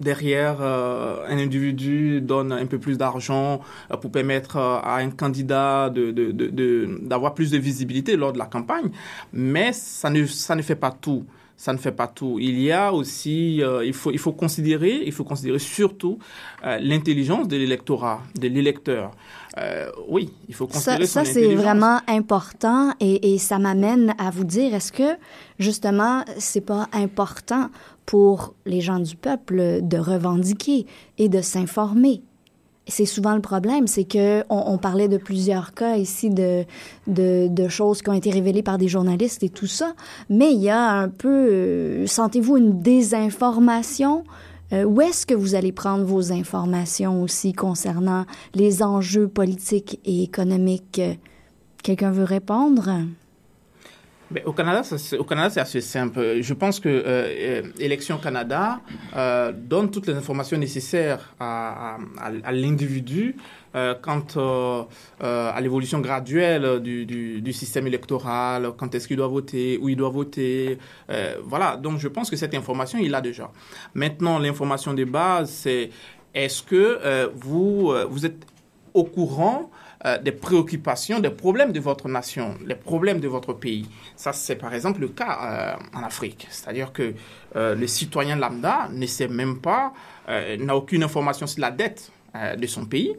derrière 0.00 0.60
un 0.60 1.38
individu 1.38 2.20
donne 2.20 2.52
un 2.52 2.66
peu 2.66 2.78
plus 2.78 2.98
d'argent 2.98 3.60
pour 4.00 4.10
permettre 4.10 4.56
à 4.56 4.96
un 4.96 5.10
candidat 5.10 5.90
de, 5.90 6.98
d'avoir 7.02 7.34
plus 7.34 7.50
de 7.50 7.58
visibilité 7.58 8.16
lors 8.16 8.32
de 8.32 8.38
la 8.38 8.46
campagne, 8.46 8.90
mais 9.32 9.72
ça 9.72 10.10
ne, 10.10 10.26
ça 10.26 10.56
ne 10.56 10.62
fait 10.62 10.76
pas 10.76 10.90
tout 10.90 11.24
ça 11.56 11.72
ne 11.72 11.78
fait 11.78 11.92
pas 11.92 12.08
tout. 12.08 12.38
Il 12.40 12.60
y 12.60 12.72
a 12.72 12.92
aussi, 12.92 13.62
euh, 13.62 13.84
il, 13.84 13.92
faut, 13.92 14.10
il 14.10 14.18
faut 14.18 14.32
considérer, 14.32 15.02
il 15.04 15.12
faut 15.12 15.24
considérer 15.24 15.58
surtout 15.58 16.18
euh, 16.64 16.78
l'intelligence 16.80 17.48
de 17.48 17.56
l'électorat, 17.56 18.20
de 18.38 18.48
l'électeur. 18.48 19.12
Euh, 19.56 19.88
oui, 20.08 20.32
il 20.48 20.54
faut 20.54 20.66
considérer 20.66 21.06
ça. 21.06 21.24
Ça, 21.24 21.32
c'est 21.32 21.54
vraiment 21.54 22.00
important 22.08 22.92
et, 22.98 23.34
et 23.34 23.38
ça 23.38 23.58
m'amène 23.58 24.14
à 24.18 24.30
vous 24.30 24.44
dire, 24.44 24.74
est-ce 24.74 24.90
que 24.92 25.16
justement, 25.58 26.24
c'est 26.38 26.60
pas 26.60 26.88
important 26.92 27.70
pour 28.06 28.54
les 28.66 28.80
gens 28.80 28.98
du 28.98 29.16
peuple 29.16 29.80
de 29.82 29.98
revendiquer 29.98 30.86
et 31.18 31.28
de 31.28 31.40
s'informer? 31.40 32.22
c'est 32.86 33.06
souvent 33.06 33.34
le 33.34 33.40
problème, 33.40 33.86
c'est 33.86 34.04
que 34.04 34.44
on, 34.50 34.76
parlait 34.78 35.08
de 35.08 35.16
plusieurs 35.16 35.72
cas 35.72 35.96
ici 35.96 36.30
de, 36.30 36.64
de, 37.06 37.48
de, 37.48 37.68
choses 37.68 38.02
qui 38.02 38.10
ont 38.10 38.14
été 38.14 38.30
révélées 38.30 38.62
par 38.62 38.78
des 38.78 38.88
journalistes 38.88 39.42
et 39.42 39.48
tout 39.48 39.66
ça, 39.66 39.94
mais 40.28 40.52
il 40.52 40.60
y 40.60 40.70
a 40.70 40.90
un 40.90 41.08
peu, 41.08 41.28
euh, 41.28 42.06
sentez-vous 42.06 42.56
une 42.56 42.80
désinformation? 42.80 44.24
Euh, 44.72 44.84
où 44.84 45.00
est-ce 45.00 45.26
que 45.26 45.34
vous 45.34 45.54
allez 45.54 45.72
prendre 45.72 46.04
vos 46.04 46.32
informations 46.32 47.22
aussi 47.22 47.52
concernant 47.52 48.24
les 48.54 48.82
enjeux 48.82 49.28
politiques 49.28 50.00
et 50.04 50.22
économiques? 50.22 51.00
Quelqu'un 51.82 52.10
veut 52.10 52.24
répondre? 52.24 52.90
Au 54.44 54.52
Canada, 54.52 54.82
au 55.18 55.24
Canada, 55.24 55.50
c'est 55.50 55.60
assez 55.60 55.80
simple. 55.80 56.40
Je 56.40 56.54
pense 56.54 56.80
que 56.80 56.88
euh, 56.88 57.62
euh 57.80 58.16
Canada 58.22 58.80
euh, 59.16 59.52
donne 59.52 59.90
toutes 59.90 60.06
les 60.06 60.14
informations 60.14 60.56
nécessaires 60.56 61.34
à, 61.40 61.98
l'individu 62.52 63.36
euh, 63.74 63.94
quant 64.00 64.24
à 65.20 65.60
l'évolution 65.60 66.00
graduelle 66.00 66.80
du, 66.80 67.06
du, 67.06 67.40
du, 67.40 67.52
système 67.52 67.86
électoral, 67.86 68.72
quand 68.76 68.94
est-ce 68.94 69.08
qu'il 69.08 69.16
doit 69.16 69.28
voter, 69.28 69.78
où 69.80 69.88
il 69.88 69.96
doit 69.96 70.10
voter. 70.10 70.78
voilà, 71.42 71.76
donc 71.76 71.98
je 71.98 72.08
pense 72.08 72.30
que 72.30 72.36
cette 72.36 72.54
information, 72.54 72.98
il 72.98 73.10
l'a 73.10 73.20
déjà. 73.20 73.50
Maintenant, 73.94 74.38
l'information 74.38 74.94
de 74.94 75.04
base, 75.04 75.50
c'est 75.50 75.90
est-ce 76.34 76.62
que 76.62 77.30
vous, 77.34 77.92
vous 78.08 78.26
êtes 78.26 78.46
au 78.94 79.04
courant 79.04 79.70
euh, 80.06 80.18
des 80.18 80.32
préoccupations, 80.32 81.18
des 81.18 81.30
problèmes 81.30 81.72
de 81.72 81.80
votre 81.80 82.08
nation, 82.08 82.56
les 82.66 82.74
problèmes 82.74 83.20
de 83.20 83.28
votre 83.28 83.54
pays. 83.54 83.88
Ça, 84.16 84.34
c'est 84.34 84.56
par 84.56 84.74
exemple 84.74 85.00
le 85.00 85.08
cas 85.08 85.38
euh, 85.42 85.98
en 85.98 86.02
Afrique. 86.02 86.46
C'est-à-dire 86.50 86.92
que 86.92 87.14
euh, 87.56 87.74
le 87.74 87.86
citoyen 87.86 88.36
lambda 88.36 88.88
ne 88.92 89.06
sait 89.06 89.28
même 89.28 89.60
pas, 89.60 89.94
n'a 90.28 90.76
aucune 90.76 91.02
information 91.02 91.46
sur 91.46 91.60
la 91.60 91.70
dette 91.70 92.10
de 92.34 92.66
son 92.66 92.84
pays. 92.84 93.14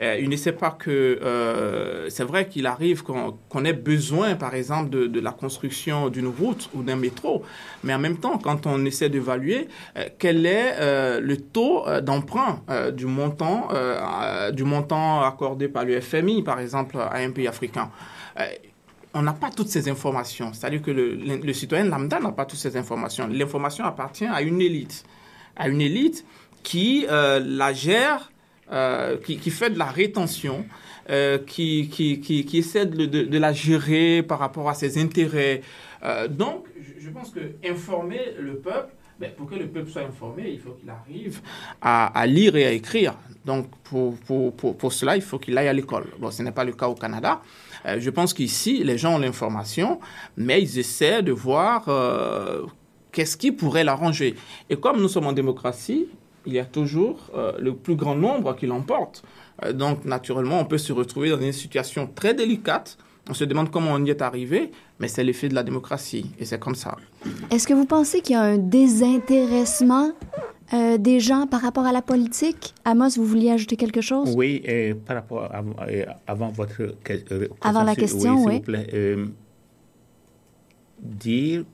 Euh, 0.00 0.18
il 0.18 0.28
ne 0.30 0.36
sait 0.36 0.52
pas 0.52 0.70
que 0.70 0.90
euh, 0.90 2.08
c'est 2.08 2.24
vrai 2.24 2.48
qu'il 2.48 2.66
arrive 2.66 3.02
qu'on 3.02 3.64
ait 3.64 3.72
besoin, 3.72 4.34
par 4.34 4.54
exemple, 4.54 4.90
de, 4.90 5.20
la 5.20 5.32
construction 5.32 6.08
d'une 6.08 6.28
route 6.28 6.70
ou 6.72 6.82
d'un 6.82 6.96
métro, 6.96 7.42
mais 7.84 7.92
en 7.92 7.98
même 7.98 8.16
temps, 8.16 8.38
quand 8.38 8.66
on 8.66 8.84
essaie 8.86 9.10
d'évaluer 9.10 9.68
euh, 9.96 10.06
quel 10.18 10.46
est 10.46 10.76
le 11.20 11.36
taux 11.36 11.84
d'emprunt 12.02 12.62
du 12.94 13.06
montant 13.06 13.68
du 14.52 14.64
montant 14.64 15.22
accordé 15.22 15.68
par 15.68 15.84
le 15.84 16.00
FMI, 16.00 16.42
par 16.42 16.60
exemple, 16.60 16.96
à 16.96 17.16
un 17.16 17.30
pays 17.30 17.48
africain 17.48 17.90
on 19.12 19.22
n'a 19.22 19.32
pas 19.32 19.50
toutes 19.50 19.68
ces 19.68 19.88
informations. 19.88 20.52
C'est-à-dire 20.52 20.82
que 20.82 20.92
le, 20.92 21.52
citoyen 21.52 21.84
lambda 21.84 22.20
n'a 22.20 22.30
pas 22.30 22.44
toutes 22.44 22.60
ces 22.60 22.76
informations. 22.76 23.26
L'information 23.26 23.84
appartient 23.84 24.24
à 24.24 24.40
une 24.40 24.60
élite, 24.60 25.04
à 25.56 25.68
une 25.68 25.80
élite 25.80 26.24
qui 26.62 27.06
la 27.08 27.72
gère 27.72 28.29
euh, 28.72 29.16
qui, 29.16 29.50
fait 29.50 29.70
de 29.70 29.78
la 29.78 29.86
rétention, 29.86 30.64
euh, 31.08 31.38
qui, 31.38 31.88
qui, 31.88 32.20
qui, 32.20 32.58
essaie 32.58 32.86
de, 32.86 33.38
la 33.38 33.52
gérer 33.52 34.22
par 34.22 34.38
rapport 34.38 34.68
à 34.68 34.74
ses 34.74 34.96
intérêts. 34.96 35.62
Euh, 36.04 36.28
donc, 36.28 36.66
je, 37.00 37.10
pense 37.10 37.30
que 37.30 37.40
informer 37.68 38.20
le 38.38 38.58
peuple, 38.58 38.94
ben, 39.18 39.32
pour 39.36 39.50
que 39.50 39.56
le 39.56 39.66
peuple 39.66 39.90
soit 39.90 40.02
informé, 40.02 40.50
il 40.52 40.60
faut 40.60 40.70
qu'il 40.70 40.88
arrive 40.88 41.40
à, 41.82 42.24
lire 42.28 42.54
et 42.54 42.64
à 42.64 42.70
écrire. 42.70 43.14
Donc, 43.44 43.66
pour, 43.82 44.14
pour, 44.18 44.54
pour, 44.54 44.92
cela, 44.92 45.16
il 45.16 45.22
faut 45.22 45.40
qu'il 45.40 45.58
aille 45.58 45.66
à 45.66 45.72
l'école. 45.72 46.06
Bon, 46.20 46.30
ce 46.30 46.42
n'est 46.44 46.52
pas 46.52 46.64
le 46.64 46.72
cas 46.72 46.86
au 46.86 46.94
Canada. 46.94 47.42
Je 47.84 48.10
pense 48.10 48.32
qu'ici, 48.32 48.84
les 48.84 48.98
gens 48.98 49.16
ont 49.16 49.18
l'information, 49.18 49.98
mais 50.36 50.62
ils 50.62 50.78
essaient 50.78 51.22
de 51.22 51.32
voir 51.32 51.86
qu'est-ce 53.10 53.36
qui 53.36 53.50
pourrait 53.50 53.82
l'arranger. 53.82 54.36
Et 54.68 54.76
comme 54.76 55.00
nous 55.00 55.08
sommes 55.08 55.26
en 55.26 55.32
démocratie, 55.32 56.06
il 56.46 56.52
y 56.54 56.58
a 56.58 56.64
toujours 56.64 57.30
euh, 57.34 57.52
le 57.58 57.74
plus 57.74 57.96
grand 57.96 58.14
nombre 58.14 58.54
qui 58.56 58.66
l'emporte. 58.66 59.22
Euh, 59.64 59.72
donc, 59.72 60.04
naturellement, 60.04 60.60
on 60.60 60.64
peut 60.64 60.78
se 60.78 60.92
retrouver 60.92 61.30
dans 61.30 61.40
une 61.40 61.52
situation 61.52 62.08
très 62.14 62.34
délicate. 62.34 62.96
On 63.28 63.34
se 63.34 63.44
demande 63.44 63.70
comment 63.70 63.92
on 63.92 64.04
y 64.04 64.10
est 64.10 64.22
arrivé, 64.22 64.70
mais 64.98 65.08
c'est 65.08 65.22
l'effet 65.22 65.48
de 65.48 65.54
la 65.54 65.62
démocratie, 65.62 66.30
et 66.38 66.44
c'est 66.44 66.58
comme 66.58 66.74
ça. 66.74 66.96
Est-ce 67.50 67.66
que 67.66 67.74
vous 67.74 67.84
pensez 67.84 68.22
qu'il 68.22 68.34
y 68.34 68.38
a 68.38 68.42
un 68.42 68.58
désintéressement 68.58 70.12
euh, 70.72 70.96
des 70.98 71.20
gens 71.20 71.46
par 71.46 71.60
rapport 71.60 71.86
à 71.86 71.92
la 71.92 72.02
politique? 72.02 72.74
Amos, 72.84 73.10
vous 73.16 73.26
vouliez 73.26 73.50
ajouter 73.50 73.76
quelque 73.76 74.00
chose? 74.00 74.34
Oui, 74.34 74.64
par 75.06 75.16
rapport 75.16 75.44
à, 75.44 75.62
avant 76.26 76.48
votre 76.48 76.96
avant 77.60 77.84
la 77.84 77.94
question, 77.94 78.44
oui. 78.44 78.52
S'il 78.52 78.58
vous 78.58 78.64
plaît, 78.64 79.16
dire 80.98 81.64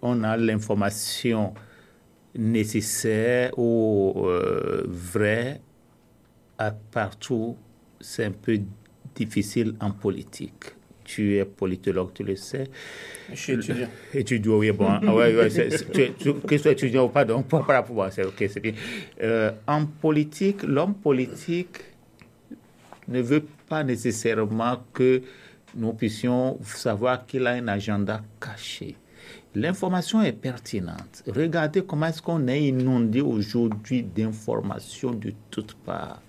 qu'on 0.00 0.24
a 0.24 0.36
l'information 0.36 1.54
nécessaire 2.34 3.58
ou 3.58 4.14
euh, 4.26 4.84
vrai 4.86 5.60
à 6.58 6.70
partout, 6.70 7.56
c'est 8.00 8.24
un 8.24 8.32
peu 8.32 8.58
difficile 9.14 9.74
en 9.80 9.90
politique. 9.90 10.74
Tu 11.04 11.38
es 11.38 11.44
politologue, 11.44 12.12
tu 12.14 12.22
le 12.22 12.36
sais. 12.36 12.68
Je 13.32 13.34
suis 13.34 13.52
étudiant. 13.54 13.88
Étudiant, 14.14 14.58
oui, 14.58 14.70
bon. 14.70 14.86
Ah 14.88 15.14
ouais, 15.14 15.34
ouais, 15.34 15.48
tu, 15.48 16.12
tu, 16.12 16.34
que 16.34 16.54
tu 16.54 16.58
sois 16.58 16.72
étudiant 16.72 17.06
ou 17.06 17.08
pas, 17.08 17.24
donc, 17.24 17.48
par 17.48 17.66
rapport 17.66 18.04
à 18.04 18.10
c'est 18.10 18.24
ok, 18.24 18.44
c'est 18.48 18.60
bien. 18.60 18.74
Euh, 19.20 19.50
en 19.66 19.86
politique, 19.86 20.62
l'homme 20.62 20.94
politique 20.94 21.78
ne 23.08 23.20
veut 23.20 23.44
pas 23.68 23.82
nécessairement 23.82 24.84
que 24.92 25.22
nous 25.74 25.92
puissions 25.94 26.58
savoir 26.62 27.26
qu'il 27.26 27.46
a 27.46 27.52
un 27.52 27.66
agenda 27.68 28.22
caché. 28.40 28.96
L'information 29.54 30.22
est 30.22 30.32
pertinente. 30.32 31.24
Regardez 31.26 31.82
comment 31.82 32.06
est-ce 32.06 32.22
qu'on 32.22 32.46
est 32.46 32.62
inondé 32.62 33.20
aujourd'hui 33.20 34.04
d'informations 34.04 35.10
de 35.12 35.32
toutes 35.50 35.74
parts. 35.74 36.22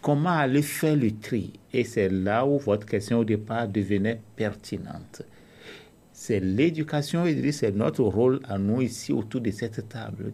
Comment 0.00 0.30
aller 0.30 0.62
faire 0.62 0.96
le 0.96 1.10
tri? 1.10 1.52
Et 1.72 1.84
c'est 1.84 2.08
là 2.08 2.46
où 2.46 2.58
votre 2.58 2.86
question 2.86 3.18
au 3.18 3.24
départ 3.24 3.68
devenait 3.68 4.20
pertinente. 4.34 5.22
C'est 6.12 6.40
l'éducation 6.40 7.24
c'est 7.52 7.74
notre 7.76 8.02
rôle 8.02 8.40
à 8.44 8.56
nous 8.58 8.80
ici 8.80 9.12
autour 9.12 9.42
de 9.42 9.50
cette 9.50 9.86
table. 9.88 10.32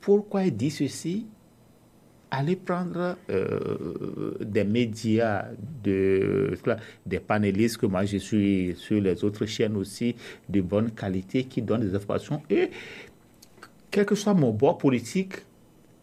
Pourquoi 0.00 0.44
il 0.44 0.56
dit 0.56 0.70
ceci? 0.70 1.26
Allez 2.30 2.56
prendre 2.56 3.16
euh, 3.30 4.34
des 4.40 4.64
médias, 4.64 5.46
de, 5.82 6.56
des 7.06 7.20
panélistes 7.20 7.78
que 7.78 7.86
moi 7.86 8.04
je 8.04 8.18
suis 8.18 8.74
sur 8.76 9.00
les 9.00 9.24
autres 9.24 9.46
chaînes 9.46 9.76
aussi, 9.76 10.14
de 10.48 10.60
bonne 10.60 10.90
qualité, 10.90 11.44
qui 11.44 11.62
donnent 11.62 11.88
des 11.88 11.94
informations. 11.94 12.42
Et 12.50 12.70
quel 13.90 14.04
que 14.04 14.14
soit 14.14 14.34
mon 14.34 14.50
bord 14.50 14.78
politique, 14.78 15.34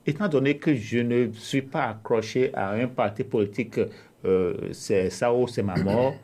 étant 0.06 0.28
donné 0.28 0.58
que 0.58 0.74
je 0.74 1.00
ne 1.00 1.32
suis 1.34 1.62
pas 1.62 1.86
accroché 1.86 2.54
à 2.54 2.72
un 2.72 2.88
parti 2.88 3.24
politique, 3.24 3.80
euh, 4.26 4.54
c'est 4.72 5.10
ça 5.10 5.34
ou 5.34 5.48
c'est 5.48 5.64
ma 5.64 5.76
mort, 5.78 6.16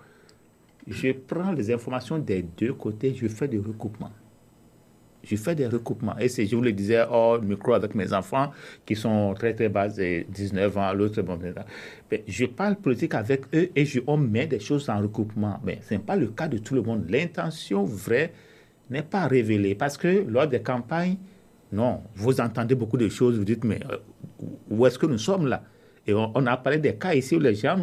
je 0.87 1.11
prends 1.11 1.51
les 1.51 1.71
informations 1.71 2.17
des 2.17 2.41
deux 2.41 2.73
côtés, 2.73 3.13
je 3.13 3.27
fais 3.27 3.47
des 3.47 3.59
recoupements 3.59 4.11
je 5.23 5.35
fais 5.35 5.55
des 5.55 5.67
recoupements. 5.67 6.15
Et 6.19 6.27
je 6.29 6.55
vous 6.55 6.61
le 6.61 6.71
disais, 6.71 7.01
hors 7.09 7.41
micro 7.41 7.73
avec 7.73 7.95
mes 7.95 8.13
enfants 8.13 8.51
qui 8.85 8.95
sont 8.95 9.33
très 9.33 9.53
très 9.53 9.69
bas, 9.69 9.87
19 9.87 10.77
ans, 10.77 10.93
l'autre, 10.93 11.21
bon, 11.21 11.37
mais 11.41 12.23
je 12.27 12.45
parle 12.45 12.75
politique 12.75 13.13
avec 13.13 13.43
eux 13.53 13.69
et 13.75 13.85
on 14.07 14.17
met 14.17 14.47
des 14.47 14.59
choses 14.59 14.89
en 14.89 14.99
recoupement. 14.99 15.59
Mais 15.63 15.79
ce 15.87 15.93
n'est 15.95 15.99
pas 15.99 16.15
le 16.15 16.27
cas 16.27 16.47
de 16.47 16.57
tout 16.57 16.75
le 16.75 16.81
monde. 16.81 17.05
L'intention 17.09 17.83
vraie 17.83 18.33
n'est 18.89 19.03
pas 19.03 19.27
révélée 19.27 19.75
parce 19.75 19.97
que 19.97 20.25
lors 20.27 20.47
des 20.47 20.61
campagnes, 20.61 21.17
non, 21.71 22.01
vous 22.15 22.41
entendez 22.41 22.75
beaucoup 22.75 22.97
de 22.97 23.07
choses, 23.07 23.37
vous 23.37 23.45
dites, 23.45 23.63
mais 23.63 23.79
euh, 23.89 23.97
où 24.69 24.85
est-ce 24.85 24.99
que 24.99 25.05
nous 25.05 25.17
sommes 25.17 25.47
là? 25.47 25.63
Et 26.07 26.13
on, 26.13 26.45
a 26.47 26.57
parlé 26.57 26.79
des 26.79 26.95
cas 26.95 27.13
ici 27.13 27.35
où 27.35 27.39
les 27.39 27.53
gens, 27.53 27.77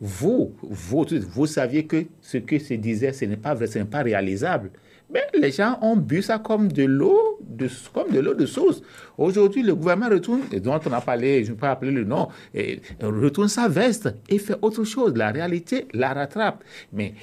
vous, 0.00 0.54
vous, 0.62 1.06
vous 1.10 1.46
saviez 1.46 1.86
que 1.86 2.04
ce 2.20 2.36
que 2.38 2.58
se 2.58 2.74
disait, 2.74 3.12
ce 3.12 3.24
n'est 3.24 3.38
pas 3.38 3.54
vrai, 3.54 3.66
ce 3.66 3.78
n'est 3.78 3.86
pas 3.86 4.02
réalisable. 4.02 4.70
Mais 5.10 5.22
les 5.34 5.50
gens 5.52 5.78
ont 5.80 5.96
bu 5.96 6.22
ça 6.22 6.38
comme 6.38 6.70
de 6.70 6.84
l'eau, 6.84 7.38
de, 7.40 7.68
comme 7.94 8.10
de 8.12 8.20
l'eau 8.20 8.34
de 8.34 8.44
source. 8.44 8.82
Aujourd'hui, 9.16 9.62
le 9.62 9.74
gouvernement 9.74 10.10
retourne, 10.10 10.42
et 10.52 10.60
dont 10.60 10.78
on 10.84 10.92
a 10.92 11.00
parlé, 11.00 11.44
je 11.44 11.50
ne 11.50 11.54
peux 11.54 11.60
pas 11.60 11.70
appeler 11.70 11.92
le 11.92 12.04
nom, 12.04 12.28
et 12.54 12.80
retourne 13.02 13.48
sa 13.48 13.68
veste 13.68 14.10
et 14.28 14.38
fait 14.38 14.56
autre 14.60 14.84
chose. 14.84 15.14
La 15.16 15.30
réalité 15.30 15.86
la 15.94 16.12
rattrape. 16.12 16.62
Mais 16.92 17.14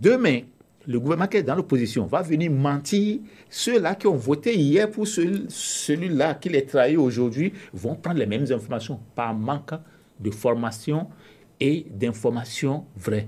demain, 0.00 0.40
le 0.86 1.00
gouvernement 1.00 1.26
qui 1.28 1.36
est 1.38 1.42
dans 1.42 1.56
l'opposition 1.56 2.06
va 2.06 2.22
venir 2.22 2.50
mentir. 2.50 3.18
Ceux-là 3.50 3.96
qui 3.96 4.06
ont 4.06 4.16
voté 4.16 4.56
hier 4.56 4.90
pour 4.90 5.06
celui-là 5.06 6.34
qui 6.34 6.48
les 6.48 6.64
trahit 6.64 6.96
aujourd'hui 6.96 7.52
vont 7.74 7.96
prendre 7.96 8.18
les 8.18 8.26
mêmes 8.26 8.46
informations 8.50 9.00
par 9.14 9.34
manque 9.34 9.74
de 10.20 10.30
formation 10.30 11.08
et 11.60 11.86
d'informations 11.90 12.84
vraies. 12.96 13.26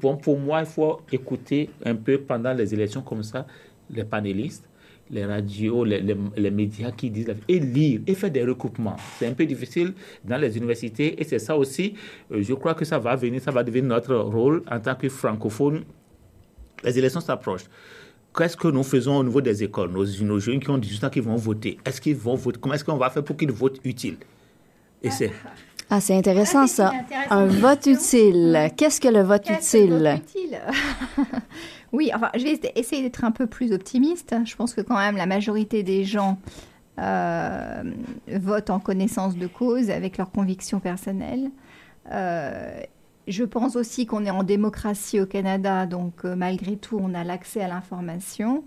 Bon, 0.00 0.16
pour 0.16 0.38
moi, 0.38 0.60
il 0.60 0.66
faut 0.66 1.00
écouter 1.12 1.70
un 1.84 1.94
peu 1.94 2.18
pendant 2.18 2.52
les 2.52 2.72
élections 2.74 3.02
comme 3.02 3.22
ça 3.22 3.46
les 3.92 4.04
panélistes, 4.04 4.68
les 5.10 5.24
radios, 5.24 5.84
les, 5.84 6.00
les, 6.00 6.50
médias 6.50 6.90
qui 6.90 7.10
disent 7.10 7.34
et 7.48 7.60
lire 7.60 8.00
et 8.06 8.14
faire 8.14 8.30
des 8.30 8.44
recoupements. 8.44 8.96
C'est 9.18 9.26
un 9.26 9.34
peu 9.34 9.44
difficile 9.44 9.92
dans 10.24 10.38
les 10.38 10.56
universités 10.56 11.20
et 11.20 11.24
c'est 11.24 11.38
ça 11.38 11.56
aussi, 11.56 11.94
euh, 12.30 12.42
je 12.42 12.54
crois 12.54 12.74
que 12.74 12.84
ça 12.84 12.98
va 12.98 13.14
venir, 13.14 13.40
ça 13.40 13.50
va 13.50 13.62
devenir 13.62 13.88
notre 13.90 14.14
rôle 14.16 14.62
en 14.70 14.80
tant 14.80 14.94
que 14.94 15.08
francophone. 15.08 15.84
Les 16.82 16.98
élections 16.98 17.20
s'approchent. 17.20 17.66
Qu'est-ce 18.36 18.56
que 18.56 18.68
nous 18.68 18.82
faisons 18.82 19.18
au 19.18 19.24
niveau 19.24 19.42
des 19.42 19.62
écoles? 19.62 19.90
Nos, 19.90 20.06
nos, 20.22 20.38
jeunes 20.38 20.58
qui 20.58 20.70
ont 20.70 20.78
18 20.78 21.04
ans 21.04 21.10
qui 21.10 21.20
vont 21.20 21.36
voter, 21.36 21.76
est-ce 21.84 22.00
qu'ils 22.00 22.16
vont 22.16 22.34
voter 22.34 22.58
Comment 22.58 22.74
est-ce 22.74 22.84
qu'on 22.84 22.96
va 22.96 23.10
faire 23.10 23.22
pour 23.22 23.36
qu'ils 23.36 23.52
votent 23.52 23.80
utile? 23.84 24.16
Et 25.02 25.10
c'est 25.10 25.30
ah, 25.94 26.00
c'est 26.00 26.16
intéressant 26.16 26.66
ça. 26.66 26.90
Un 27.28 27.44
vote 27.44 27.84
utile. 27.84 28.70
Qu'est-ce 28.78 28.98
que 28.98 29.08
le 29.08 29.20
vote 29.20 29.50
utile? 29.50 30.22
oui, 31.92 32.10
enfin, 32.14 32.30
je 32.34 32.44
vais 32.44 32.58
essayer 32.76 33.02
d'être 33.02 33.24
un 33.24 33.30
peu 33.30 33.46
plus 33.46 33.72
optimiste. 33.72 34.34
Je 34.46 34.56
pense 34.56 34.72
que 34.72 34.80
quand 34.80 34.96
même 34.96 35.18
la 35.18 35.26
majorité 35.26 35.82
des 35.82 36.04
gens 36.04 36.38
euh, 36.98 37.82
votent 38.26 38.70
en 38.70 38.80
connaissance 38.80 39.36
de 39.36 39.46
cause 39.46 39.90
avec 39.90 40.16
leurs 40.16 40.30
convictions 40.30 40.80
personnelles. 40.80 41.50
Euh, 42.10 42.80
je 43.28 43.44
pense 43.44 43.76
aussi 43.76 44.06
qu'on 44.06 44.24
est 44.24 44.30
en 44.30 44.44
démocratie 44.44 45.20
au 45.20 45.26
Canada, 45.26 45.84
donc 45.84 46.24
euh, 46.24 46.34
malgré 46.34 46.78
tout, 46.78 46.98
on 46.98 47.12
a 47.12 47.22
l'accès 47.22 47.60
à 47.60 47.68
l'information. 47.68 48.64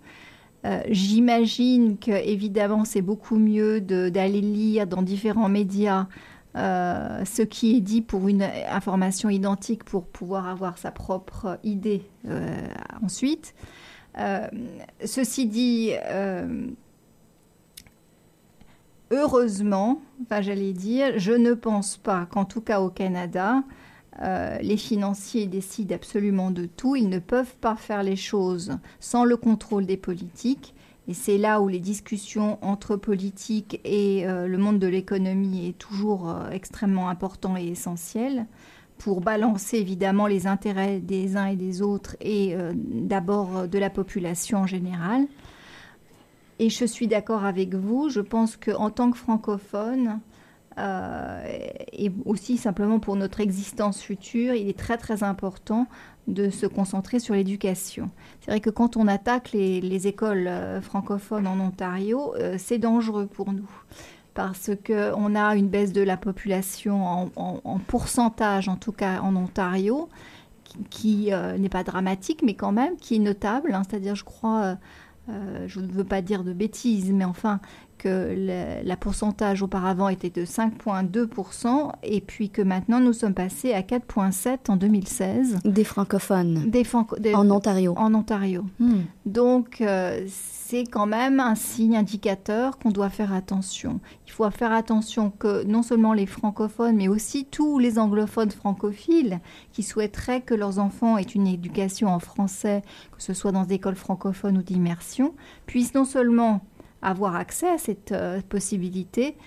J'imagine 0.90 2.00
que 2.00 2.10
évidemment, 2.10 2.86
c'est 2.86 3.04
beaucoup 3.04 3.36
mieux 3.36 3.82
d'aller 3.82 4.42
lire 4.42 4.88
dans 4.88 5.04
différents 5.04 5.48
médias 5.48 6.08
euh, 6.56 7.26
ce 7.26 7.42
qui 7.42 7.76
est 7.76 7.82
dit 7.82 8.02
pour 8.02 8.28
une 8.28 8.44
information 8.70 9.30
identique 9.30 9.84
pour 9.84 10.06
pouvoir 10.06 10.48
avoir 10.48 10.78
sa 10.78 10.92
propre 10.92 11.60
idée 11.64 12.04
euh, 12.28 12.68
ensuite. 13.04 13.54
Euh, 14.18 14.48
ceci 15.04 15.48
dit, 15.48 15.92
heureusement, 19.12 20.02
enfin 20.24 20.42
j'allais 20.42 20.72
dire, 20.72 21.18
je 21.18 21.34
ne 21.34 21.54
pense 21.54 21.98
pas 21.98 22.26
qu'en 22.26 22.46
tout 22.46 22.62
cas 22.62 22.80
au 22.80 22.90
Canada, 22.90 23.64
les 24.62 24.78
financiers 24.78 25.48
décident 25.48 25.94
absolument 25.96 26.52
de 26.52 26.68
tout. 26.68 26.96
Ils 26.96 27.10
ne 27.10 27.20
peuvent 27.20 27.58
pas 27.58 27.76
faire 27.76 28.02
les 28.02 28.16
choses 28.16 28.78
sans 29.02 29.26
le 29.26 29.36
contrôle 29.36 29.86
des 29.86 29.98
politiques. 29.98 30.75
Et 31.08 31.14
c'est 31.14 31.38
là 31.38 31.62
où 31.62 31.68
les 31.68 31.80
discussions 31.80 32.58
entre 32.62 32.96
politique 32.96 33.80
et 33.84 34.28
euh, 34.28 34.48
le 34.48 34.58
monde 34.58 34.80
de 34.80 34.88
l'économie 34.88 35.68
est 35.70 35.78
toujours 35.78 36.30
euh, 36.30 36.50
extrêmement 36.50 37.10
important 37.10 37.56
et 37.58 37.68
essentiel 37.68 38.48
pour 38.98 39.22
balancer 39.22 39.78
évidemment 39.78 40.26
les 40.26 40.48
intérêts 40.48 41.00
des 41.00 41.38
uns 41.38 41.48
et 41.48 41.56
des 41.56 41.82
autres 41.82 42.16
et 42.22 42.56
euh, 42.56 42.72
d'abord 42.76 43.68
de 43.68 43.78
la 43.78 43.90
population 43.90 44.60
en 44.60 44.68
général. 44.68 45.28
Et 46.58 46.70
je 46.70 46.86
suis 46.86 47.08
d'accord 47.08 47.44
avec 47.44 47.76
vous, 47.76 48.10
je 48.10 48.22
pense 48.22 48.56
qu'en 48.56 48.90
tant 48.90 49.12
que 49.12 49.18
francophone, 49.18 50.20
et 50.78 52.12
aussi 52.26 52.58
simplement 52.58 53.00
pour 53.00 53.16
notre 53.16 53.40
existence 53.40 54.02
future, 54.02 54.54
il 54.54 54.68
est 54.68 54.78
très 54.78 54.98
très 54.98 55.24
important 55.24 55.88
de 56.28 56.50
se 56.50 56.66
concentrer 56.66 57.20
sur 57.20 57.36
l'éducation. 57.36 58.10
C'est 58.42 58.52
vrai 58.52 58.60
que 58.60 58.70
quand 58.70 58.98
on 58.98 59.08
attaque 59.08 59.52
les, 59.52 60.08
écoles 60.08 60.48
euh, 60.48 60.82
francophones 60.82 61.48
en 61.48 61.60
Ontario, 61.60 62.34
euh, 62.36 62.56
c'est 62.58 62.80
dangereux 62.80 63.28
pour 63.28 63.54
nous 63.54 63.70
parce 64.34 64.72
qu'on 64.86 65.34
a 65.36 65.56
une 65.56 65.70
baisse 65.70 65.94
de 65.94 66.02
la 66.02 66.18
population 66.18 67.32
en, 67.38 67.80
pourcentage, 67.88 68.68
en 68.68 68.76
tout 68.76 68.92
cas 68.92 69.22
en 69.22 69.34
Ontario, 69.34 70.10
qui, 70.90 71.32
euh, 71.32 71.58
n'est 71.58 71.70
pas 71.70 71.86
dramatique, 71.86 72.42
mais 72.44 72.54
quand 72.54 72.74
même 72.74 72.98
qui 72.98 73.16
est 73.16 73.20
notable. 73.20 73.74
Hein. 73.74 73.84
C'est-à-dire, 73.90 74.14
je 74.14 74.26
crois, 74.26 74.76
je 75.30 75.80
ne 75.80 75.88
veux 75.88 76.04
pas 76.04 76.22
dire 76.22 76.44
de 76.44 76.52
bêtises, 76.52 77.14
mais 77.14 77.24
enfin, 77.24 77.62
que 77.98 78.82
la 78.84 78.98
pourcentage 78.98 79.62
auparavant 79.62 80.10
était 80.10 80.30
de 80.30 80.46
5,2% 80.46 81.92
et 82.04 82.22
puis 82.22 82.50
que 82.50 82.62
maintenant 82.62 83.00
nous 83.00 83.14
sommes 83.14 83.34
passés 83.34 83.74
à 83.74 83.82
4,7 83.82 84.70
en 84.70 84.76
2016. 84.76 85.60
Des 85.66 85.84
francophones. 85.84 86.70
Des, 86.70 86.86
en 87.34 87.50
Ontario. 87.50 87.94
En 87.98 88.14
Ontario. 88.14 88.66
Hmm. 88.80 89.02
Donc 89.26 89.82
euh, 89.82 90.26
c'est 90.28 90.84
quand 90.84 91.06
même 91.06 91.40
un 91.40 91.56
signe 91.56 91.96
indicateur 91.96 92.80
qu'on 92.80 92.92
doit 92.92 93.10
faire 93.10 93.34
attention. 93.34 94.00
Il 94.26 94.32
faut 94.32 94.50
faire 94.50 94.72
attention 94.72 95.30
que 95.30 95.64
non 95.64 95.84
seulement 95.84 96.14
les 96.14 96.26
francophones, 96.26 96.96
mais 96.96 97.08
aussi 97.08 97.46
tous 97.46 97.78
les 97.78 98.00
anglophones 98.00 98.52
francophiles 98.52 99.40
qui 99.72 99.84
souhaiteraient 99.84 100.42
que 100.42 100.56
leurs 100.56 100.80
enfants 100.80 101.18
aient 101.18 101.24
une 101.24 101.48
éducation 101.48 102.10
en 102.10 102.20
français, 102.20 102.82
que 103.16 103.22
ce 103.22 103.34
soit 103.34 103.52
dans 103.52 103.64
des 103.64 103.76
écoles 103.76 103.96
francophones 103.96 104.58
ou 104.58 104.64
d'immersion, 104.64 105.36
puissent 105.66 105.94
non 105.94 106.06
seulement 106.06 106.62
avoir 107.06 107.36
accès 107.36 107.70
à 107.70 107.78
cette 107.78 108.12
euh, 108.12 108.42
possibilité. 108.50 109.38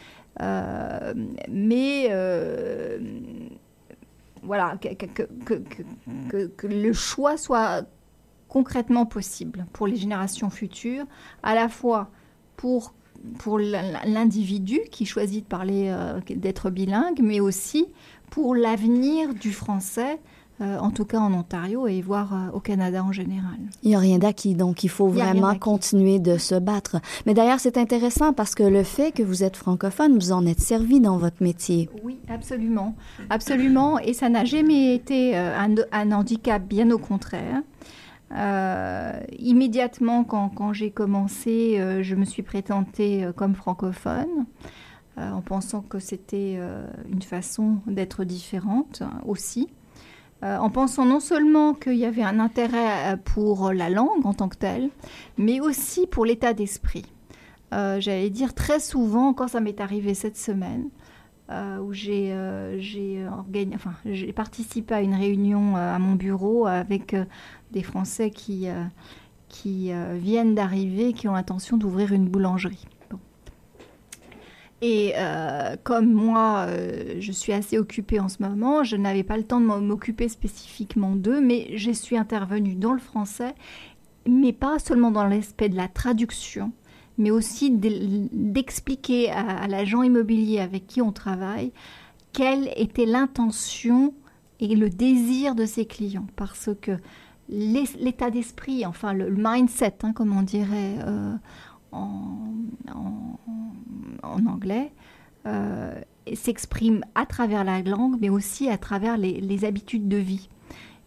Euh, 0.40 1.12
mais 1.50 2.06
euh, 2.10 2.98
voilà, 4.42 4.78
que, 4.78 6.66
le 6.66 6.92
choix 6.92 7.36
soit 7.36 7.82
concrètement 8.46 9.04
possible 9.04 9.66
pour 9.72 9.88
les 9.88 9.96
générations 9.96 10.48
futures, 10.48 11.04
à 11.42 11.54
la 11.54 11.68
fois 11.68 12.10
pour, 12.56 12.94
pour 13.38 13.58
l'individu 13.58 14.80
qui 14.92 15.04
choisit 15.06 15.44
de 15.44 15.48
parler, 15.48 15.94
d'être 16.30 16.70
bilingue, 16.70 17.20
mais 17.20 17.40
aussi 17.40 17.86
pour 18.30 18.54
l'avenir 18.54 19.34
du 19.34 19.52
français 19.52 20.20
euh, 20.60 20.76
en 20.78 20.90
tout 20.90 21.04
cas 21.04 21.20
en 21.20 21.32
Ontario 21.34 21.86
et 21.86 22.02
voire 22.02 22.34
euh, 22.34 22.50
au 22.52 22.58
Canada 22.58 23.04
en 23.04 23.12
général. 23.12 23.58
Il 23.84 23.90
n'y 23.90 23.94
a 23.94 24.00
rien 24.00 24.18
d'acquis, 24.18 24.56
donc 24.56 24.82
il 24.82 24.88
faut 24.88 25.06
vraiment 25.06 25.54
continuer 25.54 26.18
de 26.18 26.36
se 26.36 26.56
battre. 26.56 26.96
Mais 27.26 27.34
d'ailleurs, 27.34 27.60
c'est 27.60 27.78
intéressant 27.78 28.32
parce 28.32 28.56
que 28.56 28.64
le 28.64 28.82
fait 28.82 29.12
que 29.12 29.22
vous 29.22 29.44
êtes 29.44 29.56
francophone, 29.56 30.14
vous 30.14 30.32
en 30.32 30.44
êtes 30.46 30.58
servi 30.58 30.98
dans 30.98 31.16
votre 31.16 31.44
métier. 31.44 31.88
Oui, 32.02 32.18
absolument. 32.28 32.96
Absolument. 33.30 34.00
Et 34.00 34.14
ça 34.14 34.28
n'a 34.28 34.44
jamais 34.44 34.96
été 34.96 35.36
euh, 35.36 35.56
un, 35.92 36.10
handicap, 36.10 36.60
bien 36.64 36.90
au 36.90 36.98
contraire. 36.98 37.62
immédiatement, 39.38 40.24
quand, 40.24 40.48
quand 40.48 40.72
j'ai 40.72 40.90
commencé, 40.90 41.80
je 42.02 42.14
me 42.16 42.24
suis 42.24 42.42
présentée 42.42 43.28
comme 43.36 43.54
francophone, 43.54 44.46
en 45.16 45.40
pensant 45.40 45.82
que 45.82 46.00
c'était 46.00 46.58
une 47.08 47.22
façon 47.22 47.78
d'être 47.86 48.24
différente 48.24 49.04
aussi. 49.24 49.68
Euh, 50.44 50.56
en 50.56 50.70
pensant 50.70 51.04
non 51.04 51.18
seulement 51.18 51.74
qu'il 51.74 51.96
y 51.96 52.04
avait 52.04 52.22
un 52.22 52.38
intérêt 52.38 53.14
euh, 53.14 53.16
pour 53.16 53.72
la 53.72 53.90
langue 53.90 54.24
en 54.24 54.34
tant 54.34 54.48
que 54.48 54.56
telle, 54.56 54.90
mais 55.36 55.58
aussi 55.60 56.06
pour 56.06 56.24
l'état 56.24 56.54
d'esprit. 56.54 57.06
Euh, 57.74 57.98
j'allais 58.00 58.30
dire 58.30 58.54
très 58.54 58.78
souvent, 58.78 59.28
encore 59.28 59.48
ça 59.48 59.58
m'est 59.60 59.80
arrivé 59.80 60.14
cette 60.14 60.36
semaine, 60.36 60.90
où 61.82 61.94
j'ai 61.94 62.36
participé 64.36 64.94
à 64.94 65.00
une 65.00 65.14
réunion 65.14 65.76
à 65.76 65.98
mon 65.98 66.14
bureau 66.14 66.66
avec 66.66 67.16
des 67.72 67.82
Français 67.82 68.30
qui, 68.30 68.68
qui 69.48 69.90
viennent 70.16 70.54
d'arriver, 70.54 71.14
qui 71.14 71.26
ont 71.26 71.32
l'intention 71.32 71.78
d'ouvrir 71.78 72.12
une 72.12 72.26
boulangerie. 72.26 72.86
Et 74.80 75.12
euh, 75.16 75.76
comme 75.82 76.12
moi, 76.12 76.66
euh, 76.68 77.16
je 77.18 77.32
suis 77.32 77.52
assez 77.52 77.78
occupée 77.78 78.20
en 78.20 78.28
ce 78.28 78.42
moment, 78.42 78.84
je 78.84 78.96
n'avais 78.96 79.24
pas 79.24 79.36
le 79.36 79.42
temps 79.42 79.60
de 79.60 79.66
m'occuper 79.66 80.28
spécifiquement 80.28 81.16
d'eux, 81.16 81.40
mais 81.40 81.76
je 81.76 81.90
suis 81.90 82.16
intervenue 82.16 82.76
dans 82.76 82.92
le 82.92 83.00
français, 83.00 83.54
mais 84.28 84.52
pas 84.52 84.78
seulement 84.78 85.10
dans 85.10 85.24
l'aspect 85.24 85.68
de 85.68 85.76
la 85.76 85.88
traduction, 85.88 86.70
mais 87.16 87.32
aussi 87.32 87.70
d'expliquer 87.72 89.30
à, 89.30 89.66
l'agent 89.66 90.02
immobilier 90.02 90.60
avec 90.60 90.86
qui 90.86 91.02
on 91.02 91.10
travaille 91.10 91.72
quelle 92.32 92.70
était 92.76 93.06
l'intention 93.06 94.14
et 94.60 94.76
le 94.76 94.90
désir 94.90 95.56
de 95.56 95.66
ses 95.66 95.86
clients. 95.86 96.26
Parce 96.36 96.70
que 96.80 96.92
l'état 97.48 98.30
d'esprit, 98.30 98.86
enfin 98.86 99.12
le, 99.12 99.34
mindset, 99.36 99.94
hein, 100.02 100.12
comme 100.12 100.36
on 100.36 100.42
dirait 100.42 100.98
euh, 101.04 101.34
en, 101.92 102.36
anglais 104.46 104.92
euh, 105.46 106.00
s'exprime 106.34 107.04
à 107.14 107.26
travers 107.26 107.64
la 107.64 107.82
langue, 107.82 108.16
mais 108.20 108.28
aussi 108.28 108.68
à 108.68 108.78
travers 108.78 109.16
les, 109.16 109.64
habitudes 109.64 110.08
de 110.08 110.16
vie. 110.16 110.48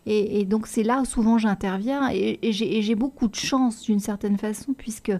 Et, 0.07 0.45
donc 0.45 0.65
c'est 0.65 0.81
là 0.83 1.01
où 1.01 1.05
souvent 1.05 1.37
j'interviens 1.37 2.09
et, 2.11 2.39
j'ai 2.51 2.95
beaucoup 2.95 3.27
de 3.27 3.35
chance 3.35 3.83
d'une 3.83 3.99
certaine 3.99 4.37
façon 4.37 4.73
puisque 4.73 5.11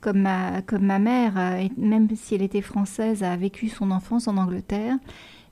comme 0.00 0.20
ma, 0.20 0.62
comme 0.62 0.86
ma 0.86 0.98
mère, 0.98 1.34
euh, 1.36 1.68
même 1.76 2.08
si 2.16 2.34
elle 2.34 2.42
était 2.42 2.62
française, 2.62 3.22
a 3.22 3.36
vécu 3.36 3.68
son 3.68 3.90
enfance 3.90 4.28
en 4.28 4.38
Angleterre, 4.38 4.96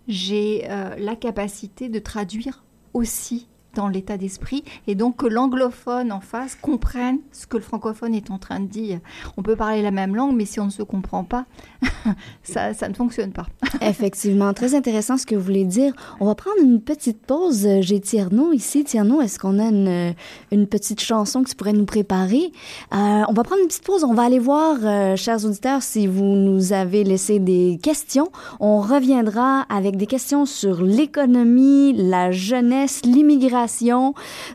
j'ai 0.08 0.62
euh, 0.70 0.96
la 0.98 1.16
capacité 1.16 1.90
de 1.90 1.98
traduire 1.98 2.64
aussi 2.94 3.46
dans 3.74 3.88
l'état 3.88 4.16
d'esprit 4.16 4.64
et 4.86 4.94
donc 4.94 5.16
que 5.16 5.26
l'anglophone 5.26 6.12
en 6.12 6.20
face 6.20 6.56
comprenne 6.56 7.18
ce 7.32 7.46
que 7.46 7.56
le 7.56 7.62
francophone 7.62 8.14
est 8.14 8.30
en 8.30 8.38
train 8.38 8.60
de 8.60 8.66
dire. 8.66 9.00
On 9.36 9.42
peut 9.42 9.56
parler 9.56 9.82
la 9.82 9.90
même 9.90 10.16
langue, 10.16 10.34
mais 10.34 10.44
si 10.44 10.60
on 10.60 10.66
ne 10.66 10.70
se 10.70 10.82
comprend 10.82 11.24
pas, 11.24 11.46
ça, 12.42 12.74
ça 12.74 12.88
ne 12.88 12.94
fonctionne 12.94 13.32
pas. 13.32 13.46
Effectivement, 13.80 14.52
très 14.54 14.74
intéressant 14.74 15.16
ce 15.16 15.26
que 15.26 15.34
vous 15.34 15.42
voulez 15.42 15.64
dire. 15.64 15.92
On 16.20 16.26
va 16.26 16.34
prendre 16.34 16.58
une 16.62 16.80
petite 16.80 17.20
pause. 17.20 17.66
J'ai 17.80 18.00
Tierno 18.00 18.52
ici. 18.52 18.84
Tierno, 18.84 19.20
est-ce 19.20 19.38
qu'on 19.38 19.58
a 19.58 19.68
une, 20.50 20.66
petite 20.66 21.00
chanson 21.00 21.42
que 21.42 21.50
tu 21.50 21.56
pourrais 21.56 21.72
nous 21.72 21.84
préparer? 21.84 22.52
Euh, 22.92 23.22
on 23.28 23.32
va 23.32 23.42
prendre 23.42 23.60
une 23.62 23.68
petite 23.68 23.84
pause. 23.84 24.04
On 24.04 24.14
va 24.14 24.22
aller 24.22 24.38
voir, 24.38 24.76
euh, 24.82 25.16
chers 25.16 25.44
auditeurs, 25.44 25.82
si 25.82 26.06
vous 26.06 26.24
nous 26.24 26.72
avez 26.72 27.04
laissé 27.04 27.38
des 27.38 27.78
questions. 27.82 28.28
On 28.60 28.80
reviendra 28.80 29.62
avec 29.62 29.96
des 29.96 30.06
questions 30.06 30.46
sur 30.46 30.82
l'économie, 30.82 31.92
la 31.94 32.30
jeunesse, 32.30 33.02
l'immigration 33.04 33.57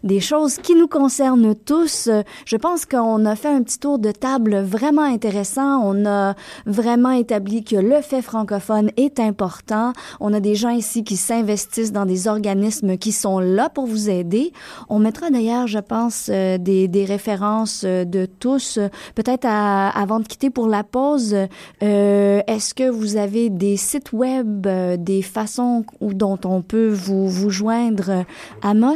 des 0.03 0.19
choses 0.19 0.57
qui 0.57 0.75
nous 0.75 0.87
concernent 0.87 1.55
tous. 1.55 2.09
Je 2.45 2.57
pense 2.57 2.85
qu'on 2.85 3.25
a 3.25 3.35
fait 3.35 3.49
un 3.49 3.63
petit 3.63 3.79
tour 3.79 3.99
de 3.99 4.11
table 4.11 4.61
vraiment 4.61 5.03
intéressant. 5.03 5.81
On 5.83 6.05
a 6.05 6.35
vraiment 6.65 7.11
établi 7.11 7.63
que 7.63 7.75
le 7.75 8.01
fait 8.01 8.21
francophone 8.21 8.91
est 8.97 9.19
important. 9.19 9.93
On 10.19 10.33
a 10.33 10.39
des 10.39 10.55
gens 10.55 10.69
ici 10.69 11.03
qui 11.03 11.17
s'investissent 11.17 11.91
dans 11.91 12.05
des 12.05 12.27
organismes 12.27 12.97
qui 12.97 13.11
sont 13.11 13.39
là 13.39 13.69
pour 13.69 13.85
vous 13.85 14.09
aider. 14.09 14.51
On 14.89 14.99
mettra 14.99 15.29
d'ailleurs, 15.29 15.67
je 15.67 15.79
pense, 15.79 16.29
euh, 16.29 16.57
des, 16.57 17.05
références 17.05 17.83
euh, 17.85 18.05
de 18.05 18.25
tous. 18.25 18.79
Peut-être 19.15 19.45
avant 19.45 20.19
de 20.19 20.27
quitter 20.27 20.49
pour 20.49 20.67
la 20.67 20.83
pause, 20.83 21.35
euh, 21.81 22.41
est-ce 22.47 22.73
que 22.73 22.89
vous 22.89 23.17
avez 23.17 23.49
des 23.49 23.77
sites 23.77 24.13
web, 24.13 24.67
des 24.97 25.21
façons 25.21 25.85
dont 26.01 26.39
on 26.45 26.61
peut 26.61 26.89
vous, 26.89 27.27
vous 27.27 27.49
joindre 27.49 28.25
à 28.61 28.73
moi? 28.73 28.92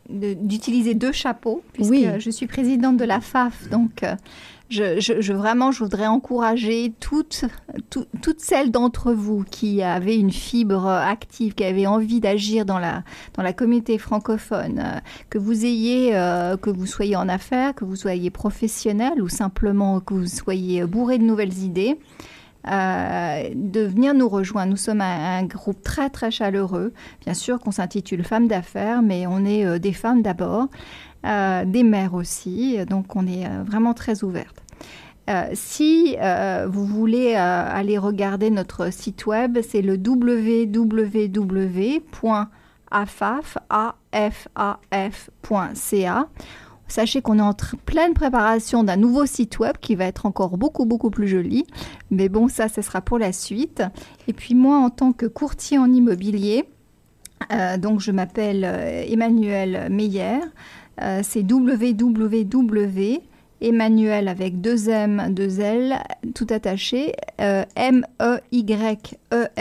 de- 0.08 0.34
d'utiliser 0.34 0.94
deux 0.94 1.12
chapeaux, 1.12 1.62
puisque 1.74 1.90
Oui. 1.90 2.06
je 2.18 2.30
suis 2.30 2.46
présidente 2.46 2.96
de 2.96 3.04
la 3.04 3.20
FAF, 3.20 3.68
donc 3.70 4.02
euh, 4.02 4.14
je, 4.72 5.20
je- 5.20 5.32
vraiment, 5.32 5.70
je 5.72 5.84
voudrais 5.84 6.06
encourager 6.06 6.92
toutes, 7.00 7.44
tout- 7.90 8.06
toutes 8.22 8.40
celles 8.40 8.70
d'entre 8.70 9.12
vous 9.12 9.44
qui 9.50 9.82
avaient 9.82 10.16
une 10.18 10.32
fibre 10.32 10.86
active, 10.88 11.54
qui 11.54 11.64
avaient 11.64 11.86
envie 11.86 12.20
d'agir 12.20 12.64
dans 12.64 12.78
la, 12.78 13.02
dans 13.34 13.42
la 13.42 13.52
communauté 13.52 13.98
francophone, 13.98 14.78
euh, 14.84 14.98
que 15.30 15.38
vous 15.38 15.64
ayez, 15.64 16.16
euh, 16.16 16.56
que 16.56 16.70
vous 16.70 16.86
soyez 16.86 17.16
en 17.16 17.28
affaires, 17.28 17.74
que 17.74 17.84
vous 17.84 17.96
soyez 17.96 18.30
professionnel 18.30 19.20
ou 19.22 19.28
simplement 19.28 20.00
que 20.00 20.14
vous 20.14 20.26
soyez 20.26 20.84
bourré 20.86 21.18
de 21.18 21.24
nouvelles 21.24 21.58
idées. 21.58 21.98
euh, 22.70 23.48
de 23.56 23.80
venir 23.80 24.14
nous 24.14 24.28
rejoindre. 24.28 24.70
Nous 24.70 24.76
sommes 24.76 25.00
un, 25.00 25.42
groupe 25.44 25.82
très 25.82 26.08
très 26.10 26.30
chaleureux. 26.30 26.92
Bien 27.24 27.34
sûr 27.34 27.58
qu'on 27.58 27.72
s'intitule 27.72 28.22
Femmes 28.22 28.46
d'affaires, 28.46 29.02
mais 29.02 29.26
on 29.26 29.44
est 29.44 29.80
des 29.80 29.92
femmes 29.92 30.22
d'abord, 30.22 30.68
des 31.24 31.82
mères 31.82 32.14
aussi, 32.14 32.78
donc 32.86 33.16
on 33.16 33.26
est 33.26 33.48
vraiment 33.66 33.94
très 33.94 34.22
ouvertes. 34.22 34.61
Euh, 35.30 35.50
si 35.54 36.16
euh, 36.20 36.66
vous 36.68 36.84
voulez 36.84 37.34
euh, 37.34 37.36
aller 37.38 37.96
regarder 37.96 38.50
notre 38.50 38.92
site 38.92 39.26
web, 39.26 39.58
c'est 39.62 39.82
le 39.82 39.94
www.afaf.ca. 39.94 41.08
Sachez 46.88 47.22
qu'on 47.22 47.38
est 47.38 47.42
en 47.42 47.54
pleine 47.86 48.12
préparation 48.14 48.82
d'un 48.84 48.96
nouveau 48.96 49.24
site 49.24 49.60
web 49.60 49.76
qui 49.80 49.94
va 49.94 50.06
être 50.06 50.26
encore 50.26 50.58
beaucoup 50.58 50.84
beaucoup 50.84 51.10
plus 51.10 51.28
joli. 51.28 51.64
Mais 52.10 52.28
bon, 52.28 52.48
ça, 52.48 52.68
ce 52.68 52.82
sera 52.82 53.00
pour 53.00 53.18
la 53.18 53.32
suite. 53.32 53.82
Et 54.28 54.32
puis 54.34 54.54
moi, 54.54 54.78
en 54.78 54.90
tant 54.90 55.12
que 55.12 55.26
courtier 55.26 55.78
en 55.78 55.90
immobilier, 55.90 56.64
donc 57.78 58.00
je 58.00 58.12
m'appelle 58.12 58.64
Emmanuel 59.08 59.88
Meyer. 59.90 60.40
C'est 61.22 61.50
www. 61.50 63.22
Emmanuel 63.62 64.28
avec 64.28 64.60
deux 64.60 64.88
M, 64.90 65.28
deux 65.30 65.60
L, 65.60 65.96
tout 66.34 66.46
attaché, 66.50 67.14
euh, 67.40 67.64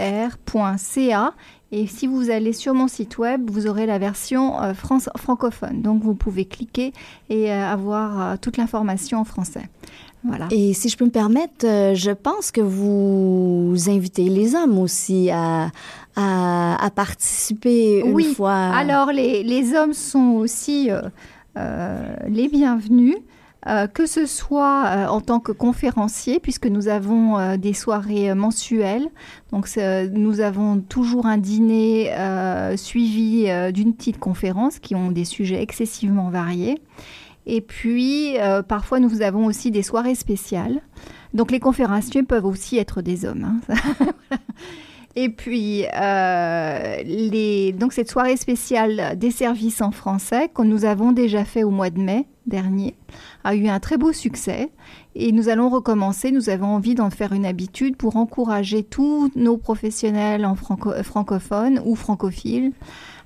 M-E-Y-E-R.ca. 0.01 1.33
Et 1.73 1.87
si 1.87 2.05
vous 2.05 2.29
allez 2.29 2.51
sur 2.51 2.73
mon 2.73 2.89
site 2.89 3.17
web, 3.17 3.49
vous 3.49 3.65
aurez 3.67 3.85
la 3.85 3.97
version 3.97 4.61
euh, 4.61 4.73
France- 4.73 5.07
francophone. 5.15 5.81
Donc 5.81 6.03
vous 6.03 6.15
pouvez 6.15 6.43
cliquer 6.43 6.91
et 7.29 7.49
euh, 7.49 7.65
avoir 7.65 8.21
euh, 8.21 8.35
toute 8.41 8.57
l'information 8.57 9.19
en 9.19 9.23
français. 9.23 9.63
Voilà. 10.25 10.47
Et 10.51 10.73
si 10.73 10.89
je 10.89 10.97
peux 10.97 11.05
me 11.05 11.09
permettre, 11.11 11.65
je 11.95 12.11
pense 12.11 12.51
que 12.51 12.61
vous 12.61 13.73
invitez 13.87 14.25
les 14.25 14.53
hommes 14.53 14.77
aussi 14.77 15.31
à, 15.31 15.71
à, 16.15 16.85
à 16.85 16.89
participer 16.91 18.01
une 18.05 18.13
Oui. 18.13 18.33
fois. 18.35 18.53
Alors, 18.53 19.11
les, 19.13 19.41
les 19.43 19.73
hommes 19.73 19.93
sont 19.93 20.33
aussi 20.37 20.89
euh, 21.57 22.15
les 22.27 22.49
bienvenus, 22.49 23.15
euh, 23.67 23.85
que 23.85 24.07
ce 24.07 24.25
soit 24.25 24.85
euh, 24.87 25.05
en 25.07 25.21
tant 25.21 25.39
que 25.39 25.51
conférencier, 25.51 26.39
puisque 26.39 26.65
nous 26.65 26.87
avons 26.87 27.37
euh, 27.37 27.57
des 27.57 27.73
soirées 27.73 28.33
mensuelles. 28.33 29.07
Donc, 29.51 29.69
nous 29.77 30.39
avons 30.39 30.79
toujours 30.79 31.27
un 31.27 31.37
dîner 31.37 32.11
suivi 32.77 33.47
d'une 33.73 33.93
petite 33.93 34.17
conférence 34.17 34.79
qui 34.79 34.95
ont 34.95 35.11
des 35.11 35.25
sujets 35.25 35.61
excessivement 35.61 36.29
variés. 36.29 36.79
Et 37.45 37.59
puis, 37.59 38.37
parfois, 38.69 38.99
nous 38.99 39.21
avons 39.21 39.45
aussi 39.45 39.71
des 39.71 39.83
soirées 39.83 40.15
spéciales. 40.15 40.81
Donc, 41.33 41.51
les 41.51 41.59
conférenciers 41.59 42.23
peuvent 42.23 42.45
aussi 42.45 42.77
être 42.77 43.01
des 43.01 43.25
hommes. 43.25 43.59
hein. 43.69 44.37
Et 45.17 45.27
puis, 45.27 45.83
les, 47.03 47.73
donc 47.77 47.91
cette 47.91 48.09
soirée 48.09 48.37
spéciale 48.37 49.17
des 49.17 49.31
services 49.31 49.81
en 49.81 49.91
français 49.91 50.49
que 50.55 50.61
nous 50.61 50.85
avons 50.85 51.11
déjà 51.11 51.43
fait 51.43 51.65
au 51.65 51.71
mois 51.71 51.89
de 51.89 51.99
mai 51.99 52.25
dernier 52.45 52.95
a 53.43 53.55
eu 53.55 53.67
un 53.67 53.79
très 53.79 53.97
beau 53.97 54.13
succès 54.13 54.71
et 55.15 55.31
nous 55.31 55.49
allons 55.49 55.69
recommencer. 55.69 56.31
Nous 56.31 56.49
avons 56.49 56.67
envie 56.67 56.95
d'en 56.95 57.09
faire 57.09 57.33
une 57.33 57.45
habitude 57.45 57.95
pour 57.97 58.15
encourager 58.15 58.83
tous 58.83 59.31
nos 59.35 59.57
professionnels 59.57 60.45
en 60.45 60.55
franco 60.55 60.91
francophones 61.03 61.81
ou 61.85 61.95
francophiles 61.95 62.71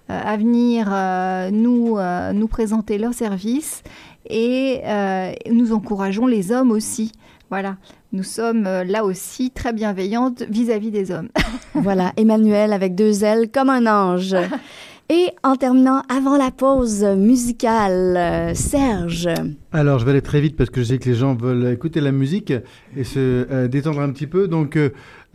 euh, 0.10 0.22
à 0.24 0.38
venir 0.38 0.90
euh, 0.92 1.50
nous, 1.52 1.98
euh, 1.98 2.34
nous 2.34 2.48
présenter 2.48 2.98
leurs 2.98 3.14
services 3.14 3.84
et 4.30 4.82
euh, 4.86 5.34
nous 5.52 5.74
encourageons 5.74 6.28
les 6.28 6.52
hommes 6.52 6.72
aussi. 6.72 7.12
Voilà, 7.52 7.78
nous 8.12 8.24
sommes 8.24 8.66
euh, 8.66 8.84
là 8.84 9.06
aussi 9.06 9.52
très 9.52 9.72
bienveillantes 9.72 10.44
vis-à-vis 10.50 10.92
des 10.92 11.12
hommes. 11.12 11.30
Voilà, 11.76 12.14
Emmanuel 12.16 12.72
avec 12.72 12.96
deux 12.96 13.24
ailes 13.24 13.52
comme 13.52 13.70
un 13.70 13.86
ange. 13.86 14.36
Et 15.10 15.30
en 15.44 15.56
terminant, 15.56 16.02
avant 16.10 16.36
la 16.36 16.50
pause 16.50 17.04
musicale, 17.04 18.18
euh, 18.18 18.56
Serge. 18.56 19.30
Alors, 19.72 20.00
je 20.00 20.06
vais 20.06 20.12
aller 20.12 20.24
très 20.24 20.42
vite 20.42 20.58
parce 20.58 20.72
que 20.72 20.82
je 20.82 20.88
sais 20.88 20.98
que 20.98 21.08
les 21.08 21.14
gens 21.14 21.36
veulent 21.36 21.72
écouter 21.72 22.02
la 22.02 22.12
musique 22.12 22.52
et 22.98 23.04
se 23.04 23.20
euh, 23.20 23.68
détendre 23.68 24.00
un 24.00 24.12
petit 24.12 24.26
peu. 24.26 24.48
Donc, 24.48 24.80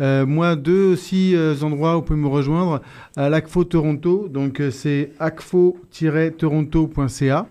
euh, 0.01 0.27
moi, 0.27 0.57
deux 0.57 0.93
aussi 0.93 1.37
euh, 1.37 1.55
endroits 1.63 1.97
où 1.97 2.01
vous 2.01 2.07
pouvez 2.07 2.19
me 2.19 2.27
rejoindre 2.27 2.83
à 3.17 3.29
l'ACFO 3.29 3.63
Toronto. 3.63 4.27
Donc, 4.29 4.61
c'est 4.73 5.13
acfo-toronto.ca 5.21 7.47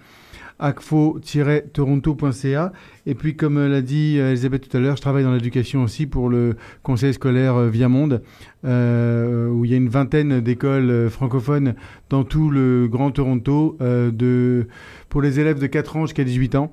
acfo-toronto.ca 0.60 2.72
et 3.06 3.16
puis 3.16 3.36
comme 3.36 3.68
l'a 3.68 3.82
dit 3.82 4.18
euh, 4.20 4.30
Elisabeth 4.30 4.70
tout 4.70 4.78
à 4.78 4.80
l'heure, 4.80 4.96
je 4.96 5.02
travaille 5.02 5.24
dans 5.24 5.34
l'éducation 5.34 5.84
aussi 5.84 6.06
pour 6.06 6.30
le 6.30 6.56
conseil 6.84 7.14
scolaire 7.14 7.56
euh, 7.56 7.70
Viamonde 7.70 8.22
euh, 8.66 9.48
où 9.48 9.66
il 9.66 9.72
y 9.72 9.74
a 9.74 9.78
une 9.78 9.90
vingtaine 9.90 10.42
d'écoles 10.42 10.90
euh, 10.90 11.10
francophones 11.10 11.76
dans 12.10 12.24
tout 12.24 12.50
le 12.50 12.88
Grand 12.88 13.12
Toronto 13.12 13.78
euh, 13.82 14.12
de 14.12 14.68
pour 15.08 15.22
les 15.22 15.40
élèves 15.40 15.60
de 15.60 15.68
4 15.68 15.98
ans 15.98 16.06
jusqu'à 16.06 16.24
18 16.24 16.56
ans. 16.56 16.72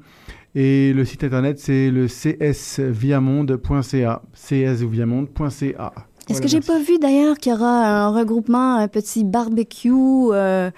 Et 0.54 0.94
le 0.94 1.04
site 1.04 1.22
internet, 1.22 1.58
c'est 1.58 1.90
le 1.90 2.06
csviamonde.ca. 2.06 4.22
csviamonde.ca. 4.34 5.92
Est-ce 6.28 6.40
que 6.40 6.48
j'ai 6.48 6.60
pas 6.60 6.80
vu 6.80 6.98
d'ailleurs 6.98 7.36
qu'il 7.36 7.52
y 7.52 7.54
aura 7.54 7.86
un 7.86 8.08
regroupement, 8.08 8.76
un 8.76 8.88
petit 8.88 9.22
barbecue 9.22 9.92
euh, 9.92 10.70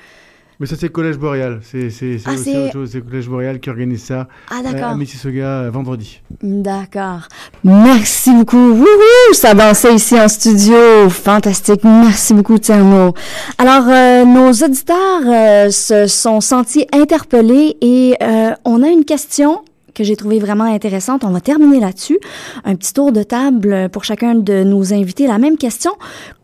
Mais 0.61 0.67
ça, 0.67 0.75
c'est 0.77 0.89
Collège 0.89 1.19
Boréal. 1.19 1.61
C'est 1.63 1.89
c'est- 1.91 2.19
c'est 2.19 2.29
Ah, 2.29 2.33
autre 2.65 2.73
chose. 2.73 2.89
C'est 2.93 3.01
Collège 3.05 3.29
Boréal 3.29 3.61
qui 3.61 3.71
organise 3.71 4.03
ça 4.03 4.27
Ah 4.51 4.57
euh, 4.59 4.63
d'accord. 4.73 4.89
à 4.91 4.97
Mississauga 4.97 5.45
euh, 5.47 5.71
vendredi. 5.71 6.21
D'accord. 6.43 7.29
Merci 7.63 8.33
beaucoup. 8.35 8.57
Wouhou! 8.73 9.35
Ça 9.35 9.55
dansait 9.55 9.95
ici 9.95 10.19
en 10.21 10.27
studio. 10.27 11.09
Fantastique. 11.11 11.85
Merci 11.85 12.35
beaucoup, 12.35 12.59
Thermo. 12.59 13.15
Alors, 13.57 13.85
euh, 13.89 14.25
nos 14.25 14.51
auditeurs 14.53 15.23
euh, 15.27 15.71
se 15.71 16.07
sont 16.09 16.41
sentis 16.41 16.87
interpellés 16.93 17.77
et 17.81 18.17
euh, 18.21 18.51
on 18.65 18.83
a 18.83 18.89
une 18.89 19.05
question 19.05 19.63
que 19.95 20.03
j'ai 20.05 20.17
trouvée 20.17 20.39
vraiment 20.41 20.65
intéressante. 20.65 21.23
On 21.25 21.31
va 21.31 21.41
terminer 21.41 21.79
là-dessus. 21.81 22.19
Un 22.65 22.75
petit 22.75 22.93
tour 22.93 23.13
de 23.13 23.23
table 23.23 23.89
pour 23.91 24.05
chacun 24.05 24.35
de 24.35 24.65
nos 24.65 24.93
invités. 24.93 25.27
La 25.29 25.39
même 25.39 25.57
question. 25.57 25.93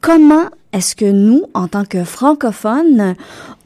Comment 0.01 0.47
est-ce 0.73 0.97
que 0.97 1.05
nous, 1.05 1.45
en 1.55 1.69
tant 1.69 1.85
que 1.85 2.03
francophones, 2.03 3.15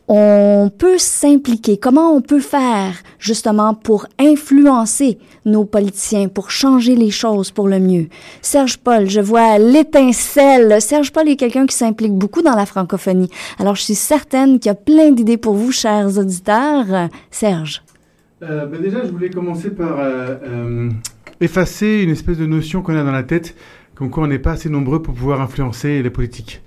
on 0.09 0.71
peut 0.77 0.99
s'impliquer, 0.99 1.77
comment 1.77 2.15
on 2.15 2.23
peut 2.23 2.41
faire 2.41 2.95
justement 3.19 3.75
pour 3.75 4.07
influencer 4.19 5.19
nos 5.45 5.65
politiciens, 5.65 6.29
pour 6.29 6.51
changer 6.51 6.97
les 6.97 7.11
choses 7.11 7.51
pour 7.51 7.69
le 7.69 7.79
mieux? 7.79 8.09
Serge 8.41 8.79
Paul, 8.79 9.09
je 9.09 9.21
vois 9.21 9.59
l'étincelle. 9.59 10.81
Serge 10.81 11.13
Paul 11.13 11.29
est 11.29 11.37
quelqu'un 11.37 11.67
qui 11.67 11.77
s'implique 11.77 12.15
beaucoup 12.15 12.43
dans 12.43 12.57
la 12.57 12.67
francophonie. 12.67 13.31
Alors 13.59 13.75
je 13.75 13.83
suis 13.83 13.95
certaine 13.95 14.59
qu'il 14.59 14.71
y 14.71 14.73
a 14.73 14.75
plein 14.75 15.11
d'idées 15.11 15.37
pour 15.37 15.55
vous, 15.55 15.73
chers 15.73 16.19
auditeurs. 16.19 17.09
Serge. 17.31 17.83
Euh, 18.43 18.67
ben 18.67 18.81
déjà, 18.81 19.05
je 19.05 19.11
voulais 19.11 19.31
commencer 19.31 19.71
par 19.71 19.99
euh, 19.99 20.37
euh, 20.45 20.91
effacer 21.41 22.03
une 22.03 22.11
espèce 22.11 22.39
de 22.39 22.47
notion 22.47 22.83
qu'on 22.83 22.97
a 22.97 23.03
dans 23.03 23.13
la 23.13 23.25
tête, 23.25 23.57
comme 23.95 24.11
quoi 24.11 24.25
on 24.25 24.27
n'est 24.29 24.39
pas 24.39 24.53
assez 24.53 24.69
nombreux 24.69 25.03
pour 25.03 25.15
pouvoir 25.15 25.41
influencer 25.41 26.03
les 26.03 26.11
politiques. 26.11 26.63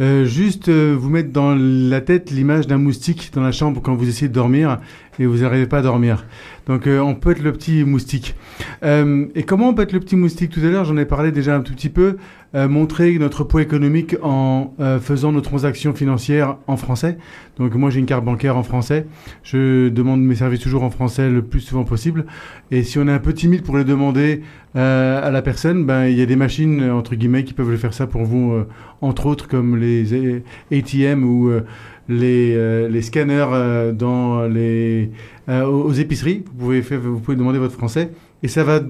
Euh, 0.00 0.24
juste 0.24 0.68
euh, 0.68 0.96
vous 0.98 1.10
mettre 1.10 1.30
dans 1.30 1.54
la 1.54 2.00
tête 2.00 2.30
l'image 2.30 2.66
d'un 2.66 2.78
moustique 2.78 3.30
dans 3.34 3.42
la 3.42 3.52
chambre 3.52 3.82
quand 3.82 3.94
vous 3.94 4.08
essayez 4.08 4.28
de 4.28 4.32
dormir 4.32 4.80
et 5.18 5.26
vous 5.26 5.38
n'arrivez 5.38 5.66
pas 5.66 5.78
à 5.78 5.82
dormir. 5.82 6.24
Donc 6.66 6.86
euh, 6.86 7.00
on 7.00 7.14
peut 7.14 7.32
être 7.32 7.42
le 7.42 7.52
petit 7.52 7.84
moustique. 7.84 8.34
et 8.82 9.42
comment 9.46 9.68
on 9.68 9.74
peut 9.74 9.82
être 9.82 9.92
le 9.92 10.00
petit 10.00 10.16
moustique? 10.16 10.50
Tout 10.50 10.60
à 10.60 10.70
l'heure, 10.70 10.84
j'en 10.84 10.96
ai 10.96 11.04
parlé 11.04 11.30
déjà 11.30 11.54
un 11.54 11.60
tout 11.60 11.74
petit 11.74 11.90
peu. 11.90 12.16
Montrer 12.54 13.18
notre 13.18 13.44
poids 13.44 13.62
économique 13.62 14.16
en 14.22 14.74
faisant 15.00 15.32
nos 15.32 15.40
transactions 15.40 15.94
financières 15.94 16.58
en 16.66 16.76
français. 16.76 17.16
Donc 17.58 17.74
moi 17.74 17.88
j'ai 17.88 18.00
une 18.00 18.06
carte 18.06 18.24
bancaire 18.24 18.56
en 18.56 18.62
français. 18.62 19.06
Je 19.42 19.88
demande 19.88 20.22
mes 20.22 20.34
services 20.34 20.60
toujours 20.60 20.82
en 20.82 20.90
français 20.90 21.30
le 21.30 21.42
plus 21.42 21.60
souvent 21.60 21.84
possible. 21.84 22.26
Et 22.70 22.82
si 22.82 22.98
on 22.98 23.08
est 23.08 23.12
un 23.12 23.18
peu 23.18 23.32
timide 23.32 23.62
pour 23.62 23.78
les 23.78 23.84
demander 23.84 24.42
à 24.74 25.30
la 25.30 25.42
personne, 25.42 25.86
ben 25.86 26.06
il 26.06 26.18
y 26.18 26.22
a 26.22 26.26
des 26.26 26.36
machines 26.36 26.90
entre 26.90 27.14
guillemets 27.14 27.44
qui 27.44 27.54
peuvent 27.54 27.70
le 27.70 27.76
faire 27.78 27.94
ça 27.94 28.06
pour 28.06 28.24
vous, 28.24 28.54
entre 29.00 29.26
autres 29.26 29.48
comme 29.48 29.76
les 29.76 30.42
ATM 30.70 31.24
ou 31.24 31.50
euh, 31.50 31.62
les, 32.08 32.54
euh, 32.56 32.88
les, 32.88 33.02
scanners 33.02 33.46
euh, 33.52 33.92
dans 33.92 34.46
les, 34.46 35.10
aux 35.48 35.92
épiceries. 35.92 36.44
Vous 36.46 36.64
pouvez, 36.64 36.82
faire, 36.82 37.00
vous 37.00 37.20
pouvez 37.20 37.36
demander 37.36 37.58
votre 37.58 37.74
français 37.74 38.10
et 38.42 38.48
ça 38.48 38.64
va 38.64 38.80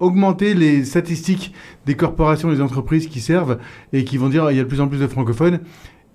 augmenter 0.00 0.54
les 0.54 0.84
statistiques 0.84 1.52
des 1.86 1.94
corporations, 1.94 2.50
des 2.50 2.60
entreprises 2.60 3.06
qui 3.06 3.20
servent 3.20 3.58
et 3.92 4.04
qui 4.04 4.16
vont 4.16 4.28
dire 4.28 4.50
il 4.50 4.56
y 4.56 4.60
a 4.60 4.64
de 4.64 4.68
plus 4.68 4.80
en 4.80 4.88
plus 4.88 4.98
de 4.98 5.06
francophones. 5.06 5.60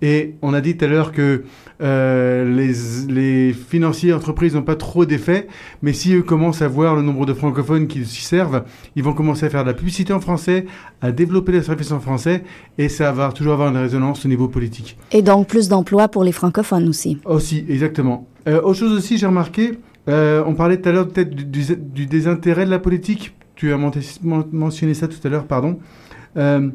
Et 0.02 0.34
on 0.42 0.52
a 0.52 0.60
dit 0.60 0.76
tout 0.76 0.84
à 0.84 0.88
l'heure 0.88 1.10
que 1.10 1.44
euh, 1.80 2.44
les, 2.54 2.74
les, 3.08 3.52
financiers 3.54 4.12
entreprises 4.12 4.54
n'ont 4.54 4.62
pas 4.62 4.76
trop 4.76 5.06
d'effet, 5.06 5.48
mais 5.80 5.94
si 5.94 6.14
eux 6.14 6.22
commencent 6.22 6.60
à 6.60 6.68
voir 6.68 6.94
le 6.96 7.00
nombre 7.00 7.24
de 7.24 7.32
francophones 7.32 7.86
qui 7.86 8.04
s'y 8.04 8.20
servent, 8.22 8.64
ils 8.94 9.02
vont 9.02 9.14
commencer 9.14 9.46
à 9.46 9.50
faire 9.50 9.62
de 9.62 9.68
la 9.68 9.74
publicité 9.74 10.12
en 10.12 10.20
français, 10.20 10.66
à 11.00 11.12
développer 11.12 11.52
des 11.52 11.62
services 11.62 11.92
en 11.92 12.00
français, 12.00 12.44
et 12.76 12.90
ça 12.90 13.10
va 13.12 13.32
toujours 13.32 13.54
avoir 13.54 13.70
une 13.70 13.78
résonance 13.78 14.26
au 14.26 14.28
niveau 14.28 14.48
politique. 14.48 14.98
Et 15.12 15.22
donc 15.22 15.48
plus 15.48 15.68
d'emplois 15.68 16.08
pour 16.08 16.24
les 16.24 16.32
francophones 16.32 16.88
aussi. 16.88 17.18
Aussi, 17.24 17.64
exactement. 17.66 18.28
Euh, 18.48 18.60
autre 18.60 18.78
chose 18.78 18.92
aussi, 18.92 19.16
j'ai 19.16 19.26
remarqué, 19.26 19.78
euh, 20.08 20.42
on 20.46 20.54
parlait 20.54 20.80
tout 20.80 20.88
à 20.88 20.92
l'heure 20.92 21.08
peut-être 21.08 21.34
du, 21.34 21.44
du, 21.44 22.06
désintérêt 22.06 22.64
de 22.64 22.70
la 22.70 22.78
politique. 22.78 23.34
Tu 23.56 23.72
as 23.72 23.78
mentionné 23.78 24.92
ça 24.92 25.08
tout 25.08 25.18
à 25.24 25.30
l'heure, 25.30 25.46
pardon. 25.46 25.78
Euh, 26.36 26.70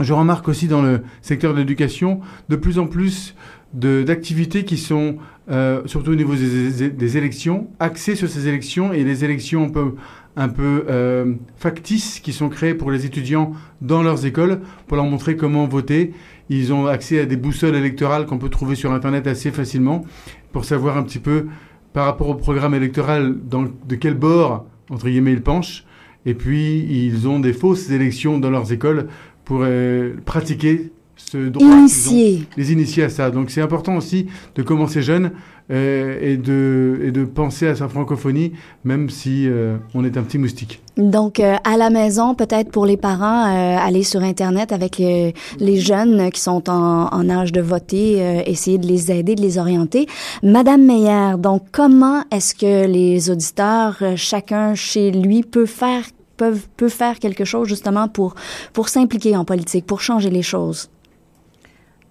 je 0.00 0.12
remarque 0.12 0.48
aussi 0.48 0.66
dans 0.66 0.82
le 0.82 1.02
secteur 1.20 1.52
de 1.52 1.58
l'éducation 1.58 2.20
de 2.48 2.56
plus 2.56 2.78
en 2.78 2.86
plus 2.86 3.36
d'activités 3.74 4.64
qui 4.64 4.78
sont, 4.78 5.16
euh, 5.50 5.82
surtout 5.84 6.12
au 6.12 6.14
niveau 6.14 6.34
des, 6.34 7.16
élections, 7.16 7.68
axées 7.78 8.14
sur 8.14 8.28
ces 8.28 8.48
élections 8.48 8.92
et 8.92 9.04
les 9.04 9.24
élections 9.24 9.64
un 9.64 9.68
peu, 9.68 9.94
un 10.36 10.48
peu 10.48 10.86
euh, 10.88 11.34
factices 11.56 12.20
qui 12.20 12.32
sont 12.32 12.48
créées 12.48 12.74
pour 12.74 12.90
les 12.90 13.04
étudiants 13.04 13.52
dans 13.82 14.02
leurs 14.02 14.24
écoles 14.26 14.60
pour 14.86 14.96
leur 14.96 15.06
montrer 15.06 15.36
comment 15.36 15.66
voter. 15.66 16.14
Ils 16.48 16.72
ont 16.72 16.86
accès 16.86 17.20
à 17.20 17.26
des 17.26 17.36
boussoles 17.36 17.74
électorales 17.74 18.26
qu'on 18.26 18.38
peut 18.38 18.48
trouver 18.48 18.76
sur 18.76 18.92
Internet 18.92 19.26
assez 19.26 19.50
facilement 19.50 20.04
pour 20.52 20.64
savoir 20.64 20.96
un 20.96 21.02
petit 21.02 21.18
peu 21.18 21.46
par 21.92 22.06
rapport 22.06 22.28
au 22.30 22.34
programme 22.34 22.74
électoral 22.74 23.36
de 23.46 23.94
quel 23.96 24.14
bord, 24.14 24.66
entre 24.88 25.06
guillemets, 25.06 25.32
ils 25.32 25.42
penchent. 25.42 25.84
Et 26.26 26.34
puis, 26.34 26.86
ils 26.88 27.28
ont 27.28 27.40
des 27.40 27.52
fausses 27.52 27.90
élections 27.90 28.38
dans 28.38 28.50
leurs 28.50 28.72
écoles 28.72 29.08
pour 29.44 29.60
euh, 29.62 30.14
pratiquer 30.24 30.90
ce 31.16 31.48
droit. 31.48 31.66
Initier. 31.66 32.44
les 32.56 32.72
initier 32.72 33.04
à 33.04 33.08
ça. 33.08 33.30
Donc 33.30 33.50
c'est 33.50 33.60
important 33.60 33.96
aussi 33.96 34.26
de 34.56 34.62
commencer 34.62 35.00
jeune 35.00 35.30
euh, 35.70 36.18
et, 36.20 36.36
de, 36.36 37.00
et 37.04 37.12
de 37.12 37.24
penser 37.24 37.68
à 37.68 37.76
sa 37.76 37.88
francophonie, 37.88 38.52
même 38.82 39.08
si 39.08 39.46
euh, 39.46 39.76
on 39.94 40.04
est 40.04 40.16
un 40.16 40.22
petit 40.22 40.38
moustique. 40.38 40.82
Donc, 40.96 41.40
à 41.40 41.76
la 41.76 41.90
maison, 41.90 42.34
peut-être 42.36 42.70
pour 42.70 42.86
les 42.86 42.96
parents, 42.96 43.44
aller 43.44 44.04
sur 44.04 44.22
Internet 44.22 44.70
avec 44.70 44.98
les 44.98 45.80
jeunes 45.80 46.30
qui 46.30 46.40
sont 46.40 46.70
en, 46.70 47.08
en 47.12 47.30
âge 47.30 47.50
de 47.50 47.60
voter, 47.60 48.42
essayer 48.48 48.78
de 48.78 48.86
les 48.86 49.10
aider, 49.10 49.34
de 49.34 49.42
les 49.42 49.58
orienter. 49.58 50.06
Madame 50.44 50.84
Meyer, 50.84 51.36
donc 51.36 51.62
comment 51.72 52.22
est-ce 52.30 52.54
que 52.54 52.86
les 52.86 53.28
auditeurs, 53.28 53.96
chacun 54.14 54.76
chez 54.76 55.10
lui, 55.10 55.42
peut 55.42 55.66
faire 55.66 56.04
peuvent, 56.36 56.66
peut 56.76 56.88
faire 56.88 57.18
quelque 57.18 57.44
chose 57.44 57.68
justement 57.68 58.08
pour, 58.08 58.34
pour 58.72 58.88
s'impliquer 58.88 59.36
en 59.36 59.44
politique, 59.44 59.86
pour 59.86 60.00
changer 60.00 60.30
les 60.30 60.42
choses? 60.42 60.90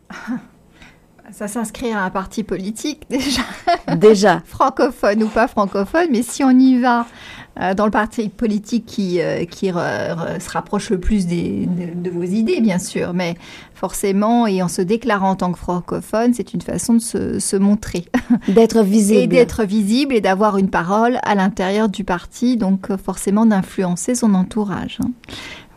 Ça 1.32 1.47
s'inscrit 1.47 1.91
à 1.91 2.03
un 2.03 2.09
parti 2.11 2.43
politique 2.43 3.01
déjà. 3.09 3.41
Déjà. 3.95 4.41
francophone 4.45 5.24
ou 5.24 5.28
pas 5.28 5.47
francophone, 5.47 6.09
mais 6.11 6.21
si 6.21 6.43
on 6.43 6.51
y 6.51 6.80
va 6.80 7.07
dans 7.56 7.86
le 7.86 7.91
parti 7.91 8.30
politique 8.30 8.86
qui, 8.86 9.22
euh, 9.22 9.45
qui 9.45 9.68
se 9.68 10.49
rapproche 10.49 10.89
le 10.89 10.99
plus 10.99 11.28
des, 11.28 11.68
de, 11.68 12.10
vos 12.10 12.24
idées, 12.24 12.62
bien 12.62 12.80
sûr, 12.80 13.14
mais 13.14 13.36
forcément, 13.76 14.47
et 14.47 14.64
en 14.64 14.68
se 14.68 14.82
déclarant 14.82 15.32
en 15.32 15.36
tant 15.36 15.51
que 15.51 15.60
francophone, 15.60 16.34
c'est 16.34 16.54
une 16.54 16.62
façon 16.62 16.95
de 16.95 16.99
se, 16.99 17.39
se 17.39 17.56
montrer. 17.56 18.06
D'être 18.47 18.82
visible. 18.82 19.36
Et 19.36 19.38
d'être 19.38 19.64
visible 19.66 20.16
et 20.16 20.22
d'avoir 20.22 20.58
une 20.58 20.70
parole 20.70 21.20
à 21.24 21.36
l'intérieur 21.36 21.89
du 21.89 22.04
parti, 22.04 22.58
donc 22.58 22.89
euh, 22.89 22.97
forcément 22.97 23.45
d'influencer 23.45 24.16
son 24.16 24.34
entourage. 24.34 24.99
Hein. 25.04 25.12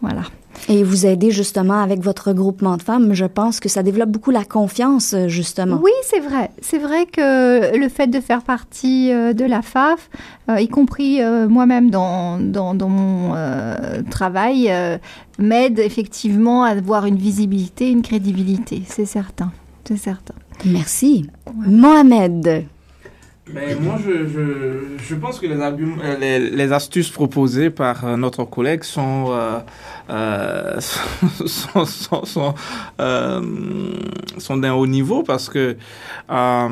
Voilà. 0.00 0.22
Et 0.68 0.82
vous 0.82 1.06
aidez 1.06 1.30
justement 1.30 1.80
avec 1.80 2.00
votre 2.00 2.28
regroupement 2.28 2.76
de 2.76 2.82
femmes. 2.82 3.14
Je 3.14 3.24
pense 3.24 3.60
que 3.60 3.68
ça 3.68 3.82
développe 3.82 4.10
beaucoup 4.10 4.30
la 4.30 4.44
confiance, 4.44 5.14
euh, 5.14 5.28
justement. 5.28 5.78
Oui, 5.82 5.92
c'est 6.02 6.20
vrai. 6.20 6.50
C'est 6.60 6.78
vrai 6.78 7.06
que 7.06 7.76
le 7.76 7.88
fait 7.88 8.08
de 8.08 8.20
faire 8.20 8.42
partie 8.42 9.12
euh, 9.12 9.32
de 9.32 9.44
la 9.44 9.62
FAF, 9.62 10.10
euh, 10.50 10.60
y 10.60 10.68
compris 10.68 11.20
moi-même 11.48 11.90
dans, 11.90 12.38
dans, 12.38 12.88
mon 12.88 13.34
travail, 14.10 14.72
m'aide 15.38 15.78
effectivement 15.78 16.64
à 16.64 16.70
avoir 16.70 17.06
une 17.06 17.16
visibilité, 17.16 17.90
une 17.90 18.02
crédibilité. 18.02 18.82
C'est 18.86 19.06
certain. 19.06 19.52
C'est 19.84 19.96
certain. 19.96 20.34
Merci. 20.64 21.28
Mohamed. 21.54 22.64
Mais 23.52 23.76
moi, 23.80 23.96
je, 24.04 24.26
je, 24.26 25.04
je 25.04 25.14
pense 25.14 25.38
que 25.38 25.46
les, 25.46 26.18
les, 26.18 26.50
les, 26.50 26.72
astuces 26.72 27.10
proposées 27.10 27.70
par 27.70 28.16
notre 28.16 28.44
collègue 28.44 28.82
sont, 28.82 29.32
euh, 30.10 30.80
sont, 31.46 32.54
euh, 33.00 33.40
d'un 34.56 34.74
haut 34.74 34.86
niveau 34.86 35.22
parce 35.22 35.48
que 35.48 35.76
euh, 36.30 36.68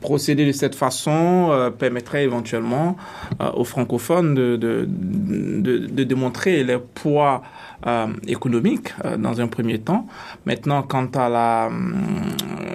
procéder 0.00 0.46
de 0.46 0.52
cette 0.52 0.74
façon 0.74 1.72
permettrait 1.78 2.24
éventuellement 2.24 2.96
aux 3.54 3.64
francophones 3.64 4.34
de, 4.34 4.56
de, 4.56 4.86
de, 4.86 6.04
démontrer 6.04 6.62
les 6.62 6.78
poids 6.78 7.42
euh, 7.86 8.06
économique 8.26 8.94
euh, 9.04 9.18
dans 9.18 9.42
un 9.42 9.46
premier 9.46 9.78
temps. 9.78 10.06
Maintenant, 10.46 10.82
quant 10.82 11.06
à 11.16 11.28
la, 11.28 11.70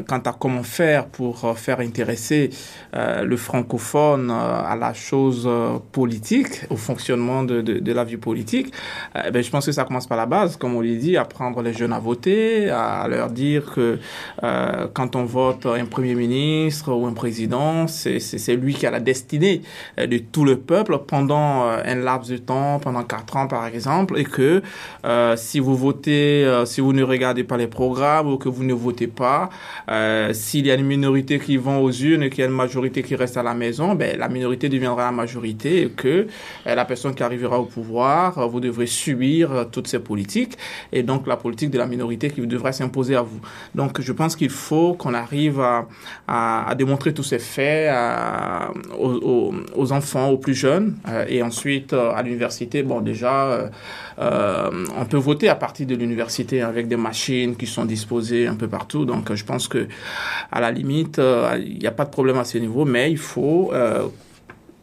quant 0.08 0.20
à 0.20 0.34
comment 0.40 0.62
faire 0.62 1.08
pour 1.08 1.58
faire 1.58 1.80
intéresser 1.80 2.52
le 2.94 3.38
francophone 3.38 4.30
à 4.30 4.76
la 4.76 4.94
chose 4.94 5.50
politique, 5.92 6.66
au 6.70 6.76
fonctionnement 6.76 7.44
de, 7.44 7.62
de 7.62 7.92
la 7.92 8.04
vie 8.04 8.18
politique, 8.18 8.39
ben, 9.14 9.42
je 9.44 9.50
pense 9.50 9.66
que 9.66 9.72
ça 9.72 9.84
commence 9.84 10.08
par 10.08 10.18
la 10.18 10.26
base, 10.26 10.58
comme 10.58 10.76
on 10.76 10.82
l'a 10.82 10.96
dit, 10.96 11.18
apprendre 11.18 11.62
les 11.62 11.74
jeunes 11.74 11.94
à 11.94 12.00
voter, 12.00 12.70
à 12.70 13.08
leur 13.08 13.30
dire 13.30 13.72
que 13.74 14.00
quand 14.94 15.16
on 15.16 15.26
vote 15.26 15.66
un 15.66 15.86
premier 15.86 16.16
ministre 16.16 16.92
ou 16.94 17.06
un 17.06 17.14
président, 17.14 17.88
c'est 17.88 18.56
lui 18.56 18.74
qui 18.74 18.86
a 18.86 18.92
la 18.92 19.00
destinée 19.00 19.62
de 19.98 20.18
tout 20.18 20.46
le 20.46 20.58
peuple 20.58 21.00
pendant 21.08 21.64
un 21.64 21.96
laps 21.96 22.30
de 22.30 22.38
temps, 22.38 22.80
pendant 22.80 23.04
quatre 23.04 23.36
ans 23.38 23.48
par 23.48 23.66
exemple, 23.66 24.20
et 24.20 24.24
que 24.24 24.62
euh, 25.06 25.36
si 25.36 25.60
vous 25.60 25.76
votez, 25.76 26.46
euh, 26.46 26.66
si 26.66 26.82
vous 26.82 26.94
ne 26.94 27.04
regardez 27.04 27.44
pas 27.44 27.58
les 27.58 27.68
programmes 27.68 28.32
ou 28.32 28.38
que 28.38 28.50
vous 28.50 28.64
ne 28.64 28.74
votez 28.74 29.08
pas, 29.08 29.50
euh, 29.90 30.34
s'il 30.34 30.66
y 30.66 30.72
a 30.72 30.76
une 30.76 30.86
minorité 30.86 31.40
qui 31.40 31.58
vont 31.58 31.82
aux 31.82 31.92
urnes 31.92 32.24
et 32.24 32.30
qu'il 32.30 32.40
y 32.40 32.44
a 32.44 32.48
une 32.48 32.56
majorité 32.56 33.02
qui 33.04 33.16
reste 33.16 33.38
à 33.38 33.44
la 33.44 33.54
maison, 33.54 33.96
ben, 33.96 34.18
la 34.18 34.30
minorité 34.30 34.70
deviendra 34.70 35.06
la 35.06 35.12
majorité 35.12 35.84
et 35.84 35.90
que 35.90 36.28
la 36.66 36.86
personne 36.86 37.16
qui 37.16 37.24
arrivera 37.24 37.60
au 37.60 37.66
pouvoir, 37.66 38.29
vous 38.38 38.60
devrez 38.60 38.86
subir 38.86 39.68
toutes 39.72 39.88
ces 39.88 40.00
politiques 40.00 40.58
et 40.92 41.04
donc 41.04 41.28
la 41.28 41.38
politique 41.38 41.72
de 41.72 41.78
la 41.78 41.86
minorité 41.86 42.30
qui 42.30 42.46
devrait 42.46 42.74
s'imposer 42.74 43.16
à 43.16 43.22
vous. 43.22 43.40
Donc 43.76 44.02
je 44.02 44.12
pense 44.12 44.36
qu'il 44.36 44.50
faut 44.50 44.94
qu'on 44.94 45.14
arrive 45.14 45.62
à, 46.28 46.76
démontrer 46.78 47.12
que 47.12 47.16
tout 47.16 47.24
s'est 47.24 47.40
fait 47.40 47.92
aux, 48.98 49.92
enfants, 49.92 50.30
aux 50.30 50.38
plus 50.38 50.54
jeunes, 50.54 50.98
et 51.28 51.42
ensuite 51.42 51.94
à 51.94 52.22
l'université. 52.22 52.84
Bon, 52.84 53.02
déjà, 53.02 53.70
on 54.18 55.06
peut 55.10 55.18
voter 55.18 55.50
à 55.50 55.56
partir 55.56 55.88
de 55.88 55.96
l'université 55.96 56.62
avec 56.62 56.88
des 56.88 56.98
machines 56.98 57.56
qui 57.56 57.68
sont 57.68 57.86
disposées 57.86 58.48
un 58.48 58.56
peu 58.56 58.68
partout. 58.68 59.06
Donc, 59.06 59.34
je 59.34 59.44
pense 59.44 59.68
que 59.68 59.88
à 60.52 60.60
la 60.60 60.72
limite, 60.72 61.20
il 61.58 61.80
n'y 61.80 61.88
a 61.88 61.92
pas 61.92 62.06
de 62.06 62.12
problème 62.12 62.38
à 62.38 62.44
ce 62.44 62.58
niveau, 62.58 62.86
mais 62.86 63.12
il 63.12 63.18
faut 63.18 63.72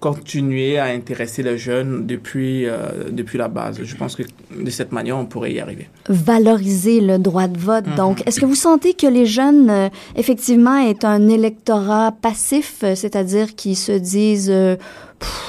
continuer 0.00 0.78
à 0.78 0.84
intéresser 0.84 1.42
les 1.42 1.56
jeunes 1.56 2.06
depuis, 2.06 2.66
euh, 2.66 3.10
depuis 3.10 3.38
la 3.38 3.48
base. 3.48 3.82
Je 3.82 3.96
pense 3.96 4.14
que 4.14 4.22
de 4.54 4.70
cette 4.70 4.92
manière, 4.92 5.16
on 5.16 5.24
pourrait 5.26 5.52
y 5.52 5.60
arriver. 5.60 5.88
Valoriser 6.08 7.00
le 7.00 7.18
droit 7.18 7.48
de 7.48 7.58
vote. 7.58 7.86
Mhm. 7.86 7.94
Donc, 7.96 8.26
est-ce 8.26 8.38
que 8.40 8.46
vous 8.46 8.54
sentez 8.54 8.94
que 8.94 9.06
les 9.06 9.26
jeunes, 9.26 9.70
euh, 9.70 9.88
effectivement, 10.14 10.76
est 10.78 11.04
un 11.04 11.28
électorat 11.28 12.12
passif, 12.12 12.80
euh, 12.82 12.94
c'est-à-dire 12.94 13.54
qui 13.54 13.74
se 13.74 13.92
disent, 13.92 14.52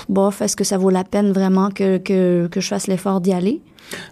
bof, 0.07 0.41
est-ce 0.41 0.55
que 0.55 0.63
ça 0.63 0.77
vaut 0.77 0.89
la 0.89 1.03
peine 1.03 1.31
vraiment 1.31 1.69
que, 1.69 1.97
que, 1.97 2.47
que 2.47 2.61
je 2.61 2.67
fasse 2.67 2.87
l'effort 2.87 3.19
d'y 3.19 3.33
aller? 3.33 3.61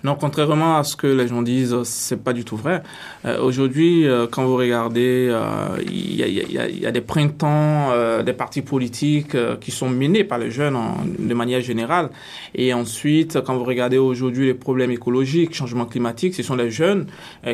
Non, 0.03 0.15
contrairement 0.15 0.77
à 0.77 0.83
ce 0.83 0.95
que 0.95 1.07
les 1.07 1.27
gens 1.27 1.41
disent, 1.41 1.75
c'est 1.83 2.23
pas 2.23 2.33
du 2.33 2.45
tout 2.45 2.55
vrai. 2.55 2.83
Euh, 3.25 3.41
aujourd'hui, 3.41 4.07
euh, 4.07 4.27
quand 4.29 4.45
vous 4.45 4.55
regardez, 4.55 5.27
euh, 5.29 5.77
il 5.85 6.15
y, 6.15 6.85
a, 6.85 6.91
des 6.91 7.01
printemps, 7.01 7.91
des 8.23 8.33
partis 8.33 8.61
politiques 8.61 9.35
qui 9.59 9.71
sont 9.71 9.89
menés 9.89 10.23
par 10.23 10.37
les 10.37 10.51
jeunes 10.51 10.77
de 11.19 11.33
manière 11.33 11.61
générale. 11.61 12.09
Et 12.53 12.73
ensuite, 12.73 13.41
quand 13.41 13.55
vous 13.55 13.63
regardez 13.63 13.97
aujourd'hui 13.97 14.47
les 14.47 14.53
problèmes 14.53 14.91
écologiques, 14.91 15.53
changement 15.53 15.85
climatique, 15.85 16.35
ce 16.35 16.43
sont 16.43 16.55
les 16.55 16.71
jeunes 16.71 17.07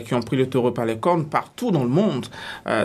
qui 0.06 0.14
ont 0.14 0.22
pris 0.22 0.38
le 0.38 0.48
taureau 0.48 0.72
par 0.72 0.86
les 0.86 0.98
cornes 0.98 1.26
partout 1.26 1.72
dans 1.72 1.84
le 1.84 1.90
monde. 1.90 2.28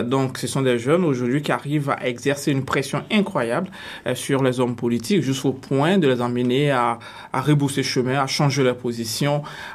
donc, 0.03 0.37
ce 0.37 0.47
sont 0.47 0.61
des 0.61 0.79
jeunes 0.79 1.03
aujourd'hui 1.03 1.41
qui 1.41 1.51
arrivent 1.51 1.89
à 1.89 2.07
exercer 2.07 2.51
une 2.51 2.65
pression 2.65 3.03
incroyable 3.11 3.69
sur 4.15 4.43
les 4.43 4.59
hommes 4.59 4.75
politiques 4.75 5.21
jusqu'au 5.21 5.53
point 5.53 5.97
de 5.97 6.07
les 6.07 6.21
emmener 6.21 6.71
à, 6.71 6.99
à 7.33 7.41
rebousser 7.41 7.83
chemin, 7.83 8.19
à 8.19 8.27
changer 8.27 8.63
leur 8.63 8.77
position 8.77 9.26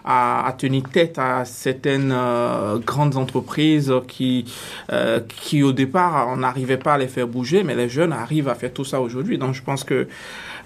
à, 0.05 0.47
à 0.47 0.53
tenir 0.53 0.83
tête 0.93 1.19
à 1.19 1.45
certaines 1.45 2.13
euh, 2.13 2.79
grandes 2.79 3.17
entreprises 3.17 3.93
qui, 4.09 4.53
euh, 4.93 5.21
qui 5.29 5.63
au 5.63 5.73
départ, 5.73 6.29
on 6.29 6.37
n'arrivait 6.39 6.77
pas 6.77 6.95
à 6.95 6.99
les 6.99 7.09
faire 7.09 7.27
bouger, 7.27 7.63
mais 7.63 7.75
les 7.75 7.89
jeunes 7.89 8.13
arrivent 8.13 8.49
à 8.49 8.55
faire 8.55 8.73
tout 8.73 8.85
ça 8.85 9.01
aujourd'hui. 9.01 9.39
Donc 9.39 9.55
je 9.55 9.63
pense 9.63 9.85
que 9.85 10.09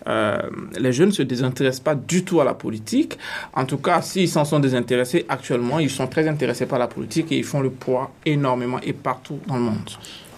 euh, 0.09 0.39
les 0.79 0.93
jeunes 0.93 1.09
ne 1.09 1.15
se 1.15 1.23
désintéressent 1.23 1.83
pas 1.83 1.95
du 1.95 2.25
tout 2.25 2.41
à 2.41 2.45
la 2.45 2.55
politique. 2.55 3.19
En 3.55 3.65
tout 3.65 3.79
cas, 3.79 4.03
s'ils 4.03 4.29
s'en 4.29 4.45
sont 4.45 4.61
désintéressés 4.61 5.27
actuellement, 5.29 5.79
ils 5.79 5.91
sont 5.91 6.07
très 6.07 6.29
intéressés 6.29 6.67
par 6.67 6.79
la 6.79 6.87
politique 6.87 7.33
et 7.33 7.39
ils 7.39 7.45
font 7.45 7.61
le 7.61 7.71
poids 7.71 8.13
énormément 8.25 8.79
et 8.83 8.93
partout 8.93 9.41
dans 9.47 9.57
le 9.57 9.63
monde 9.63 9.91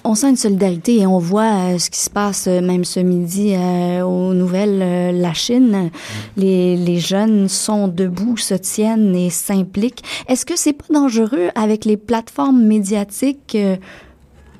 on 0.09 0.15
sent 0.15 0.31
une 0.31 0.37
solidarité 0.37 1.01
et 1.01 1.07
on 1.07 1.19
voit 1.19 1.75
euh, 1.75 1.79
ce 1.79 1.91
qui 1.91 2.01
se 2.01 2.09
passe 2.09 2.47
euh, 2.49 2.63
même 2.63 2.85
ce 2.85 2.99
midi 2.99 3.53
euh, 3.55 4.03
aux 4.03 4.33
nouvelles, 4.33 5.21
la 5.21 5.35
Chine. 5.35 5.91
Les, 6.39 6.77
les, 6.77 6.99
jeunes 6.99 7.49
sont 7.49 7.89
debout, 7.89 8.39
se 8.39 8.55
tiennent 8.55 9.15
et 9.15 9.29
s'impliquent. 9.29 10.03
Est-ce 10.27 10.47
que 10.47 10.57
c'est 10.57 10.73
pas 10.73 10.87
dangereux 10.91 11.51
avec 11.55 11.85
les 11.85 11.99
plateformes 11.99 12.63
médiatiques, 12.63 13.57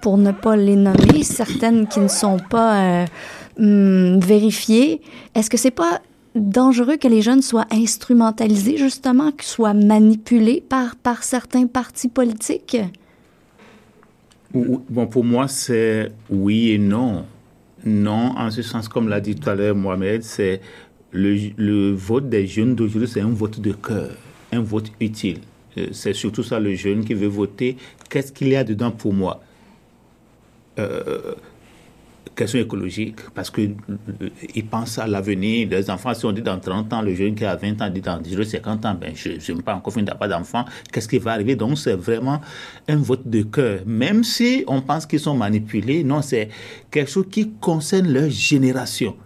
pour 0.03 0.19
ne 0.19 0.33
pas 0.33 0.55
les 0.55 0.77
nommer, 0.77 1.23
certaines 1.23 1.89
qui 1.89 2.01
ne 2.01 2.09
sont 2.09 2.37
pas 2.51 3.07
hum, 3.59 4.21
vérifiées? 4.21 5.01
Est-ce 5.35 5.49
que 5.49 5.57
c'est 5.57 5.71
pas 5.71 6.03
dangereux 6.35 6.99
que 6.99 7.09
les 7.09 7.23
jeunes 7.23 7.43
soient 7.43 7.67
instrumentalisés, 7.73 8.77
justement, 8.77 9.33
qu'ils 9.33 9.49
soient 9.49 9.75
manipulés 9.75 10.63
par, 10.69 10.95
par 10.97 11.23
certains 11.23 11.67
partis 11.67 12.09
politiques? 12.09 12.77
Bon, 14.53 15.07
pour 15.07 15.25
moi, 15.25 15.47
c'est 15.47 16.11
oui 16.31 16.71
et 16.71 16.79
non. 16.79 17.27
Non, 17.85 18.35
en 18.37 18.51
ce 18.51 18.63
sens, 18.63 18.89
comme 18.89 19.09
l'a 19.09 19.21
dit 19.21 19.35
tout 19.35 19.49
à 19.49 19.55
l'heure 19.55 19.77
Mohamed, 19.77 20.23
c'est 20.23 20.61
le, 21.13 21.37
le, 21.57 21.93
vote 21.93 22.29
des 22.29 22.47
jeunes 22.47 22.75
d'aujourd'hui, 22.75 23.09
c'est 23.09 23.21
un 23.21 23.31
vote 23.31 23.61
de 23.61 23.73
cœur, 23.73 24.11
un 24.53 24.61
vote 24.61 24.91
utile. 25.01 25.41
Euh, 25.77 25.89
c'est 25.93 26.13
surtout 26.15 26.43
ça 26.43 26.59
le 26.61 26.75
jeune 26.75 27.05
qui 27.05 27.15
veut 27.15 27.29
voter. 27.29 27.77
Qu'est-ce 28.09 28.33
qu'il 28.33 28.49
y 28.49 28.57
a 28.57 28.65
dedans 28.65 28.91
pour 28.91 29.13
moi? 29.13 29.43
Euh, 30.79 31.35
question 32.39 32.61
écologique, 32.61 33.17
parce 33.35 33.51
qu'ils 33.51 33.75
euh, 34.23 34.63
pensent 34.71 34.99
à 34.99 35.07
l'avenir. 35.07 35.69
Les 35.69 35.91
enfants, 35.91 36.15
si 36.15 36.25
on 36.25 36.33
dit 36.33 36.41
dans 36.41 36.59
30 36.59 36.93
ans, 36.93 37.03
le 37.03 37.15
jeune 37.15 37.35
qui 37.35 37.45
a 37.45 37.57
20 37.57 37.83
ans 37.83 37.91
dit 37.91 38.01
dans 38.01 38.19
10, 38.19 38.45
50 38.45 38.87
ans, 38.87 38.95
ben, 38.99 39.13
je 39.15 39.53
n'ai 39.53 39.63
pas 39.63 39.75
encore 39.75 39.93
fini 39.93 40.05
d'avoir 40.05 40.31
d'enfants, 40.31 40.65
qu'est-ce 40.93 41.09
qui 41.09 41.19
va 41.19 41.33
arriver? 41.33 41.57
Donc, 41.57 41.77
c'est 41.77 41.95
vraiment 41.97 42.41
un 42.89 42.97
vote 42.97 43.29
de 43.29 43.43
cœur. 43.43 43.81
Même 43.87 44.23
si 44.23 44.65
on 44.69 44.81
pense 44.81 45.05
qu'ils 45.05 45.21
sont 45.21 45.35
manipulés, 45.35 46.05
non, 46.05 46.23
c'est 46.23 46.49
quelque 46.91 47.11
chose 47.11 47.27
qui 47.31 47.51
concerne 47.61 48.11
leur 48.11 48.31
génération. 48.31 49.17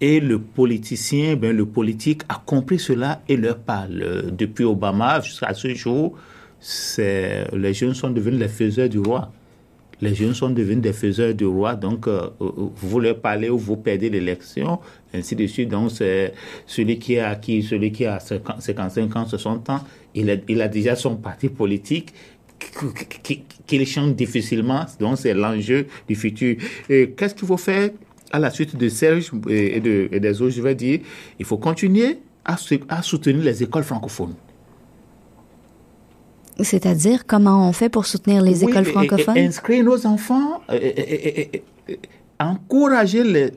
Et 0.00 0.18
le 0.18 0.38
politicien, 0.38 1.36
ben, 1.36 1.54
le 1.54 1.66
politique 1.66 2.22
a 2.28 2.42
compris 2.44 2.78
cela 2.78 3.22
et 3.28 3.36
leur 3.36 3.58
parle. 3.58 4.32
Depuis 4.32 4.64
Obama 4.64 5.20
jusqu'à 5.20 5.52
ce 5.52 5.72
jour, 5.74 6.16
les 6.88 7.74
jeunes 7.74 7.94
sont 7.94 8.10
devenus 8.10 8.40
les 8.40 8.48
faiseurs 8.48 8.88
du 8.88 8.98
roi 8.98 9.30
les 10.00 10.14
jeunes 10.14 10.34
sont 10.34 10.50
devenus 10.50 10.82
des 10.82 10.92
faiseurs 10.92 11.34
de 11.34 11.44
roi, 11.46 11.74
donc 11.74 12.06
euh, 12.06 12.28
euh, 12.40 12.50
vous 12.74 13.00
leur 13.00 13.20
parlez 13.20 13.48
ou 13.48 13.58
vous 13.58 13.76
perdez 13.76 14.10
l'élection, 14.10 14.80
ainsi 15.12 15.36
de 15.36 15.46
suite. 15.46 15.68
Donc 15.68 15.90
c'est 15.90 16.32
celui 16.66 16.98
qui 16.98 17.18
a 17.18 17.30
acquis, 17.30 17.62
celui 17.62 17.92
qui 17.92 18.06
a 18.06 18.18
55 18.20 19.16
ans, 19.16 19.26
60 19.26 19.70
ans, 19.70 19.80
il 20.14 20.30
a, 20.30 20.68
déjà 20.68 20.96
son 20.96 21.16
parti 21.16 21.48
politique 21.48 22.12
qu'il 23.66 23.86
chante 23.86 24.14
difficilement, 24.14 24.86
donc 25.00 25.18
c'est 25.18 25.34
l'enjeu 25.34 25.86
du 26.08 26.14
futur. 26.14 26.56
Qu'est-ce 26.88 27.34
qu'il 27.34 27.46
faut 27.46 27.56
faire 27.56 27.90
à 28.30 28.38
la 28.38 28.50
suite 28.50 28.76
de 28.76 28.88
Serge 28.88 29.30
et, 29.48 29.80
de, 29.80 30.08
et 30.10 30.20
des 30.20 30.40
autres, 30.40 30.54
je 30.54 30.62
vais 30.62 30.74
dire, 30.74 31.00
il 31.38 31.44
faut 31.44 31.58
continuer 31.58 32.18
à 32.44 33.02
soutenir 33.02 33.42
les 33.42 33.62
écoles 33.62 33.84
francophones. 33.84 34.34
C'est-à-dire, 36.60 37.26
comment 37.26 37.68
on 37.68 37.72
fait 37.72 37.88
pour 37.88 38.06
soutenir 38.06 38.42
les 38.42 38.64
écoles 38.64 38.84
francophones? 38.84 39.36
inscrire 39.36 39.84
nos 39.84 40.06
enfants, 40.06 40.60
encourager 42.38 43.24
les, 43.24 43.50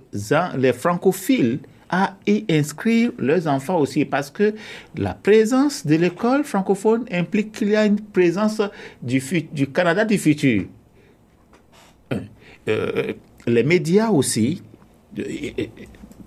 les 0.57 0.73
francophiles 0.73 1.59
à 1.89 2.17
y 2.25 2.43
inscrire 2.49 3.11
leurs 3.17 3.47
enfants 3.47 3.79
aussi, 3.79 4.03
parce 4.05 4.29
que 4.29 4.53
la 4.97 5.13
présence 5.13 5.85
de 5.85 5.95
l'école 5.95 6.43
francophone 6.43 7.05
implique 7.11 7.51
qu'il 7.53 7.69
y 7.69 7.75
a 7.75 7.85
une 7.85 7.99
présence 7.99 8.61
du, 9.01 9.21
du 9.51 9.67
Canada 9.67 10.03
du 10.03 10.17
futur. 10.17 10.65
Euh, 12.67 13.13
les 13.45 13.63
médias 13.63 14.09
aussi, 14.09 14.61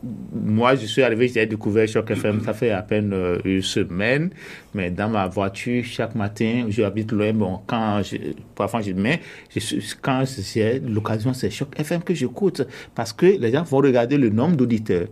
moi, 0.03 0.77
je 0.77 0.87
suis 0.87 1.03
arrivé, 1.03 1.29
j'ai 1.29 1.45
découvert 1.47 1.87
Choc 1.87 2.11
FM, 2.11 2.43
ça 2.43 2.55
fait 2.55 2.71
à 2.71 2.83
peine 2.83 3.13
euh, 3.13 3.39
une 3.45 3.61
semaine, 3.61 4.31
mais 4.75 4.91
dans 4.91 5.09
ma 5.11 5.27
voiture, 5.27 5.85
chaque 5.85 6.15
matin, 6.15 6.67
j'habite 6.69 7.13
loin, 7.13 7.33
bon, 7.33 7.61
quand 7.67 8.03
je, 8.03 8.17
parfois 8.55 8.81
je, 8.81 8.93
je, 9.55 9.95
quand 10.01 10.25
j'ai 10.27 10.81
l'occasion, 10.81 11.35
c'est 11.35 11.51
Choc 11.51 11.79
FM 11.79 12.03
que 12.03 12.15
j'écoute, 12.15 12.63
parce 12.95 13.13
que 13.13 13.27
les 13.27 13.53
gens 13.53 13.63
vont 13.63 13.79
regarder 13.79 14.17
le 14.17 14.31
nombre 14.31 14.57
d'auditeurs. 14.57 15.09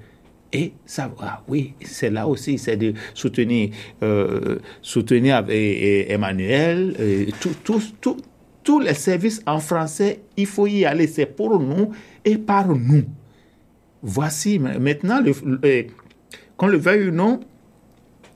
Et 0.50 0.72
ça, 0.86 1.10
oui, 1.46 1.74
c'est 1.82 2.08
là 2.08 2.26
aussi, 2.26 2.56
c'est 2.56 2.78
de 2.78 2.94
soutenir, 3.12 3.68
euh, 4.02 4.58
soutenir 4.80 5.44
Emmanuel, 5.48 6.94
tous 8.64 8.80
les 8.80 8.94
services 8.94 9.42
en 9.46 9.60
français, 9.60 10.20
il 10.38 10.46
faut 10.46 10.66
y 10.66 10.86
aller, 10.86 11.06
c'est 11.06 11.26
pour 11.26 11.60
nous 11.60 11.92
et 12.24 12.38
par 12.38 12.68
nous. 12.68 13.04
Voici 14.02 14.58
maintenant, 14.58 15.20
le, 15.20 15.32
qu'on 16.56 16.66
le 16.66 16.78
veuille 16.78 17.08
ou 17.08 17.12
non, 17.12 17.40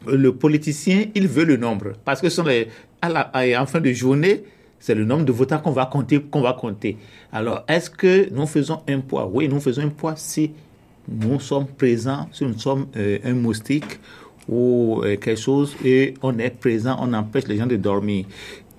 le 0.07 0.35
politicien, 0.35 1.07
il 1.15 1.29
veut 1.29 1.45
le 1.45 1.57
nombre. 1.57 1.93
Parce 2.05 2.21
que 2.21 2.29
sont 2.29 2.45
les, 2.45 2.69
à 3.01 3.09
la, 3.09 3.61
en 3.61 3.67
fin 3.67 3.81
de 3.81 3.93
journée, 3.93 4.43
c'est 4.81 4.95
le 4.95 5.05
nombre 5.05 5.25
de 5.25 5.33
votants 5.33 5.59
qu'on 5.59 5.71
va 5.71 5.87
compter, 5.87 6.21
qu'on 6.21 6.43
va 6.43 6.55
compter. 6.55 6.97
Alors, 7.33 7.65
est-ce 7.69 7.89
que 7.89 8.29
nous 8.33 8.47
faisons 8.47 8.81
un 8.89 9.01
poids? 9.01 9.31
Oui, 9.33 9.49
nous 9.49 9.61
faisons 9.61 9.83
un 9.83 9.91
poids 9.91 10.15
si 10.17 10.51
nous 11.09 11.39
sommes 11.39 11.67
présents, 11.67 12.29
si 12.33 12.45
nous 12.45 12.59
sommes 12.59 12.87
euh, 12.97 13.19
un 13.25 13.35
moustique 13.35 14.01
ou 14.49 15.01
euh, 15.05 15.17
quelque 15.17 15.37
chose 15.37 15.77
et 15.85 16.15
on 16.23 16.37
est 16.39 16.51
présent, 16.51 16.97
on 17.01 17.13
empêche 17.13 17.47
les 17.47 17.57
gens 17.57 17.67
de 17.67 17.77
dormir 17.77 18.27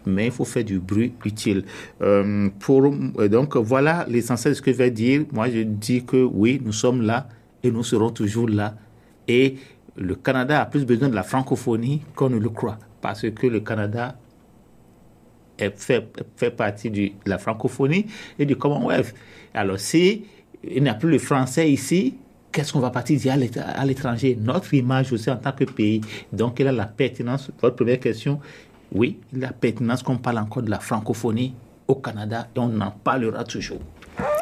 mais 0.05 0.27
il 0.27 0.31
faut 0.31 0.45
faire 0.45 0.63
du 0.63 0.79
bruit 0.79 1.13
utile. 1.25 1.65
Euh, 2.01 2.49
euh, 2.69 3.27
donc 3.27 3.55
voilà 3.57 4.05
l'essentiel 4.09 4.53
de 4.53 4.57
ce 4.57 4.61
que 4.61 4.71
je 4.71 4.77
vais 4.77 4.91
dire. 4.91 5.25
Moi, 5.31 5.49
je 5.49 5.59
dis 5.59 6.03
que 6.03 6.17
oui, 6.17 6.61
nous 6.63 6.73
sommes 6.73 7.01
là 7.01 7.27
et 7.63 7.71
nous 7.71 7.83
serons 7.83 8.09
toujours 8.09 8.49
là. 8.49 8.75
Et 9.27 9.55
le 9.95 10.15
Canada 10.15 10.61
a 10.61 10.65
plus 10.65 10.85
besoin 10.85 11.09
de 11.09 11.15
la 11.15 11.23
francophonie 11.23 12.01
qu'on 12.15 12.29
ne 12.29 12.37
le 12.37 12.49
croit, 12.49 12.79
parce 13.01 13.29
que 13.29 13.47
le 13.47 13.59
Canada 13.59 14.17
est, 15.57 15.77
fait, 15.77 16.05
fait 16.35 16.51
partie 16.51 16.89
de 16.89 17.09
la 17.25 17.37
francophonie 17.37 18.07
et 18.39 18.45
du 18.45 18.55
Commonwealth. 18.55 19.13
Alors 19.53 19.79
si 19.79 20.25
il 20.63 20.83
n'y 20.83 20.89
a 20.89 20.93
plus 20.93 21.09
le 21.09 21.19
français 21.19 21.69
ici, 21.69 22.15
qu'est-ce 22.51 22.71
qu'on 22.71 22.79
va 22.79 22.89
partir 22.89 23.19
dire 23.19 23.33
à 23.33 23.85
l'étranger? 23.85 24.37
Notre 24.39 24.73
image 24.73 25.11
aussi 25.11 25.29
en 25.29 25.35
tant 25.35 25.51
que 25.51 25.65
pays. 25.65 26.01
Donc, 26.31 26.59
elle 26.59 26.69
a 26.69 26.71
la 26.71 26.85
pertinence? 26.85 27.51
Votre 27.61 27.75
première 27.75 27.99
question, 27.99 28.39
oui, 28.93 29.17
la 29.33 29.51
pertinence 29.51 30.03
qu'on 30.03 30.17
parle 30.17 30.37
encore 30.37 30.63
de 30.63 30.69
la 30.69 30.79
francophonie 30.79 31.53
au 31.87 31.95
Canada 31.95 32.47
et 32.55 32.59
on 32.59 32.79
en 32.79 32.91
parlera 32.91 33.43
toujours. 33.43 33.79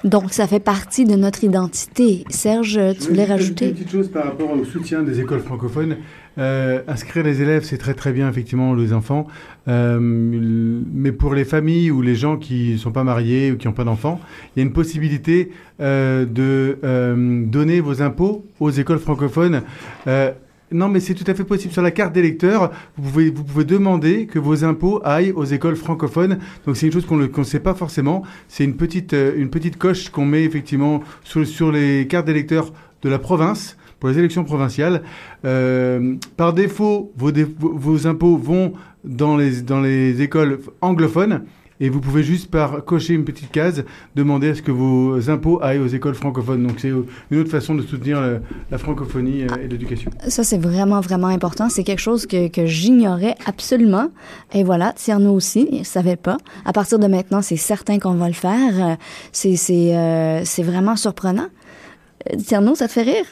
Donc, 0.03 0.33
ça 0.33 0.47
fait 0.47 0.59
partie 0.59 1.05
de 1.05 1.15
notre 1.15 1.43
identité. 1.43 2.25
Serge, 2.29 2.79
tu 2.99 3.09
voulais 3.09 3.25
rajouter? 3.25 3.69
Une 3.69 3.73
petite 3.73 3.91
chose 3.91 4.09
par 4.09 4.25
rapport 4.25 4.51
au 4.51 4.65
soutien 4.65 5.01
des 5.01 5.19
écoles 5.19 5.39
francophones. 5.39 5.97
Euh, 6.37 6.81
inscrire 6.87 7.23
les 7.23 7.41
élèves, 7.41 7.63
c'est 7.63 7.77
très 7.77 7.93
très 7.93 8.11
bien, 8.11 8.27
effectivement, 8.27 8.73
les 8.73 8.93
enfants. 8.93 9.27
Euh, 9.67 9.99
mais 10.01 11.11
pour 11.11 11.35
les 11.35 11.45
familles 11.45 11.91
ou 11.91 12.01
les 12.01 12.15
gens 12.15 12.37
qui 12.37 12.73
ne 12.73 12.77
sont 12.77 12.91
pas 12.91 13.03
mariés 13.03 13.51
ou 13.51 13.57
qui 13.57 13.67
n'ont 13.67 13.73
pas 13.73 13.83
d'enfants, 13.83 14.19
il 14.55 14.59
y 14.59 14.63
a 14.63 14.65
une 14.65 14.73
possibilité 14.73 15.51
euh, 15.79 16.25
de 16.25 16.79
euh, 16.83 17.45
donner 17.45 17.79
vos 17.79 18.01
impôts 18.01 18.45
aux 18.59 18.71
écoles 18.71 18.99
francophones. 18.99 19.61
Non, 20.71 20.87
mais 20.87 20.99
c'est 21.01 21.13
tout 21.13 21.23
à 21.27 21.33
fait 21.33 21.43
possible. 21.43 21.73
Sur 21.73 21.81
la 21.81 21.91
carte 21.91 22.13
d'électeur, 22.13 22.71
vous 22.97 23.09
pouvez, 23.11 23.29
vous 23.29 23.43
pouvez 23.43 23.65
demander 23.65 24.25
que 24.25 24.39
vos 24.39 24.63
impôts 24.63 25.01
aillent 25.03 25.31
aux 25.33 25.43
écoles 25.43 25.75
francophones. 25.75 26.39
Donc 26.65 26.77
c'est 26.77 26.85
une 26.85 26.93
chose 26.93 27.05
qu'on 27.05 27.17
ne 27.17 27.43
sait 27.43 27.59
pas 27.59 27.73
forcément. 27.73 28.23
C'est 28.47 28.63
une 28.63 28.75
petite, 28.75 29.13
euh, 29.13 29.33
une 29.35 29.49
petite 29.49 29.77
coche 29.77 30.09
qu'on 30.09 30.25
met 30.25 30.43
effectivement 30.43 31.01
sur, 31.23 31.45
sur 31.45 31.71
les 31.71 32.07
cartes 32.07 32.25
d'électeurs 32.25 32.71
de 33.01 33.09
la 33.09 33.19
province 33.19 33.75
pour 33.99 34.09
les 34.09 34.17
élections 34.17 34.43
provinciales. 34.43 35.03
Euh, 35.45 36.15
par 36.37 36.53
défaut, 36.53 37.11
vos, 37.17 37.31
dé- 37.31 37.45
vos- 37.59 37.73
vos 37.75 38.07
impôts 38.07 38.37
vont 38.37 38.73
dans 39.03 39.35
les, 39.37 39.61
dans 39.61 39.81
les 39.81 40.21
écoles 40.21 40.59
anglophones. 40.81 41.43
Et 41.81 41.89
vous 41.89 41.99
pouvez 41.99 42.23
juste 42.23 42.49
par 42.49 42.85
cocher 42.85 43.13
une 43.13 43.25
petite 43.25 43.51
case 43.51 43.83
demander 44.15 44.51
à 44.51 44.55
ce 44.55 44.61
que 44.61 44.71
vos 44.71 45.29
impôts 45.29 45.61
aillent 45.61 45.79
aux 45.79 45.87
écoles 45.87 46.15
francophones. 46.15 46.65
Donc 46.65 46.79
c'est 46.79 46.89
une 46.89 47.39
autre 47.39 47.49
façon 47.49 47.75
de 47.75 47.81
soutenir 47.81 48.21
la, 48.69 48.77
francophonie 48.77 49.43
euh, 49.43 49.63
et 49.63 49.67
l'éducation. 49.67 50.11
Ça, 50.27 50.43
c'est 50.43 50.59
vraiment, 50.59 51.01
vraiment 51.01 51.27
important. 51.27 51.67
C'est 51.67 51.83
quelque 51.83 51.99
chose 51.99 52.25
que, 52.27 52.47
que 52.47 52.65
j'ignorais 52.65 53.35
absolument. 53.45 54.09
Et 54.53 54.63
voilà, 54.63 54.93
Tierno 54.93 55.33
aussi, 55.33 55.67
il 55.71 55.85
savait 55.85 56.15
pas. 56.15 56.37
À 56.65 56.71
partir 56.71 56.99
de 56.99 57.07
maintenant, 57.07 57.41
c'est 57.41 57.57
certain 57.57 57.99
qu'on 57.99 58.13
va 58.13 58.27
le 58.27 58.33
faire. 58.33 58.91
Euh, 58.91 58.95
C'est, 59.31 59.55
c'est, 59.55 59.95
euh, 59.95 60.43
vraiment 60.59 60.95
surprenant. 60.95 61.47
Euh, 62.31 62.37
Tierno, 62.37 62.75
ça 62.75 62.87
te 62.87 62.93
fait 62.93 63.01
rire? 63.01 63.25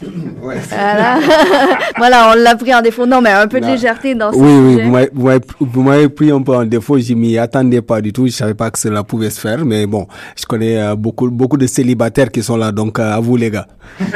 Ouais. 0.42 0.56
Voilà. 0.70 1.18
voilà, 1.98 2.30
on 2.32 2.34
l'a 2.42 2.54
pris 2.54 2.72
en 2.74 2.80
défaut. 2.80 3.04
Non, 3.06 3.20
mais 3.20 3.30
un 3.30 3.48
peu 3.48 3.60
de 3.60 3.66
légèreté 3.66 4.14
dans 4.14 4.32
ce 4.32 4.36
Oui, 4.38 4.46
oui, 4.50 4.72
sujet. 4.74 4.84
vous 4.84 4.90
m'avez- 4.92 5.10
vous 5.12 5.24
m'avez 5.26 5.40
vous 5.60 5.82
m'avez 5.82 6.08
pris 6.08 6.30
un 6.30 6.40
peu 6.40 6.54
en 6.54 6.64
défaut, 6.64 6.98
je 6.98 7.14
m'y 7.14 7.36
attendais 7.36 7.82
pas 7.82 8.00
du 8.00 8.12
tout, 8.12 8.26
je 8.26 8.32
savais 8.32 8.54
pas 8.54 8.70
que 8.70 8.78
cela 8.78 9.02
pouvait 9.02 9.30
se 9.30 9.40
faire, 9.40 9.64
mais 9.64 9.86
bon, 9.86 10.06
je 10.36 10.44
connais 10.46 10.78
euh, 10.78 10.94
beaucoup, 10.94 11.28
beaucoup 11.30 11.56
de 11.56 11.66
célibataires 11.66 12.30
qui 12.30 12.42
sont 12.42 12.56
là, 12.56 12.70
donc 12.70 12.98
euh, 12.98 13.12
à 13.16 13.20
vous 13.20 13.36
les 13.36 13.50
gars. 13.50 13.66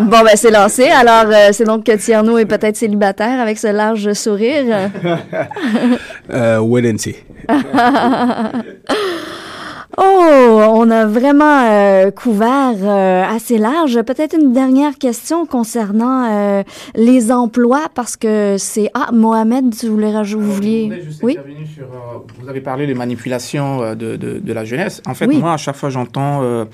Bon, 0.00 0.20
ben, 0.22 0.36
c'est 0.36 0.50
lancé. 0.52 0.84
Alors, 0.88 1.24
euh, 1.32 1.48
c'est 1.52 1.64
donc 1.64 1.82
que 1.84 1.92
Tierno 1.96 2.38
est 2.38 2.44
peut-être 2.44 2.76
célibataire 2.76 3.40
avec 3.40 3.58
ce 3.58 3.66
large 3.72 4.12
sourire. 4.12 4.90
Euh, 6.30 6.58
wait 6.60 6.88
and 6.92 6.98
see. 6.98 7.16
Oh, 10.00 10.60
on 10.76 10.90
a 10.92 11.06
vraiment 11.06 11.64
euh, 11.68 12.10
couvert 12.12 12.74
euh, 12.82 13.24
assez 13.24 13.58
large. 13.58 14.00
Peut-être 14.02 14.36
une 14.40 14.52
dernière 14.52 14.96
question 14.96 15.44
concernant 15.44 16.26
euh, 16.30 16.62
les 16.94 17.32
emplois, 17.32 17.88
parce 17.94 18.16
que 18.16 18.54
c'est... 18.58 18.90
Ah, 18.94 19.08
Mohamed, 19.12 19.74
tu 19.76 19.88
voulais 19.88 20.12
rajouter... 20.12 20.38
Vous 20.38 20.50
Je 20.50 20.54
vouliez... 20.54 21.02
Oui? 21.22 21.38
sur, 21.74 21.84
euh, 21.84 22.18
vous 22.40 22.48
avez 22.48 22.60
parlé 22.60 22.86
de 22.86 22.94
manipulation 22.94 23.82
euh, 23.82 23.94
de, 23.96 24.14
de, 24.16 24.38
de 24.38 24.52
la 24.52 24.64
jeunesse. 24.64 25.02
En 25.06 25.14
fait, 25.14 25.26
Oui. 25.26 25.38
moi, 25.38 25.54
à 25.54 25.56
chaque 25.56 25.74
fois 25.76 25.90
j'entends 25.90 26.42
euh, 26.42 26.64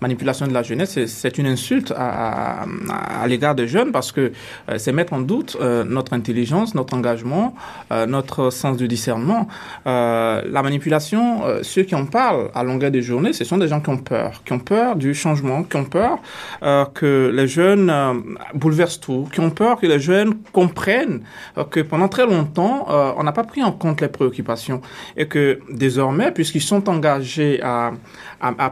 manipulation 0.00 0.48
de 0.48 0.52
la 0.52 0.62
jeunesse, 0.64 0.98
c'est- 1.06 1.38
une 1.38 1.46
insulte 1.46 1.92
à, 1.96 2.62
à, 2.62 3.22
à 3.22 3.26
l'égard 3.28 3.54
des 3.54 3.66
jeunes 3.68 3.90
parce 3.92 4.12
que 4.12 4.32
euh, 4.68 4.76
c'est 4.78 4.92
mettre 4.92 5.12
en 5.12 5.20
doute 5.20 5.56
euh, 5.60 5.84
notre 5.84 6.12
intelligence, 6.14 6.74
notre 6.74 6.94
engagement, 6.94 7.54
euh, 7.92 8.06
notre 8.06 8.50
sens 8.50 8.76
du 8.76 8.88
discernement. 8.88 9.46
Euh, 9.86 10.42
la 10.50 10.62
manipulation, 10.62 11.42
euh, 11.46 11.60
ceux 11.62 11.82
qui 11.84 11.94
en 11.94 12.04
parlent 12.06 12.50
à 12.54 12.64
longueur 12.72 12.90
de 12.90 13.00
journée, 13.00 13.32
ce 13.32 13.44
sont 13.44 13.58
des 13.58 13.68
gens 13.68 13.80
qui 13.80 13.90
ont 13.90 13.98
peur, 13.98 14.42
qui 14.44 14.52
ont 14.52 14.58
peur 14.58 14.96
du 14.96 15.14
changement, 15.14 15.62
qui 15.62 15.76
ont 15.76 15.84
peur 15.84 16.18
euh, 16.62 16.84
que 16.86 17.30
les 17.34 17.46
jeunes 17.46 17.90
euh, 17.90 18.14
bouleversent 18.54 19.00
tout, 19.00 19.28
qui 19.32 19.40
ont 19.40 19.50
peur 19.50 19.78
que 19.78 19.86
les 19.86 20.00
jeunes 20.00 20.34
comprennent 20.52 21.22
euh, 21.58 21.64
que 21.64 21.80
pendant 21.80 22.08
très 22.08 22.26
longtemps, 22.26 22.86
on 23.18 23.22
n'a 23.22 23.32
pas 23.32 23.44
pris 23.44 23.62
en 23.62 23.72
compte 23.72 24.00
les 24.00 24.08
préoccupations 24.08 24.80
et 25.16 25.26
que 25.26 25.60
désormais, 25.70 26.30
puisqu'ils 26.32 26.62
sont 26.62 26.88
engagés 26.88 27.60
à, 27.62 27.92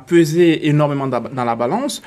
peser 0.07 0.67
énormément 0.69 1.07
dans 1.07 1.45
la 1.45 1.55
balance, 1.55 2.03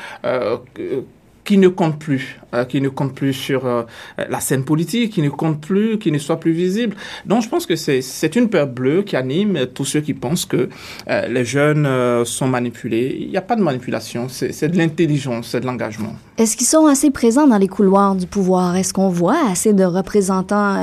qui 1.43 1.57
ne 1.57 1.67
compte 1.67 1.99
plus, 1.99 2.39
euh, 2.53 2.63
qui 2.63 2.79
ne 2.79 2.87
compte 2.89 3.13
plus 3.15 3.33
sur 3.33 3.65
euh, 3.65 3.83
la 4.29 4.39
scène 4.39 4.63
politique, 4.63 5.11
qui 5.13 5.21
ne 5.21 5.29
compte 5.29 5.59
plus, 5.59 5.99
qui 5.99 6.11
ne 6.11 6.17
soit 6.17 6.39
plus 6.39 6.53
visible. 6.53 6.95
Donc 7.25 7.41
je 7.43 7.49
pense 7.49 7.65
que 7.65 7.75
c'est 7.75 8.35
une 8.35 8.49
peur 8.49 8.67
bleue 8.67 9.01
qui 9.01 9.15
anime 9.15 9.65
tous 9.73 9.85
ceux 9.85 10.01
qui 10.01 10.13
pensent 10.13 10.45
que 10.45 10.69
euh, 11.09 11.27
les 11.27 11.43
jeunes 11.45 11.87
sont 12.25 12.47
manipulés. 12.47 13.17
Il 13.19 13.29
n'y 13.29 13.37
a 13.37 13.41
pas 13.41 13.55
de 13.55 13.61
manipulation, 13.61 14.27
c'est 14.29 14.69
de 14.69 14.77
l'intelligence, 14.77 15.49
c'est 15.51 15.59
de 15.59 15.65
l'engagement. 15.65 16.15
Est-ce 16.37 16.55
qu'ils 16.57 16.65
sont 16.67 16.85
assez 16.87 17.11
présents 17.11 17.47
dans 17.47 17.57
les 17.57 17.67
couloirs 17.67 18.15
du 18.15 18.25
pouvoir? 18.25 18.75
Est-ce 18.77 18.93
qu'on 18.93 19.09
voit 19.09 19.37
assez 19.51 19.73
de 19.73 19.83
représentants 19.83 20.75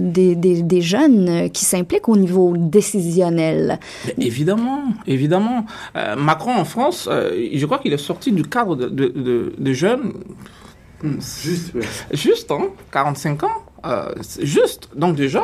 des, 0.00 0.34
des, 0.36 0.62
des 0.62 0.80
jeunes 0.82 1.50
qui 1.50 1.64
s'impliquent 1.64 2.08
au 2.08 2.16
niveau 2.16 2.54
décisionnel? 2.56 3.78
Mais 4.18 4.26
Évidemment, 4.26 4.82
évidemment. 5.06 5.64
Macron 6.16 6.52
en 6.54 6.64
France, 6.64 7.08
je 7.10 7.64
crois 7.66 7.78
qu'il 7.78 7.92
est 7.92 7.96
sorti 7.98 8.32
du 8.32 8.42
cadre 8.42 8.76
de, 8.76 8.88
de, 8.88 9.08
de- 9.08 9.52
de 9.58 9.72
jeunes 9.78 10.12
Juste. 11.44 11.74
ouais. 11.74 11.82
juste, 12.12 12.50
hein, 12.50 12.66
45 12.90 13.44
ans. 13.44 13.48
Euh, 13.86 14.08
juste. 14.42 14.88
Donc 14.96 15.14
déjà, 15.14 15.42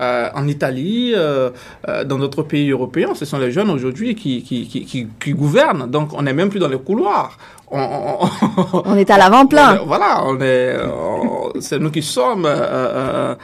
euh, 0.00 0.28
en 0.34 0.48
Italie, 0.48 1.12
euh, 1.14 1.50
euh, 1.88 2.02
dans 2.02 2.18
d'autres 2.18 2.42
pays 2.42 2.70
européens, 2.70 3.14
ce 3.14 3.24
sont 3.24 3.38
les 3.38 3.52
jeunes 3.52 3.70
aujourd'hui 3.70 4.16
qui, 4.16 4.42
qui, 4.42 4.66
qui, 4.66 4.84
qui, 4.84 5.06
qui 5.22 5.32
gouvernent. 5.32 5.88
Donc 5.88 6.12
on 6.12 6.22
n'est 6.22 6.32
même 6.32 6.48
plus 6.48 6.58
dans 6.58 6.66
les 6.68 6.78
couloirs. 6.78 7.38
On, 7.70 7.78
on- 7.78 8.26
on- 8.78 8.82
On 8.84 8.96
est 8.96 9.08
à 9.10 9.16
l'avant-plan. 9.18 9.84
voilà, 9.86 10.24
on 10.26 10.40
est, 10.40 10.76
c'est 11.60 11.78
nous 11.78 11.90
qui 11.92 12.02
sommes, 12.02 12.44
euh, 12.44 12.56
euh, 12.56 13.34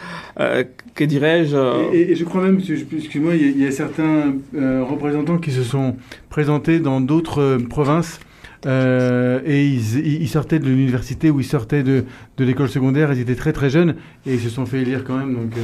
euh, 0.40 0.64
que 0.96 1.04
dirais-je, 1.04 1.56
Et, 1.94 2.10
et 2.12 2.16
je 2.16 2.24
crois 2.24 2.42
même, 2.42 2.60
que- 2.60 2.72
excuse-moi, 2.96 3.34
il 3.36 3.42
y 3.42 3.44
a- 3.44 3.50
il 3.50 3.62
y, 3.62 3.66
a 3.66 3.70
certains 3.70 4.34
euh, 4.56 4.82
représentants 4.88 5.38
qui 5.38 5.52
se 5.52 5.62
sont 5.62 5.94
présentés 6.28 6.80
dans 6.80 7.00
d'autres 7.00 7.58
provinces 7.70 8.18
euh, 8.66 9.40
et 9.44 9.66
ils, 9.66 10.22
ils- 10.22 10.28
sortaient 10.28 10.58
de 10.58 10.66
l'université 10.66 11.30
ou 11.30 11.40
ils 11.40 11.44
sortaient 11.46 11.82
de, 11.82 12.04
de 12.36 12.44
l'école 12.44 12.68
secondaire, 12.68 13.12
ils 13.12 13.20
étaient 13.20 13.34
très 13.34 13.52
très 13.52 13.70
jeunes 13.70 13.96
et 14.26 14.34
ils 14.34 14.40
se 14.40 14.48
sont 14.48 14.66
fait 14.66 14.82
élire 14.82 15.04
quand 15.04 15.16
même. 15.18 15.34
Donc, 15.34 15.52
euh, 15.56 15.60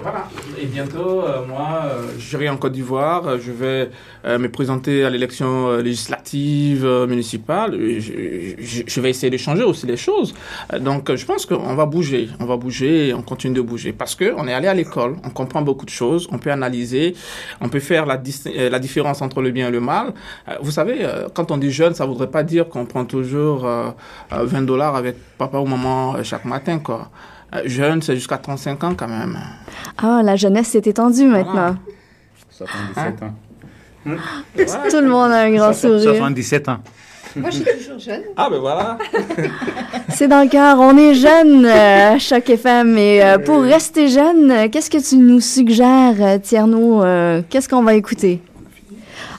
Voilà. 0.00 0.28
Et 0.60 0.66
bientôt, 0.66 1.22
euh, 1.22 1.44
moi, 1.46 1.82
euh, 1.86 2.02
j'irai 2.18 2.48
en 2.48 2.56
Côte 2.56 2.72
d'Ivoire. 2.72 3.26
euh, 3.26 3.38
je 3.40 3.50
vais 3.50 3.90
euh, 4.24 4.38
me 4.38 4.48
présenter 4.48 5.04
à 5.04 5.10
l'élection 5.10 5.68
euh, 5.68 5.82
législative 5.82 6.84
euh, 6.86 7.06
municipale. 7.06 7.72
Je, 7.98 8.12
je- 8.58 8.82
je 8.86 9.00
vais 9.00 9.10
essayer 9.10 9.30
de 9.30 9.36
changer 9.36 9.64
aussi 9.64 9.86
les 9.86 9.96
choses. 9.96 10.34
Donc, 10.80 11.14
je 11.14 11.24
pense 11.26 11.46
qu'on 11.46 11.74
va 11.74 11.84
bouger. 11.86 12.28
On 12.38 12.44
va 12.46 12.56
bouger 12.56 13.08
et 13.08 13.14
on 13.14 13.22
continue 13.22 13.54
de 13.54 13.60
bouger. 13.60 13.92
Parce 13.92 14.14
que 14.14 14.32
on 14.36 14.46
est 14.46 14.52
allé 14.54 14.68
à 14.68 14.74
l'école, 14.74 15.16
on 15.24 15.30
comprend 15.30 15.62
beaucoup 15.62 15.84
de 15.84 15.90
choses, 15.90 16.28
on 16.30 16.38
peut 16.38 16.52
analyser, 16.52 17.14
on 17.60 17.68
peut 17.68 17.80
faire 17.80 18.06
la, 18.06 18.20
la 18.70 18.78
différence 18.78 19.20
entre 19.20 19.42
le 19.42 19.50
bien 19.50 19.68
et 19.68 19.72
le 19.72 19.80
mal. 19.80 20.14
Vous 20.62 20.70
savez, 20.70 21.06
quand 21.34 21.50
on 21.50 21.56
dit 21.56 21.70
jeune, 21.72 21.94
ça 21.94 22.06
voudrait 22.06 22.30
pas 22.30 22.44
dire 22.44 22.68
qu'on 22.68 22.86
prend 22.86 23.04
toujours 23.04 23.66
euh, 23.66 23.90
euh, 24.32 24.44
20 24.44 24.62
dollars 24.62 24.94
avec 24.96 25.16
papa 25.38 25.58
ou 25.58 25.66
maman 25.66 26.22
chaque 26.22 26.44
matin, 26.44 26.78
quoi. 26.78 27.10
Euh, 27.54 27.62
jeune, 27.64 28.02
c'est 28.02 28.14
jusqu'à 28.14 28.38
35 28.38 28.84
ans 28.84 28.94
quand 28.94 29.08
même. 29.08 29.38
Ah, 29.96 30.20
la 30.22 30.36
jeunesse 30.36 30.68
s'est 30.68 30.82
étendue 30.84 31.26
maintenant. 31.26 31.76
77 32.50 33.22
ans. 33.22 33.34
Tout 34.90 35.00
le 35.00 35.08
monde 35.08 35.32
a 35.32 35.40
un 35.42 35.50
grand 35.50 35.72
sourire. 35.72 36.02
77 36.02 36.68
ans. 36.68 36.78
Moi, 37.36 37.50
je 37.50 37.56
suis 37.56 37.64
toujours 37.64 37.98
jeune. 37.98 38.22
Ah 38.36 38.48
ben 38.50 38.58
voilà. 38.58 38.98
C'est 40.08 40.28
dans 40.28 40.42
le 40.42 40.48
cœur. 40.48 40.78
On 40.80 40.96
est 40.96 41.14
jeune, 41.14 41.64
euh, 41.66 42.18
Choc 42.18 42.48
FM. 42.48 42.96
Et 42.96 43.22
euh, 43.22 43.38
pour 43.38 43.62
rester 43.62 44.08
jeune, 44.08 44.70
qu'est-ce 44.70 44.90
que 44.90 44.98
tu 44.98 45.16
nous 45.16 45.40
suggères, 45.40 46.14
euh, 46.20 46.38
Tierno? 46.38 47.02
Euh, 47.04 47.42
qu'est-ce 47.48 47.68
qu'on 47.68 47.82
va 47.82 47.94
écouter? 47.94 48.40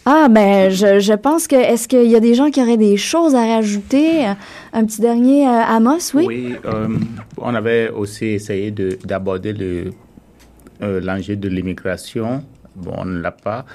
Ah, 0.06 0.28
ben, 0.30 0.70
je, 0.72 1.00
je 1.00 1.14
pense 1.14 1.48
que. 1.48 1.56
Est-ce 1.56 1.88
qu'il 1.88 2.08
y 2.10 2.16
a 2.16 2.20
des 2.20 2.34
gens 2.36 2.50
qui 2.50 2.62
auraient 2.62 2.78
des 2.78 2.98
choses 2.98 3.36
à 3.36 3.46
rajouter? 3.46 4.26
Un 4.74 4.86
petit 4.86 5.02
dernier, 5.02 5.48
euh, 5.48 5.62
Amos, 5.68 6.14
oui? 6.14 6.56
euh, 6.66 6.88
on 7.38 7.54
avait 7.56 7.90
aussi 7.90 8.26
essayé 8.28 8.72
de- 8.72 8.98
d'aborder 9.06 9.54
le, 9.54 9.92
euh, 10.82 11.00
l'enjeu 11.02 11.36
de 11.36 11.50
l'immigration. 11.50 12.44
Bon, 12.76 12.94
on 12.98 13.06
ne 13.06 13.20
l'a 13.20 13.32
pas. 13.32 13.66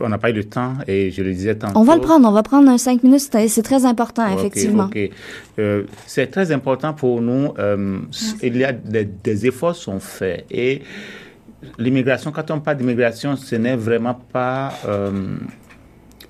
On 0.00 0.08
n'a 0.08 0.18
pas 0.18 0.30
eu 0.30 0.32
le 0.32 0.44
temps 0.44 0.74
et 0.88 1.10
je 1.10 1.22
le 1.22 1.32
disais 1.32 1.54
tantôt. 1.54 1.78
On 1.78 1.82
va 1.84 1.94
le 1.94 2.00
prendre. 2.00 2.28
On 2.28 2.32
va 2.32 2.42
prendre 2.42 2.68
un 2.70 2.78
cinq 2.78 3.02
minutes. 3.02 3.28
C'est 3.48 3.62
très 3.62 3.84
important, 3.84 4.26
effectivement. 4.36 4.84
ok. 4.86 5.10
Euh, 5.58 5.82
c'est 6.06 6.26
très 6.28 6.50
important 6.52 6.92
pour 6.92 7.20
nous. 7.20 7.52
euh, 7.58 7.98
il 8.42 8.56
y 8.56 8.64
a 8.64 8.72
des, 8.72 9.04
des 9.04 9.46
efforts 9.46 9.76
sont 9.76 10.00
faits 10.00 10.44
et 10.50 10.82
l'immigration. 11.78 12.32
Quand 12.32 12.50
on 12.50 12.60
parle 12.60 12.78
d'immigration, 12.78 13.36
ce 13.36 13.56
n'est 13.56 13.76
vraiment 13.76 14.14
pas. 14.14 14.72
euh, 14.86 15.36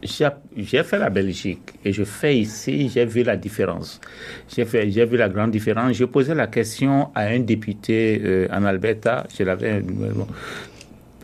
j'ai 0.03 0.83
fait 0.83 0.99
la 0.99 1.11
Belgique 1.11 1.72
et 1.85 1.93
je 1.93 2.05
fais 2.05 2.39
ici, 2.39 2.89
j'ai 2.89 3.05
vu 3.05 3.22
la 3.22 3.37
différence. 3.37 4.01
J'ai 4.49 4.64
vu 4.64 5.16
la 5.16 5.28
grande 5.28 5.51
différence. 5.51 5.93
J'ai 5.93 6.07
posé 6.07 6.35
la 6.35 6.47
question 6.47 7.11
à 7.14 7.24
un 7.26 7.41
député 7.41 8.20
euh, 8.24 8.49
en 8.51 8.64
Alberta, 8.64 9.26
je 9.37 9.43
l'avais. 9.43 9.81
bon, 9.81 10.26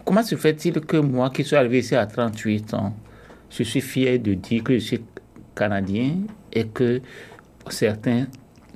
comment 0.04 0.22
se 0.22 0.36
fait-il 0.36 0.80
que 0.80 0.98
moi, 0.98 1.30
qui 1.30 1.42
suis 1.42 1.56
arrivé 1.56 1.78
ici 1.78 1.96
à 1.96 2.06
38 2.06 2.74
ans, 2.74 2.94
je 3.50 3.62
suis 3.62 3.80
fier 3.80 4.18
de 4.18 4.34
dire 4.34 4.62
que 4.62 4.74
je 4.74 4.78
suis 4.78 5.00
canadien 5.54 6.16
et 6.52 6.66
que 6.66 7.00
certains 7.70 8.26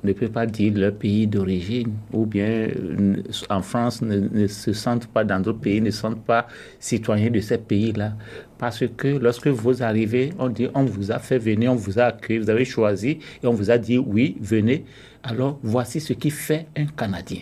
ne 0.03 0.13
peuvent 0.13 0.31
pas 0.31 0.45
dire 0.45 0.73
leur 0.75 0.93
pays 0.93 1.27
d'origine, 1.27 1.93
ou 2.11 2.25
bien 2.25 2.45
euh, 2.45 3.15
en 3.49 3.61
France 3.61 4.01
ne, 4.01 4.47
se 4.47 4.73
sentent 4.73 5.07
pas 5.07 5.23
dans 5.23 5.39
d'autres 5.39 5.59
pays, 5.59 5.81
ne 5.81 5.91
se 5.91 5.99
sentent 5.99 6.23
pas 6.23 6.47
citoyens 6.79 7.29
de 7.29 7.39
ces 7.39 7.57
pays-là. 7.57 8.13
Parce 8.57 8.83
que 8.95 9.07
lorsque 9.07 9.47
vous 9.47 9.83
arrivez, 9.83 10.33
on 10.39 10.49
dit 10.49 10.67
on 10.73 10.83
vous 10.83 11.11
a 11.11 11.19
fait 11.19 11.37
venir, 11.37 11.71
on 11.71 11.75
vous 11.75 11.99
a 11.99 12.03
accueilli, 12.03 12.39
vous 12.39 12.49
avez 12.49 12.65
choisi 12.65 13.19
et 13.43 13.47
on 13.47 13.53
vous 13.53 13.71
a 13.71 13.77
dit 13.77 13.97
oui, 13.97 14.37
venez. 14.41 14.85
Alors 15.23 15.59
voici 15.63 15.99
ce 15.99 16.13
qui 16.13 16.29
fait 16.29 16.67
un 16.75 16.85
Canadien. 16.85 17.41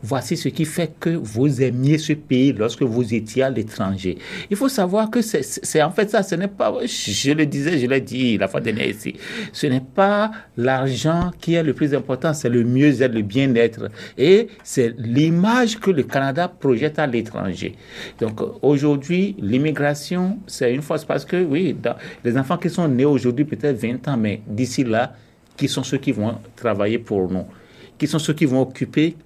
Voici 0.00 0.36
ce 0.36 0.48
qui 0.48 0.64
fait 0.64 0.92
que 1.00 1.10
vous 1.10 1.60
aimiez 1.60 1.98
ce 1.98 2.12
pays 2.12 2.52
lorsque 2.52 2.82
vous 2.82 3.14
étiez 3.14 3.42
à 3.42 3.50
l'étranger. 3.50 4.16
Il 4.48 4.56
faut 4.56 4.68
savoir 4.68 5.10
que 5.10 5.20
c'est 5.20 5.82
en 5.82 5.90
fait 5.90 6.08
ça, 6.08 6.22
ce 6.22 6.36
n'est 6.36 6.46
pas, 6.46 6.72
je 6.84 7.32
le 7.32 7.46
disais, 7.46 7.78
je 7.78 7.86
l'ai 7.86 8.00
dit 8.00 8.38
la 8.38 8.46
fois 8.46 8.60
dernière 8.60 8.88
ici, 8.88 9.16
ce 9.52 9.66
n'est 9.66 9.80
pas 9.80 10.30
l'argent 10.56 11.32
qui 11.40 11.54
est 11.54 11.64
le 11.64 11.74
plus 11.74 11.94
important, 11.94 12.32
c'est 12.32 12.48
le 12.48 12.62
mieux-être, 12.62 13.12
le 13.12 13.22
bien-être. 13.22 13.88
Et 14.16 14.46
c'est 14.62 14.94
l'image 14.98 15.80
que 15.80 15.90
le 15.90 16.04
Canada 16.04 16.46
projette 16.46 17.00
à 17.00 17.06
l'étranger. 17.06 17.74
Donc 18.20 18.40
aujourd'hui, 18.62 19.34
l'immigration, 19.40 20.38
c'est 20.46 20.72
une 20.72 20.82
force 20.82 21.04
parce 21.04 21.24
que 21.24 21.42
oui, 21.42 21.76
les 22.24 22.38
enfants 22.38 22.56
qui 22.56 22.70
sont 22.70 22.86
nés 22.86 23.04
aujourd'hui, 23.04 23.44
peut-être 23.44 23.76
20 23.76 24.06
ans, 24.06 24.16
mais 24.16 24.42
d'ici 24.46 24.84
là, 24.84 25.14
qui 25.56 25.66
sont 25.66 25.82
ceux 25.82 25.98
qui 25.98 26.12
vont 26.12 26.36
travailler 26.54 27.00
pour 27.00 27.28
nous, 27.30 27.46
qui 27.98 28.06
sont 28.06 28.20
ceux 28.20 28.34
qui 28.34 28.44
vont 28.44 28.60
occuper 28.62 29.16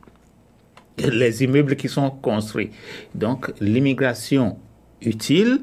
les 0.98 1.42
immeubles 1.42 1.76
qui 1.76 1.88
sont 1.88 2.10
construits. 2.10 2.70
Donc 3.14 3.52
l'immigration 3.60 4.58
utile 5.00 5.60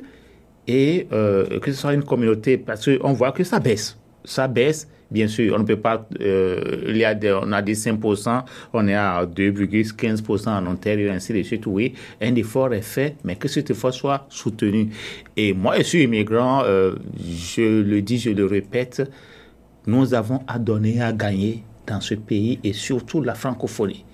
et 0.67 1.07
euh, 1.11 1.59
que 1.59 1.71
ce 1.71 1.79
soit 1.79 1.93
une 1.93 2.03
communauté, 2.03 2.57
parce 2.57 2.85
qu'on 2.85 3.13
voit 3.13 3.31
que 3.31 3.43
ça 3.43 3.59
baisse. 3.59 3.97
Ça 4.23 4.47
baisse, 4.47 4.87
bien 5.09 5.27
sûr, 5.27 5.55
on 5.55 5.59
ne 5.59 5.63
peut 5.63 5.79
pas, 5.79 6.07
euh, 6.21 6.83
il 6.87 6.97
y 6.97 7.05
a 7.05 7.17
on 7.41 7.51
a 7.51 7.61
des 7.63 7.73
5%, 7.73 8.43
on 8.73 8.87
est 8.87 8.93
à 8.93 9.25
2,15% 9.25 10.49
en 10.49 10.67
Ontario, 10.67 11.11
ainsi 11.11 11.33
de 11.33 11.41
suite, 11.41 11.65
oui, 11.65 11.93
un 12.21 12.35
effort 12.35 12.71
est 12.73 12.81
fait, 12.81 13.15
mais 13.23 13.35
que 13.35 13.47
cet 13.47 13.71
effort 13.71 13.93
soit 13.93 14.27
soutenu. 14.29 14.89
Et 15.35 15.53
moi, 15.53 15.77
je 15.77 15.83
suis 15.83 16.03
immigrant, 16.03 16.61
euh, 16.65 16.95
je 17.17 17.81
le 17.81 18.01
dis, 18.03 18.19
je 18.19 18.29
le 18.29 18.45
répète, 18.45 19.01
nous 19.87 20.13
avons 20.13 20.41
à 20.47 20.59
donner, 20.59 21.01
à 21.01 21.11
gagner 21.13 21.63
dans 21.87 22.01
ce 22.01 22.13
pays 22.13 22.59
et 22.63 22.73
surtout 22.73 23.21
la 23.21 23.33
francophonie 23.33 24.05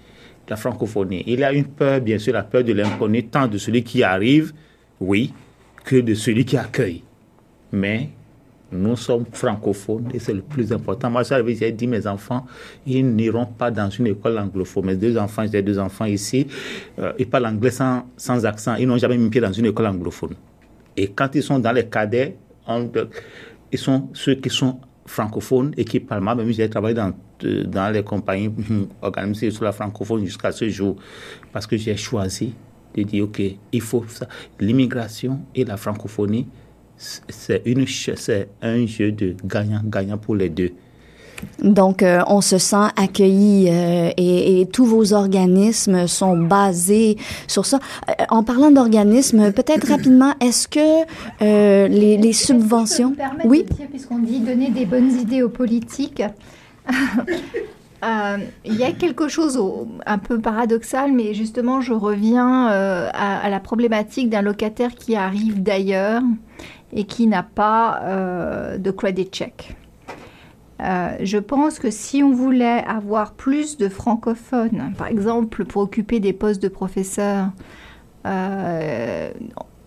la 0.48 0.56
francophonie. 0.56 1.24
Il 1.28 1.40
y 1.40 1.44
a 1.44 1.52
une 1.54 1.66
peur, 1.66 2.02
bien 2.02 2.18
sûr, 2.18 2.34
la 2.34 2.44
peur 2.44 2.64
de 2.64 2.74
l'inconnu, 2.74 3.26
tant 3.26 3.48
de 3.48 3.58
celui 3.58 3.84
qui 3.84 4.04
arrive, 4.04 4.54
oui, 5.00 5.34
que 5.84 5.98
de 5.98 6.14
celui 6.14 6.46
qui 6.46 6.58
accueille. 6.58 7.04
Mais 7.72 8.10
nous 8.72 8.96
sommes 8.96 9.26
francophones 9.32 10.10
et 10.14 10.20
c'est 10.20 10.34
le 10.34 10.42
plus 10.42 10.72
important. 10.72 11.10
Moi, 11.10 11.24
j'ai 11.24 11.72
dit 11.72 11.88
mes 11.88 12.08
enfants, 12.08 12.46
ils 12.86 13.06
n'iront 13.06 13.46
pas 13.46 13.72
dans 13.72 13.90
une 13.90 14.08
école 14.08 14.38
anglophone. 14.38 14.86
Mes 14.86 14.96
deux 14.96 15.18
enfants, 15.18 15.46
j'ai 15.52 15.62
deux 15.62 15.80
enfants 15.80 16.06
ici, 16.06 16.48
euh, 17.00 17.14
ils 17.18 17.30
parlent 17.30 17.46
anglais 17.46 17.72
sans, 17.72 18.06
sans 18.18 18.46
accent. 18.46 18.76
Ils 18.76 18.88
n'ont 18.88 18.98
jamais 18.98 19.18
mis 19.18 19.30
pied 19.30 19.42
dans 19.42 19.54
une 19.54 19.66
école 19.66 19.88
anglophone. 19.88 20.36
Et 20.98 21.10
quand 21.10 21.30
ils 21.36 21.44
sont 21.44 21.60
dans 21.60 21.72
les 21.72 21.86
cadets, 21.88 22.36
ils 23.72 23.78
sont 23.78 24.10
ceux 24.14 24.36
qui 24.36 24.50
sont 24.50 24.80
francophones 25.06 25.74
et 25.78 25.86
qui 25.86 26.00
parlent 26.00 26.24
mal. 26.24 26.38
Même 26.38 26.52
j'ai 26.52 26.70
travaillé 26.70 26.96
dans 26.96 27.14
dans 27.44 27.94
les 27.94 28.04
compagnies 28.04 28.50
organisées 29.02 29.52
sur 29.52 29.66
la 29.66 29.72
francophonie 29.72 30.26
jusqu'à 30.26 30.52
ce 30.52 30.70
jour, 30.70 30.96
parce 31.52 31.68
que 31.68 31.78
j'ai 31.78 31.98
choisi 31.98 32.54
de 32.96 33.04
dire, 33.04 33.26
OK, 33.26 33.42
il 33.72 33.82
faut 33.82 34.06
ça. 34.08 34.28
L'immigration 34.60 35.42
et 35.54 35.66
la 35.66 35.78
francophonie, 35.78 36.48
c'est 36.98 37.62
un 38.62 38.86
jeu 38.86 39.12
de 39.12 39.36
gagnant-gagnant 39.44 40.18
pour 40.18 40.36
les 40.36 40.50
deux. 40.50 40.72
Donc, 41.64 42.04
euh, 42.04 42.22
on 42.28 42.42
se 42.42 42.58
sent 42.58 42.88
accueilli 42.96 43.70
euh, 43.70 44.12
et, 44.18 44.62
et, 44.62 44.66
tous 44.68 44.86
vos 44.86 45.14
organismes 45.14 46.08
sont 46.08 46.38
basés 46.38 47.18
sur 47.48 47.66
ça. 47.66 47.80
Euh, 48.10 48.14
en 48.30 48.44
parlant 48.44 48.72
d'organismes, 48.72 49.52
peut-être 49.52 49.88
rapidement, 49.88 50.34
est-ce 50.42 50.68
que 50.68 51.06
les, 51.42 52.18
les 52.18 52.34
subventions... 52.34 53.16
oui. 53.46 53.66
Puisqu'on 53.90 54.20
dit 54.20 54.40
donner 54.40 54.70
des 54.70 54.86
bonnes 54.86 55.12
idées 55.12 55.42
aux 55.42 55.50
politiques, 55.50 56.22
il 58.66 58.76
y 58.76 58.84
a 58.84 58.92
quelque 58.92 59.28
chose 59.28 59.60
un 60.06 60.18
peu 60.18 60.40
paradoxal, 60.40 61.12
mais 61.12 61.34
justement, 61.34 61.82
je 61.82 61.94
reviens 61.94 62.68
à, 62.68 63.50
la 63.50 63.60
problématique 63.60 64.30
d'un 64.30 64.42
locataire 64.42 64.94
qui 64.94 65.16
arrive 65.16 65.64
d'ailleurs 65.64 66.22
et 66.94 67.06
qui 67.06 67.28
n'a 67.28 67.44
pas 67.44 68.02
de 68.78 68.92
credit 68.92 69.30
check. 69.32 69.76
Je 70.80 71.38
pense 71.38 71.80
que 71.80 71.90
si 71.90 72.22
on 72.24 72.32
voulait 72.32 72.84
avoir 72.86 73.34
plus 73.34 73.78
de 73.78 73.90
francophones, 73.90 74.94
par 74.98 75.08
exemple 75.08 75.66
pour 75.66 75.84
occuper 75.84 76.20
des 76.20 76.34
postes 76.34 76.62
de 76.62 76.68
professeurs 76.68 77.52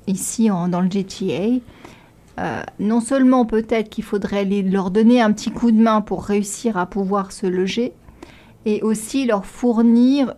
ici 0.06 0.48
dans 0.48 0.80
le 0.80 0.90
GTA, 0.90 1.60
euh, 2.38 2.62
non 2.78 3.00
seulement 3.00 3.44
peut-être 3.44 3.88
qu'il 3.88 4.04
faudrait 4.04 4.44
leur 4.44 4.90
donner 4.90 5.20
un 5.20 5.32
petit 5.32 5.50
coup 5.50 5.72
de 5.72 5.80
main 5.80 6.00
pour 6.00 6.24
réussir 6.24 6.76
à 6.76 6.86
pouvoir 6.86 7.32
se 7.32 7.46
loger, 7.46 7.92
et 8.64 8.82
aussi 8.82 9.26
leur 9.26 9.44
fournir 9.44 10.34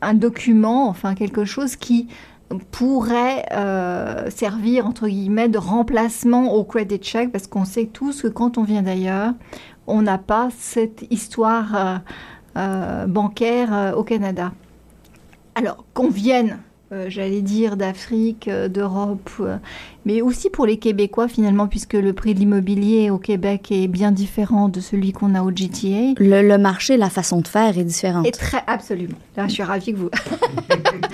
un 0.00 0.14
document, 0.14 0.88
enfin 0.88 1.14
quelque 1.14 1.44
chose 1.44 1.74
qui 1.74 2.06
pourrait 2.70 3.46
euh, 3.52 4.30
servir 4.30 4.86
entre 4.86 5.08
guillemets 5.08 5.48
de 5.48 5.58
remplacement 5.58 6.54
au 6.54 6.64
credit 6.64 6.98
check, 6.98 7.32
parce 7.32 7.46
qu'on 7.46 7.64
sait 7.64 7.86
tous 7.86 8.22
que 8.22 8.28
quand 8.28 8.58
on 8.58 8.64
vient 8.64 8.82
d'ailleurs, 8.82 9.34
on 9.86 10.02
n'a 10.02 10.18
pas 10.18 10.48
cette 10.56 11.06
histoire 11.10 12.00
euh, 12.56 13.06
bancaire 13.06 13.94
au 13.96 14.04
Canada. 14.04 14.52
Alors 15.54 15.84
qu'on 15.94 16.08
vienne 16.08 16.58
euh, 16.90 17.10
j'allais 17.10 17.42
dire, 17.42 17.76
d'Afrique, 17.76 18.48
euh, 18.48 18.68
d'Europe, 18.68 19.30
euh, 19.40 19.58
mais 20.08 20.22
aussi 20.22 20.48
pour 20.48 20.64
les 20.64 20.78
Québécois 20.78 21.28
finalement, 21.28 21.66
puisque 21.66 21.92
le 21.92 22.14
prix 22.14 22.32
de 22.32 22.38
l'immobilier 22.38 23.10
au 23.10 23.18
Québec 23.18 23.70
est 23.70 23.88
bien 23.88 24.10
différent 24.10 24.70
de 24.70 24.80
celui 24.80 25.12
qu'on 25.12 25.34
a 25.34 25.42
au 25.42 25.50
GTA. 25.54 26.14
Le, 26.16 26.56
marché, 26.56 26.96
la 26.96 27.10
façon 27.10 27.42
de 27.42 27.46
faire 27.46 27.76
est 27.76 27.84
différente. 27.84 28.26
Et 28.26 28.30
très, 28.30 28.62
absolument. 28.66 29.18
Là, 29.36 29.48
je 29.48 29.52
suis 29.52 29.62
ravie 29.62 29.92
que 29.92 29.98
vous... 29.98 30.10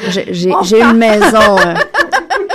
J'ai 0.30 0.80
une 0.80 0.97
maison... 0.97 1.57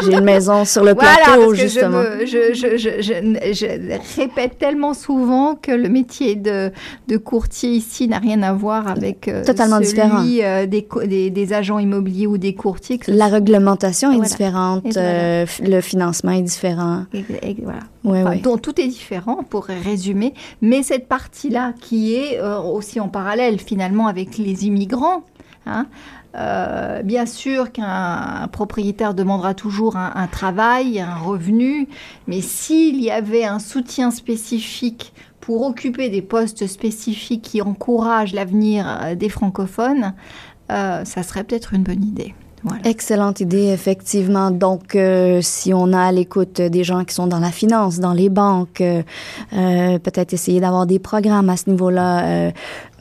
J'ai 0.01 0.13
une 0.13 0.23
maison 0.23 0.65
sur 0.65 0.83
le 0.83 0.95
plateau, 0.95 1.53
justement. 1.53 2.03
Je, 2.21 2.53
je, 2.53 2.77
je, 2.77 3.01
je, 3.01 4.19
répète 4.19 4.57
tellement 4.57 4.93
souvent 4.93 5.55
que 5.55 5.71
le 5.71 5.89
métier 5.89 6.35
de, 6.35 6.71
de 7.07 7.17
courtier 7.17 7.71
ici 7.71 8.07
n'a 8.07 8.19
rien 8.19 8.41
à 8.43 8.53
voir 8.53 8.87
avec 8.87 9.27
euh, 9.27 9.43
Totalement 9.43 9.77
celui 9.77 9.87
différent. 9.87 10.23
Euh, 10.23 10.65
des, 10.65 10.87
des, 11.05 11.29
des, 11.29 11.53
agents 11.53 11.79
immobiliers 11.79 12.27
ou 12.27 12.37
des 12.37 12.53
courtiers. 12.53 12.99
La 13.07 13.27
réglementation 13.27 14.11
est 14.11 14.25
différente, 14.25 14.97
euh, 14.97 15.45
le 15.61 15.81
financement 15.81 16.28
est 16.31 16.41
différent. 16.41 17.05
Et, 17.13 17.57
voilà. 18.03 18.35
Donc 18.37 18.61
tout 18.61 18.79
est 18.79 18.87
différent 18.87 19.43
pour 19.43 19.65
résumer, 19.65 20.33
mais 20.61 20.83
cette 20.83 21.07
partie-là 21.07 21.73
qui 21.79 22.15
est 22.15 22.39
aussi 22.41 22.99
en 22.99 23.07
parallèle 23.07 23.59
finalement 23.59 24.07
avec 24.07 24.37
les 24.37 24.65
immigrants, 24.65 25.23
hein, 25.65 25.87
euh, 26.35 27.01
bien 27.01 27.25
sûr 27.25 27.71
qu'un 27.71 28.47
propriétaire 28.51 29.15
demandera 29.15 29.55
toujours 29.55 29.95
un, 29.95 30.27
travail, 30.27 30.99
un 30.99 31.15
revenu, 31.15 31.87
mais 32.27 32.41
s'il 32.41 33.01
y 33.01 33.09
avait 33.09 33.45
un 33.45 33.57
soutien 33.57 34.11
spécifique 34.11 35.13
pour 35.39 35.63
occuper 35.63 36.09
des 36.09 36.21
postes 36.21 36.67
spécifiques 36.67 37.41
qui 37.41 37.61
encouragent 37.63 38.33
l'avenir 38.33 38.85
euh, 38.87 39.15
des 39.15 39.29
francophones, 39.29 40.13
euh, 40.71 41.03
ça 41.03 41.23
serait 41.23 41.43
peut-être 41.43 41.73
une 41.73 41.83
bonne 41.83 42.03
idée. 42.03 42.35
Excellente 42.83 43.39
idée, 43.39 43.67
effectivement. 43.67 44.51
Donc, 44.51 44.95
euh, 44.95 45.39
si 45.41 45.73
on 45.73 45.93
a 45.93 46.01
à 46.01 46.11
l'écoute 46.11 46.61
des 46.61 46.83
gens 46.83 47.05
qui 47.05 47.13
sont 47.13 47.27
dans 47.27 47.39
la 47.39 47.51
finance, 47.51 47.99
dans 47.99 48.13
les 48.13 48.29
banques, 48.29 48.81
euh, 48.81 49.01
euh 49.53 49.97
peut-être 49.99 50.33
essayer 50.33 50.59
d'avoir 50.59 50.85
des 50.85 50.99
programmes 50.99 51.49
à 51.49 51.57
ce 51.57 51.69
niveau-là. 51.69 52.25
Euh, 52.25 52.51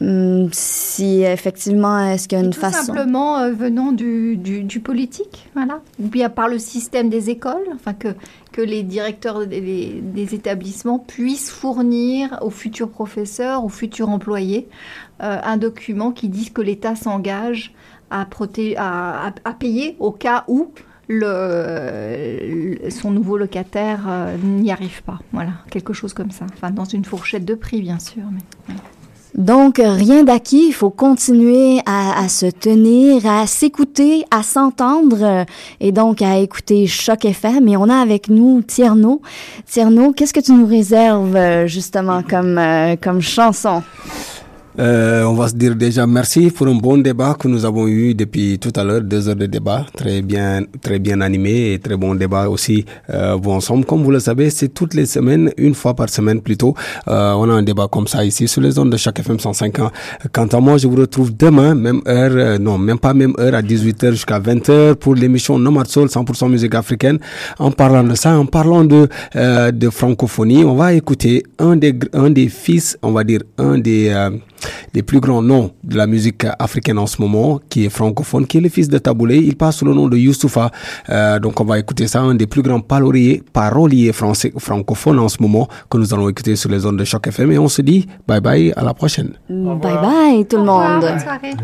hmm, 0.00 0.48
si 0.52 1.22
effectivement, 1.22 1.98
est-ce 1.98 2.28
qu'il 2.28 2.38
y 2.38 2.40
a 2.40 2.44
une 2.44 2.50
tout 2.50 2.60
façon... 2.60 2.86
simplement 2.86 3.50
venant 3.50 3.92
du, 3.92 4.36
du, 4.36 4.62
du, 4.62 4.80
politique, 4.80 5.48
voilà. 5.54 5.80
Ou 6.00 6.06
bien 6.06 6.28
par 6.28 6.48
le 6.48 6.58
système 6.58 7.08
des 7.08 7.30
écoles, 7.30 7.66
enfin 7.74 7.94
que, 7.94 8.08
que 8.52 8.62
les 8.62 8.82
directeurs 8.84 9.46
des, 9.46 10.00
des 10.02 10.34
établissements 10.34 10.98
puissent 10.98 11.50
fournir 11.50 12.38
aux 12.42 12.50
futurs 12.50 12.90
professeurs, 12.90 13.64
aux 13.64 13.68
futurs 13.68 14.08
employés, 14.08 14.68
un 15.20 15.56
document 15.56 16.12
qui 16.12 16.28
dise 16.28 16.50
que 16.50 16.62
l'État 16.62 16.94
s'engage 16.94 17.72
à, 18.10 18.26
payer 19.58 19.96
au 19.98 20.10
cas 20.12 20.44
où 20.48 20.72
le, 21.08 22.76
son 22.90 23.10
nouveau 23.10 23.38
locataire 23.38 24.04
euh, 24.06 24.36
n'y 24.42 24.70
arrive 24.70 25.02
pas. 25.02 25.18
Voilà, 25.32 25.52
quelque 25.70 25.92
chose 25.92 26.12
comme 26.12 26.30
ça. 26.30 26.46
Enfin, 26.52 26.70
dans 26.70 26.84
une 26.84 27.04
fourchette 27.04 27.44
de 27.44 27.54
prix, 27.54 27.80
bien 27.80 27.98
sûr. 27.98 28.22
Donc, 29.34 29.80
rien 29.82 30.24
d'acquis, 30.24 30.66
il 30.68 30.72
faut 30.72 30.90
continuer 30.90 31.80
à, 31.86 32.28
se 32.28 32.46
tenir, 32.46 33.24
à 33.26 33.46
s'écouter, 33.46 34.24
à 34.30 34.42
s'entendre 34.42 35.22
euh, 35.22 35.44
et 35.80 35.92
donc 35.92 36.22
à 36.22 36.38
écouter 36.38 36.86
Choc 36.86 37.24
FM. 37.24 37.68
Et 37.68 37.76
on 37.76 37.88
a 37.88 37.96
avec 37.96 38.28
nous 38.28 38.62
Tierno. 38.62 39.22
Tierno, 39.66 40.12
qu'est-ce 40.12 40.34
que 40.34 40.40
tu 40.40 40.52
nous 40.52 40.66
réserves 40.66 41.36
euh, 41.36 41.66
justement 41.66 42.22
comme, 42.22 42.60
comme 43.02 43.20
chanson? 43.20 43.82
Euh, 44.78 45.24
on 45.24 45.34
va 45.34 45.48
se 45.48 45.54
dire 45.56 45.74
déjà 45.74 46.06
merci 46.06 46.50
pour 46.50 46.68
un 46.68 46.74
bon 46.74 46.98
débat 46.98 47.34
que 47.38 47.48
nous 47.48 47.64
avons 47.64 47.88
eu 47.88 48.14
depuis 48.14 48.58
tout 48.60 48.72
à 48.76 48.84
l'heure, 48.84 49.00
deux 49.00 49.28
heures 49.28 49.34
de 49.34 49.46
débat, 49.46 49.84
très 49.96 50.22
bien, 50.22 50.62
très 50.80 51.00
bien 51.00 51.20
animé 51.20 51.72
et 51.72 51.78
très 51.80 51.96
bon 51.96 52.14
débat 52.14 52.48
aussi 52.48 52.84
euh, 53.10 53.36
vous 53.42 53.50
ensemble. 53.50 53.84
Comme 53.84 54.04
vous 54.04 54.12
le 54.12 54.20
savez, 54.20 54.50
c'est 54.50 54.68
toutes 54.68 54.94
les 54.94 55.06
semaines, 55.06 55.50
une 55.56 55.74
fois 55.74 55.94
par 55.94 56.08
semaine 56.08 56.40
plutôt, 56.40 56.74
euh, 57.08 57.32
on 57.32 57.50
a 57.50 57.54
un 57.54 57.62
débat 57.62 57.88
comme 57.90 58.06
ça 58.06 58.24
ici 58.24 58.46
sur 58.46 58.60
les 58.60 58.70
zones 58.70 58.90
de 58.90 58.96
chaque 58.96 59.18
FM 59.18 59.40
105 59.40 59.80
ans. 59.80 59.90
Quant 60.32 60.46
à 60.46 60.60
moi, 60.60 60.78
je 60.78 60.86
vous 60.86 60.96
retrouve 60.96 61.36
demain, 61.36 61.74
même 61.74 62.00
heure, 62.06 62.32
euh, 62.34 62.58
non, 62.58 62.78
même 62.78 62.98
pas 63.00 63.14
même 63.14 63.34
heure, 63.40 63.54
à 63.54 63.62
18h 63.62 64.12
jusqu'à 64.12 64.38
20h 64.38 64.94
pour 64.94 65.16
l'émission 65.16 65.58
Nomad 65.58 65.88
Soul 65.88 66.06
100% 66.06 66.48
musique 66.50 66.76
africaine. 66.76 67.18
En 67.58 67.72
parlant 67.72 68.04
de 68.04 68.14
ça, 68.14 68.38
en 68.38 68.46
parlant 68.46 68.84
de 68.84 69.08
euh, 69.34 69.72
de 69.72 69.90
francophonie, 69.90 70.64
on 70.64 70.76
va 70.76 70.92
écouter 70.94 71.42
un 71.58 71.74
des 71.74 71.98
un 72.12 72.30
des 72.30 72.48
fils, 72.48 72.96
on 73.02 73.10
va 73.10 73.24
dire 73.24 73.40
un 73.58 73.78
des 73.78 74.14
les 74.94 75.02
plus 75.02 75.20
grands 75.20 75.42
noms 75.42 75.72
de 75.84 75.96
la 75.96 76.06
musique 76.06 76.44
africaine 76.58 76.98
en 76.98 77.06
ce 77.06 77.20
moment, 77.20 77.60
qui 77.68 77.84
est 77.84 77.88
francophone, 77.88 78.46
qui 78.46 78.58
est 78.58 78.60
le 78.60 78.68
fils 78.68 78.88
de 78.88 78.98
Taboulé. 78.98 79.36
Il 79.36 79.56
passe 79.56 79.76
sous 79.76 79.84
le 79.84 79.94
nom 79.94 80.08
de 80.08 80.16
Youssoufa. 80.16 80.70
Euh, 81.10 81.38
donc 81.38 81.60
on 81.60 81.64
va 81.64 81.78
écouter 81.78 82.06
ça, 82.06 82.20
un 82.20 82.34
des 82.34 82.46
plus 82.46 82.62
grands 82.62 82.80
paroliers, 82.80 83.42
paroliers 83.52 84.12
français, 84.12 84.52
francophones 84.58 85.18
en 85.18 85.28
ce 85.28 85.40
moment, 85.42 85.68
que 85.90 85.98
nous 85.98 86.12
allons 86.14 86.28
écouter 86.28 86.56
sur 86.56 86.70
les 86.70 86.80
zones 86.80 86.96
de 86.96 87.04
Choc 87.04 87.26
FM. 87.26 87.52
Et 87.52 87.58
on 87.58 87.68
se 87.68 87.82
dit 87.82 88.06
bye 88.26 88.40
bye, 88.40 88.72
à 88.76 88.82
la 88.82 88.94
prochaine. 88.94 89.32
Bye 89.48 89.98
bye 90.02 90.46
tout 90.46 90.56
le 90.56 90.64
monde. 90.64 91.00
Bonne 91.00 91.20
soirée. 91.20 91.54